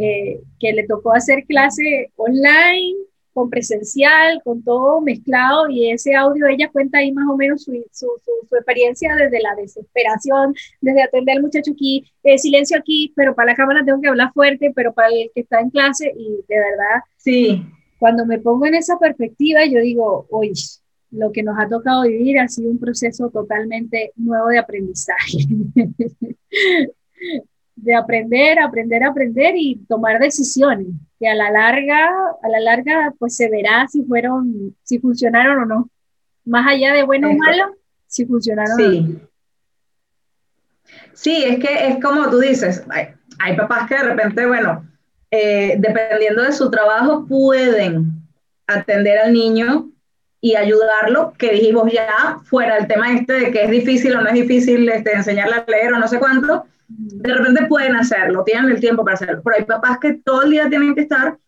eh, 0.00 0.40
que 0.58 0.72
le 0.72 0.86
tocó 0.86 1.12
hacer 1.12 1.44
clase 1.44 2.10
online 2.16 2.96
con 3.36 3.50
presencial, 3.50 4.40
con 4.42 4.62
todo 4.62 5.02
mezclado, 5.02 5.68
y 5.68 5.90
ese 5.90 6.14
audio 6.14 6.46
ella 6.46 6.70
cuenta 6.72 6.98
ahí 6.98 7.12
más 7.12 7.28
o 7.28 7.36
menos 7.36 7.64
su, 7.64 7.72
su, 7.92 8.06
su, 8.24 8.56
experiencia 8.56 9.14
desde 9.14 9.42
la 9.42 9.54
desesperación, 9.54 10.54
desde 10.80 11.02
atender 11.02 11.36
al 11.36 11.42
muchacho 11.42 11.72
aquí, 11.72 12.10
eh, 12.22 12.38
silencio 12.38 12.78
aquí, 12.78 13.12
pero 13.14 13.34
para 13.34 13.50
la 13.50 13.54
cámara 13.54 13.84
tengo 13.84 14.00
que 14.00 14.08
hablar 14.08 14.32
fuerte, 14.32 14.72
pero 14.74 14.94
para 14.94 15.08
el 15.08 15.30
que 15.34 15.42
está 15.42 15.60
en 15.60 15.68
clase, 15.68 16.14
y 16.16 16.30
de 16.48 16.58
verdad, 16.58 17.02
sí. 17.18 17.62
cuando 17.98 18.24
me 18.24 18.38
pongo 18.38 18.64
en 18.64 18.76
esa 18.76 18.98
perspectiva, 18.98 19.66
yo 19.66 19.80
digo, 19.80 20.26
oye, 20.30 20.54
lo 21.16 21.32
que 21.32 21.42
nos 21.42 21.58
ha 21.58 21.68
tocado 21.68 22.02
vivir 22.02 22.38
ha 22.38 22.48
sido 22.48 22.70
un 22.70 22.78
proceso 22.78 23.30
totalmente 23.30 24.12
nuevo 24.16 24.48
de 24.48 24.58
aprendizaje. 24.58 25.38
de 27.76 27.94
aprender, 27.94 28.58
aprender, 28.58 29.04
aprender 29.04 29.54
y 29.56 29.76
tomar 29.86 30.18
decisiones 30.18 30.88
que 31.18 31.28
a 31.28 31.34
la 31.34 31.50
larga, 31.50 32.08
a 32.42 32.48
la 32.48 32.60
larga, 32.60 33.14
pues 33.18 33.36
se 33.36 33.50
verá 33.50 33.86
si 33.88 34.02
fueron, 34.02 34.74
si 34.82 34.98
funcionaron 34.98 35.62
o 35.62 35.66
no. 35.66 35.90
Más 36.44 36.66
allá 36.66 36.94
de 36.94 37.02
bueno 37.02 37.30
o 37.30 37.34
malo, 37.34 37.76
si 38.06 38.24
funcionaron 38.24 38.76
sí. 38.76 38.84
o 38.84 39.02
no. 39.02 39.20
Sí, 41.12 41.44
es 41.44 41.58
que 41.58 41.88
es 41.88 42.02
como 42.02 42.30
tú 42.30 42.38
dices, 42.38 42.84
hay, 43.38 43.56
papás 43.56 43.88
que 43.88 43.96
de 43.96 44.02
repente, 44.02 44.46
bueno, 44.46 44.86
eh, 45.30 45.76
dependiendo 45.78 46.42
de 46.42 46.52
su 46.52 46.70
trabajo, 46.70 47.26
pueden 47.26 48.22
atender 48.66 49.18
al 49.18 49.32
niño 49.32 49.90
y 50.40 50.54
ayudarlo, 50.54 51.32
que 51.38 51.52
dijimos 51.52 51.90
ya, 51.92 52.38
fuera 52.44 52.76
el 52.76 52.86
tema 52.86 53.12
este 53.12 53.32
de 53.32 53.50
que 53.50 53.64
es 53.64 53.70
difícil 53.70 54.14
o 54.16 54.20
no 54.20 54.28
es 54.28 54.34
difícil 54.34 54.88
este, 54.88 55.12
enseñarle 55.12 55.56
a 55.56 55.64
leer 55.66 55.94
o 55.94 55.98
no 55.98 56.06
sé 56.06 56.18
cuánto, 56.18 56.66
de 56.88 57.34
repente 57.34 57.66
pueden 57.66 57.96
hacerlo, 57.96 58.44
tienen 58.44 58.70
el 58.70 58.80
tiempo 58.80 59.04
para 59.04 59.14
hacerlo. 59.14 59.42
Pero 59.44 59.56
hay 59.56 59.64
papás 59.64 59.98
que 59.98 60.14
todo 60.14 60.42
el 60.42 60.50
día 60.50 60.68
tienen 60.68 60.94
que 60.94 61.02
estar 61.02 61.38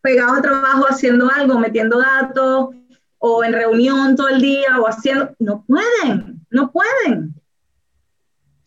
pegados 0.00 0.36
al 0.36 0.42
trabajo 0.42 0.86
haciendo 0.88 1.30
algo, 1.30 1.58
metiendo 1.58 1.98
datos 1.98 2.70
o 3.18 3.44
en 3.44 3.52
reunión 3.52 4.16
todo 4.16 4.28
el 4.28 4.40
día 4.40 4.80
o 4.80 4.86
haciendo. 4.86 5.34
No 5.38 5.64
pueden, 5.66 6.40
no 6.50 6.70
pueden. 6.70 7.34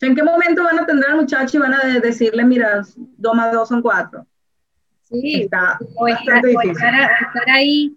¿En 0.00 0.14
qué 0.14 0.22
momento 0.22 0.64
van 0.64 0.78
a 0.78 0.82
atender 0.82 1.10
al 1.10 1.16
muchacho 1.16 1.58
y 1.58 1.60
van 1.60 1.74
a 1.74 1.98
decirle, 2.00 2.44
mira, 2.44 2.82
dos 2.96 3.34
más 3.34 3.52
dos 3.52 3.68
son 3.68 3.82
cuatro? 3.82 4.26
Sí, 5.02 5.42
Está 5.42 5.78
o, 5.96 6.06
estar, 6.06 6.40
estar, 6.46 6.94
ahí 7.48 7.96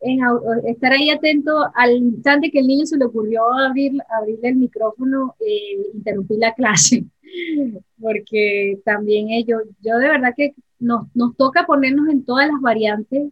en, 0.00 0.20
estar 0.66 0.92
ahí 0.92 1.10
atento 1.10 1.52
al 1.74 1.96
instante 1.96 2.50
que 2.50 2.60
el 2.60 2.66
niño 2.66 2.86
se 2.86 2.96
le 2.96 3.04
ocurrió 3.04 3.52
abrir, 3.52 3.92
abrirle 4.08 4.48
el 4.48 4.56
micrófono 4.56 5.34
e 5.40 5.90
interrumpir 5.94 6.38
la 6.38 6.54
clase 6.56 7.04
porque 8.00 8.80
también 8.84 9.30
ellos, 9.30 9.62
yo 9.80 9.96
de 9.98 10.08
verdad 10.08 10.34
que 10.36 10.54
nos, 10.78 11.06
nos 11.14 11.36
toca 11.36 11.66
ponernos 11.66 12.08
en 12.08 12.24
todas 12.24 12.48
las 12.48 12.60
variantes 12.60 13.30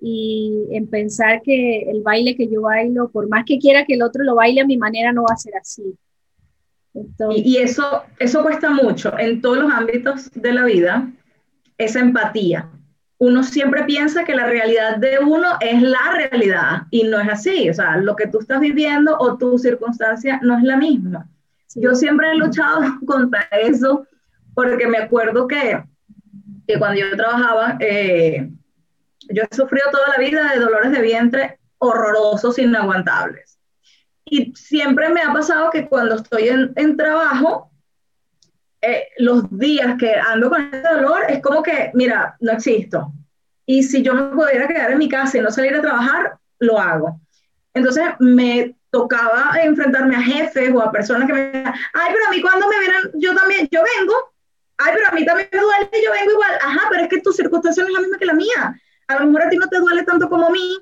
y 0.00 0.66
en 0.70 0.88
pensar 0.88 1.42
que 1.42 1.82
el 1.90 2.02
baile 2.02 2.36
que 2.36 2.48
yo 2.48 2.62
bailo, 2.62 3.10
por 3.10 3.28
más 3.28 3.44
que 3.44 3.58
quiera 3.58 3.84
que 3.84 3.94
el 3.94 4.02
otro 4.02 4.24
lo 4.24 4.34
baile 4.34 4.60
a 4.60 4.66
mi 4.66 4.76
manera, 4.76 5.12
no 5.12 5.22
va 5.22 5.34
a 5.34 5.36
ser 5.36 5.54
así. 5.56 5.94
y, 7.30 7.56
eso, 7.58 8.02
eso 8.18 8.42
cuesta 8.42 8.70
mucho 8.70 9.16
en 9.18 9.40
todos 9.40 9.58
los 9.58 9.72
ámbitos 9.72 10.30
de 10.32 10.52
la 10.52 10.64
vida, 10.64 11.12
esa 11.78 12.00
empatía. 12.00 12.70
Uno 13.24 13.44
siempre 13.44 13.84
piensa 13.84 14.24
que 14.24 14.34
la 14.34 14.46
realidad 14.46 14.96
de 14.96 15.20
uno 15.20 15.46
es 15.60 15.80
la 15.80 16.10
realidad 16.12 16.88
y 16.90 17.04
no 17.04 17.20
es 17.20 17.28
así. 17.28 17.70
O 17.70 17.72
sea, 17.72 17.96
lo 17.98 18.16
que 18.16 18.26
tú 18.26 18.40
estás 18.40 18.58
viviendo 18.58 19.16
o 19.16 19.38
tu 19.38 19.60
circunstancia 19.60 20.40
no 20.42 20.58
es 20.58 20.64
la 20.64 20.76
misma. 20.76 21.28
Yo 21.76 21.94
siempre 21.94 22.32
he 22.32 22.34
luchado 22.34 22.80
contra 23.06 23.42
eso 23.52 24.08
porque 24.56 24.88
me 24.88 24.98
acuerdo 24.98 25.46
que, 25.46 25.84
que 26.66 26.78
cuando 26.80 27.00
yo 27.00 27.16
trabajaba, 27.16 27.76
eh, 27.78 28.50
yo 29.28 29.44
he 29.48 29.54
sufrido 29.54 29.88
toda 29.92 30.08
la 30.08 30.20
vida 30.20 30.52
de 30.52 30.58
dolores 30.58 30.90
de 30.90 31.00
vientre 31.00 31.60
horrorosos, 31.78 32.58
inaguantables. 32.58 33.56
Y 34.24 34.52
siempre 34.56 35.10
me 35.10 35.22
ha 35.22 35.32
pasado 35.32 35.70
que 35.70 35.86
cuando 35.86 36.16
estoy 36.16 36.48
en, 36.48 36.72
en 36.74 36.96
trabajo, 36.96 37.70
eh, 38.82 39.08
los 39.18 39.44
días 39.56 39.96
que 39.96 40.14
ando 40.14 40.50
con 40.50 40.62
ese 40.62 40.88
dolor 40.88 41.22
es 41.28 41.40
como 41.40 41.62
que, 41.62 41.92
mira, 41.94 42.36
no 42.40 42.52
existo. 42.52 43.12
Y 43.64 43.84
si 43.84 44.02
yo 44.02 44.12
me 44.12 44.24
pudiera 44.24 44.66
quedar 44.66 44.90
en 44.90 44.98
mi 44.98 45.08
casa 45.08 45.38
y 45.38 45.40
no 45.40 45.50
salir 45.52 45.74
a 45.76 45.80
trabajar, 45.80 46.36
lo 46.58 46.80
hago. 46.80 47.20
Entonces 47.74 48.04
me 48.18 48.76
tocaba 48.90 49.54
enfrentarme 49.62 50.16
a 50.16 50.20
jefes 50.20 50.70
o 50.74 50.82
a 50.82 50.90
personas 50.90 51.26
que 51.26 51.32
me 51.32 51.44
decían, 51.46 51.74
ay, 51.94 52.12
pero 52.12 52.26
a 52.26 52.30
mí 52.30 52.42
cuando 52.42 52.68
me 52.68 52.78
vienen, 52.80 53.10
yo 53.14 53.34
también, 53.34 53.68
yo 53.70 53.80
vengo, 53.98 54.14
ay, 54.78 54.92
pero 54.94 55.08
a 55.08 55.12
mí 55.12 55.24
también 55.24 55.48
me 55.52 55.60
duele, 55.60 55.88
yo 56.04 56.12
vengo 56.12 56.32
igual, 56.32 56.54
ajá, 56.60 56.88
pero 56.90 57.04
es 57.04 57.08
que 57.08 57.20
tu 57.20 57.32
circunstancia 57.32 57.84
es 57.84 57.90
la 57.90 58.00
misma 58.00 58.18
que 58.18 58.26
la 58.26 58.34
mía, 58.34 58.80
a 59.06 59.14
lo 59.14 59.26
mejor 59.26 59.42
a 59.42 59.48
ti 59.48 59.56
no 59.56 59.68
te 59.68 59.78
duele 59.78 60.02
tanto 60.02 60.28
como 60.28 60.48
a 60.48 60.50
mí, 60.50 60.76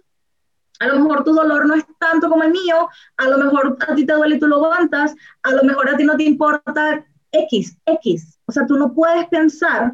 a 0.80 0.86
lo 0.86 0.98
mejor 1.00 1.22
tu 1.22 1.34
dolor 1.34 1.66
no 1.66 1.74
es 1.74 1.84
tanto 1.98 2.28
como 2.28 2.42
el 2.42 2.50
mío, 2.50 2.88
a 3.18 3.28
lo 3.28 3.38
mejor 3.38 3.76
a 3.86 3.94
ti 3.94 4.06
te 4.06 4.14
duele 4.14 4.36
y 4.36 4.40
tú 4.40 4.46
lo 4.48 4.56
aguantas, 4.56 5.14
a 5.42 5.52
lo 5.52 5.62
mejor 5.62 5.90
a 5.90 5.96
ti 5.96 6.04
no 6.04 6.16
te 6.16 6.24
importa 6.24 7.04
X, 7.32 7.76
X, 7.86 8.38
o 8.46 8.52
sea, 8.52 8.66
tú 8.66 8.76
no 8.76 8.92
puedes 8.92 9.26
pensar 9.28 9.92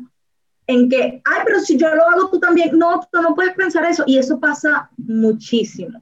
en 0.66 0.88
que, 0.88 1.22
ay, 1.24 1.40
pero 1.44 1.60
si 1.60 1.76
yo 1.76 1.94
lo 1.94 2.08
hago 2.08 2.28
tú 2.30 2.40
también, 2.40 2.76
no, 2.78 3.00
tú 3.12 3.22
no 3.22 3.34
puedes 3.34 3.54
pensar 3.54 3.84
eso, 3.84 4.04
y 4.06 4.18
eso 4.18 4.40
pasa 4.40 4.90
muchísimo 4.96 6.00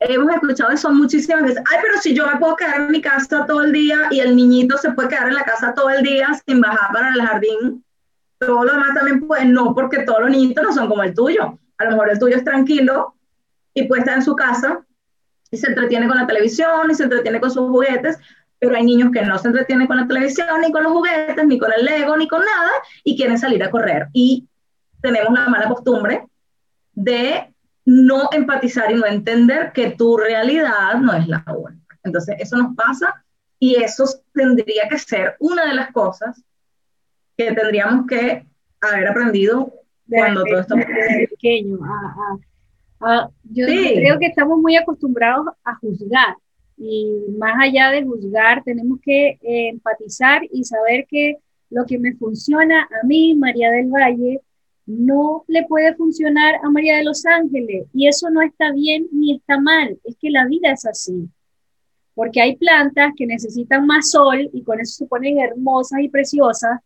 hemos 0.00 0.34
escuchado 0.34 0.70
eso 0.70 0.90
muchísimas 0.90 1.42
veces. 1.42 1.62
Ay, 1.70 1.78
pero 1.82 2.00
si 2.00 2.14
yo 2.14 2.26
me 2.26 2.38
puedo 2.38 2.56
quedar 2.56 2.80
en 2.80 2.90
mi 2.90 3.00
casa 3.00 3.46
todo 3.46 3.62
el 3.62 3.72
día 3.72 4.08
y 4.10 4.20
el 4.20 4.36
niñito 4.36 4.76
se 4.78 4.92
puede 4.92 5.08
quedar 5.08 5.28
en 5.28 5.34
la 5.34 5.44
casa 5.44 5.74
todo 5.74 5.90
el 5.90 6.02
día 6.02 6.28
sin 6.46 6.60
bajar 6.60 6.92
para 6.92 7.10
el 7.10 7.22
jardín, 7.22 7.84
todo 8.38 8.64
lo 8.64 8.72
demás 8.72 8.94
también 8.94 9.26
puede. 9.26 9.46
No, 9.46 9.74
porque 9.74 10.02
todos 10.02 10.20
los 10.20 10.30
niñitos 10.30 10.64
no 10.64 10.72
son 10.72 10.88
como 10.88 11.02
el 11.02 11.14
tuyo. 11.14 11.58
A 11.78 11.84
lo 11.84 11.90
mejor 11.90 12.10
el 12.10 12.18
tuyo 12.18 12.36
es 12.36 12.44
tranquilo 12.44 13.14
y 13.72 13.84
puede 13.84 14.00
estar 14.00 14.16
en 14.16 14.24
su 14.24 14.36
casa 14.36 14.84
y 15.50 15.56
se 15.56 15.68
entretiene 15.68 16.06
con 16.06 16.16
la 16.16 16.26
televisión 16.26 16.90
y 16.90 16.94
se 16.94 17.04
entretiene 17.04 17.40
con 17.40 17.50
sus 17.50 17.68
juguetes, 17.68 18.18
pero 18.58 18.76
hay 18.76 18.84
niños 18.84 19.10
que 19.12 19.22
no 19.22 19.38
se 19.38 19.48
entretienen 19.48 19.86
con 19.86 19.96
la 19.96 20.06
televisión, 20.06 20.60
ni 20.60 20.72
con 20.72 20.82
los 20.82 20.92
juguetes, 20.92 21.46
ni 21.46 21.58
con 21.58 21.70
el 21.72 21.84
Lego, 21.84 22.16
ni 22.16 22.28
con 22.28 22.40
nada, 22.40 22.70
y 23.02 23.16
quieren 23.16 23.38
salir 23.38 23.62
a 23.62 23.70
correr. 23.70 24.08
Y 24.12 24.48
tenemos 25.00 25.32
la 25.32 25.48
mala 25.48 25.68
costumbre 25.68 26.26
de 26.92 27.52
no 27.84 28.30
empatizar 28.32 28.90
y 28.90 28.94
no 28.94 29.06
entender 29.06 29.72
que 29.72 29.90
tu 29.90 30.16
realidad 30.16 30.94
no 31.00 31.12
es 31.12 31.28
la 31.28 31.44
buena. 31.46 31.78
Entonces, 32.02 32.36
eso 32.38 32.56
nos 32.56 32.74
pasa 32.74 33.24
y 33.58 33.76
eso 33.76 34.04
tendría 34.32 34.88
que 34.88 34.98
ser 34.98 35.36
una 35.40 35.66
de 35.66 35.74
las 35.74 35.92
cosas 35.92 36.42
que 37.36 37.52
tendríamos 37.52 38.06
que 38.06 38.46
haber 38.80 39.08
aprendido 39.08 39.72
cuando 40.08 40.44
todo 40.44 40.60
esto 40.60 40.76
pequeño. 40.76 41.78
yo 43.44 43.66
creo 43.66 44.18
que 44.18 44.26
estamos 44.26 44.58
muy 44.58 44.76
acostumbrados 44.76 45.48
a 45.64 45.74
juzgar 45.76 46.36
y 46.76 47.08
más 47.38 47.54
allá 47.60 47.90
de 47.90 48.04
juzgar 48.04 48.62
tenemos 48.64 49.00
que 49.00 49.38
eh, 49.40 49.68
empatizar 49.68 50.42
y 50.52 50.64
saber 50.64 51.06
que 51.08 51.38
lo 51.70 51.84
que 51.86 51.98
me 51.98 52.14
funciona 52.14 52.82
a 52.82 53.06
mí, 53.06 53.34
María 53.34 53.70
del 53.70 53.90
Valle, 53.90 54.40
no 54.86 55.44
le 55.48 55.64
puede 55.64 55.94
funcionar 55.94 56.56
a 56.62 56.70
María 56.70 56.98
de 56.98 57.04
los 57.04 57.24
Ángeles 57.24 57.86
y 57.92 58.06
eso 58.06 58.30
no 58.30 58.42
está 58.42 58.72
bien 58.72 59.08
ni 59.12 59.34
está 59.36 59.58
mal, 59.58 59.98
es 60.04 60.16
que 60.20 60.30
la 60.30 60.46
vida 60.46 60.72
es 60.72 60.84
así. 60.84 61.28
Porque 62.14 62.40
hay 62.40 62.56
plantas 62.56 63.12
que 63.16 63.26
necesitan 63.26 63.86
más 63.86 64.10
sol 64.10 64.48
y 64.52 64.62
con 64.62 64.80
eso 64.80 64.98
se 64.98 65.06
ponen 65.06 65.40
hermosas 65.40 66.00
y 66.00 66.08
preciosas 66.08 66.80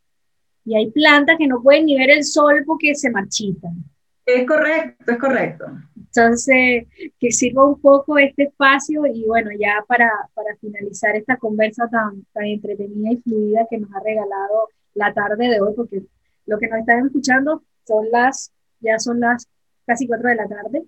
y 0.64 0.74
hay 0.76 0.90
plantas 0.90 1.36
que 1.38 1.46
no 1.46 1.62
pueden 1.62 1.86
ni 1.86 1.96
ver 1.96 2.10
el 2.10 2.24
sol 2.24 2.62
porque 2.66 2.94
se 2.94 3.10
marchitan. 3.10 3.84
Es 4.28 4.46
correcto, 4.46 5.12
es 5.12 5.18
correcto. 5.18 5.64
Entonces, 5.96 6.86
que 7.18 7.32
sirva 7.32 7.66
un 7.66 7.80
poco 7.80 8.18
este 8.18 8.42
espacio 8.42 9.06
y 9.06 9.24
bueno, 9.24 9.50
ya 9.58 9.82
para, 9.88 10.10
para 10.34 10.54
finalizar 10.60 11.16
esta 11.16 11.38
conversa 11.38 11.88
tan, 11.88 12.26
tan 12.34 12.44
entretenida 12.44 13.12
y 13.12 13.16
fluida 13.22 13.66
que 13.70 13.78
nos 13.78 13.90
ha 13.94 14.00
regalado 14.04 14.68
la 14.92 15.14
tarde 15.14 15.48
de 15.48 15.62
hoy, 15.62 15.72
porque 15.74 16.02
lo 16.44 16.58
que 16.58 16.68
nos 16.68 16.80
están 16.80 17.06
escuchando 17.06 17.62
son 17.86 18.10
las, 18.10 18.52
ya 18.80 18.98
son 18.98 19.20
las 19.20 19.48
casi 19.86 20.06
4 20.06 20.28
de 20.28 20.34
la 20.34 20.46
tarde. 20.46 20.82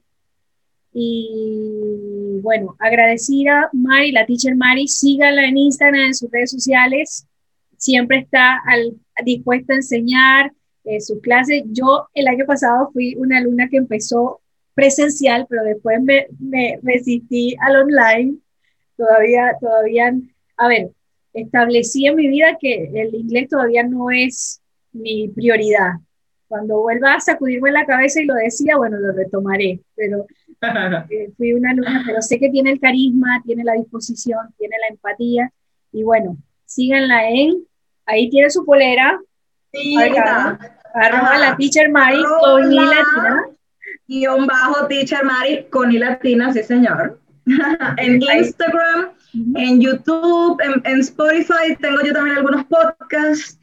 Y 0.92 2.40
bueno, 2.42 2.76
agradecida 2.78 3.70
Mari, 3.72 4.12
la 4.12 4.26
teacher 4.26 4.54
Mari, 4.54 4.86
síganla 4.86 5.46
en 5.46 5.56
Instagram, 5.56 6.08
en 6.08 6.14
sus 6.14 6.30
redes 6.30 6.50
sociales, 6.50 7.26
siempre 7.78 8.18
está 8.18 8.58
al, 8.66 9.00
dispuesta 9.24 9.72
a 9.72 9.76
enseñar 9.76 10.52
eh, 10.84 11.00
sus 11.00 11.20
clases. 11.20 11.62
Yo 11.66 12.08
el 12.14 12.28
año 12.28 12.44
pasado 12.46 12.90
fui 12.92 13.14
una 13.16 13.38
alumna 13.38 13.68
que 13.68 13.76
empezó 13.76 14.40
presencial, 14.74 15.46
pero 15.48 15.64
después 15.64 16.02
me, 16.02 16.26
me 16.38 16.78
resistí 16.82 17.56
al 17.60 17.76
online. 17.76 18.36
Todavía, 18.96 19.56
todavía, 19.60 20.12
a 20.56 20.68
ver, 20.68 20.90
establecí 21.32 22.06
en 22.06 22.16
mi 22.16 22.28
vida 22.28 22.56
que 22.60 22.90
el 22.94 23.14
inglés 23.14 23.48
todavía 23.48 23.82
no 23.82 24.10
es 24.10 24.60
mi 24.92 25.28
prioridad. 25.28 25.92
Cuando 26.48 26.80
vuelva 26.80 27.14
a 27.14 27.20
sacudirme 27.20 27.70
la 27.70 27.86
cabeza 27.86 28.20
y 28.20 28.26
lo 28.26 28.34
decía, 28.34 28.76
bueno, 28.76 28.98
lo 28.98 29.12
retomaré, 29.12 29.80
pero 29.94 30.26
eh, 31.10 31.30
fui 31.36 31.52
una 31.52 31.70
alumna, 31.70 32.02
pero 32.04 32.20
sé 32.22 32.38
que 32.38 32.50
tiene 32.50 32.72
el 32.72 32.80
carisma, 32.80 33.40
tiene 33.44 33.62
la 33.64 33.74
disposición, 33.74 34.40
tiene 34.58 34.74
la 34.80 34.94
empatía, 34.94 35.52
y 35.92 36.02
bueno, 36.02 36.36
síganla 36.64 37.30
en, 37.30 37.64
ahí 38.04 38.28
tiene 38.30 38.50
su 38.50 38.64
polera, 38.64 39.20
sí, 39.72 39.96
arroba 40.94 41.38
la 41.38 41.56
teacher 41.56 41.90
Mari 41.90 42.22
con 42.22 42.72
I 42.72 42.76
latina. 42.76 43.44
Guión 44.08 44.46
bajo 44.46 44.86
teacher 44.86 45.24
Mari 45.24 45.66
con 45.70 45.92
I 45.92 45.98
latina, 45.98 46.52
sí 46.52 46.62
señor. 46.62 47.20
en 47.96 48.22
Instagram, 48.22 49.10
en 49.54 49.80
YouTube, 49.80 50.60
en, 50.84 51.00
Spotify, 51.00 51.76
tengo 51.80 52.02
yo 52.02 52.12
también 52.12 52.36
algunos 52.36 52.64
podcasts, 52.66 53.58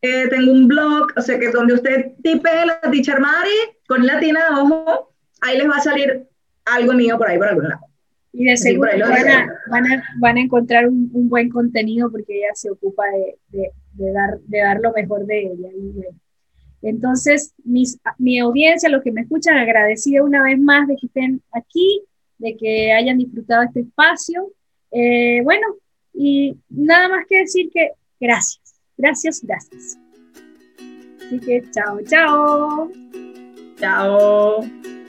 eh, 0.00 0.28
tengo 0.28 0.52
un 0.52 0.68
blog, 0.68 1.08
o 1.16 1.20
sea 1.20 1.38
que 1.38 1.50
donde 1.50 1.74
usted 1.74 2.12
tipe 2.22 2.50
la 2.66 2.80
teacher 2.80 3.20
Mari 3.20 3.50
con 3.86 4.06
latina, 4.06 4.40
ojo, 4.60 5.12
ahí 5.40 5.58
les 5.58 5.68
va 5.68 5.76
a 5.76 5.80
salir 5.80 6.26
algo 6.64 6.92
mío 6.92 7.18
por 7.18 7.28
ahí, 7.28 7.38
por 7.38 7.48
algún 7.48 7.68
lado. 7.68 7.86
Y 8.34 8.44
de 8.44 8.56
seguro 8.56 8.90
van, 8.92 9.28
a, 9.28 9.46
van, 9.68 9.92
a, 9.92 10.02
van, 10.18 10.36
a, 10.38 10.40
encontrar 10.40 10.88
un, 10.88 11.10
un, 11.12 11.28
buen 11.28 11.50
contenido 11.50 12.10
porque 12.10 12.38
ella 12.38 12.54
se 12.54 12.70
ocupa 12.70 13.04
de, 13.04 13.58
de, 13.58 13.72
de, 13.94 14.12
dar, 14.12 14.38
de 14.40 14.58
dar 14.58 14.80
lo 14.80 14.92
mejor 14.92 15.26
de 15.26 15.40
ella. 15.40 15.68
Entonces, 16.82 17.54
mis, 17.64 17.98
mi 18.18 18.38
audiencia, 18.40 18.88
los 18.88 19.02
que 19.02 19.12
me 19.12 19.22
escuchan, 19.22 19.56
agradecida 19.56 20.22
una 20.22 20.42
vez 20.42 20.58
más 20.58 20.88
de 20.88 20.96
que 20.96 21.06
estén 21.06 21.40
aquí, 21.52 22.02
de 22.38 22.56
que 22.56 22.92
hayan 22.92 23.18
disfrutado 23.18 23.62
este 23.62 23.80
espacio. 23.80 24.50
Eh, 24.90 25.40
bueno, 25.44 25.66
y 26.12 26.56
nada 26.68 27.08
más 27.08 27.24
que 27.28 27.38
decir 27.38 27.70
que 27.72 27.92
gracias, 28.20 28.80
gracias, 28.96 29.42
gracias. 29.42 29.98
Así 31.24 31.38
que 31.38 31.62
chao, 31.70 32.00
chao. 32.02 32.90
Chao. 33.78 35.01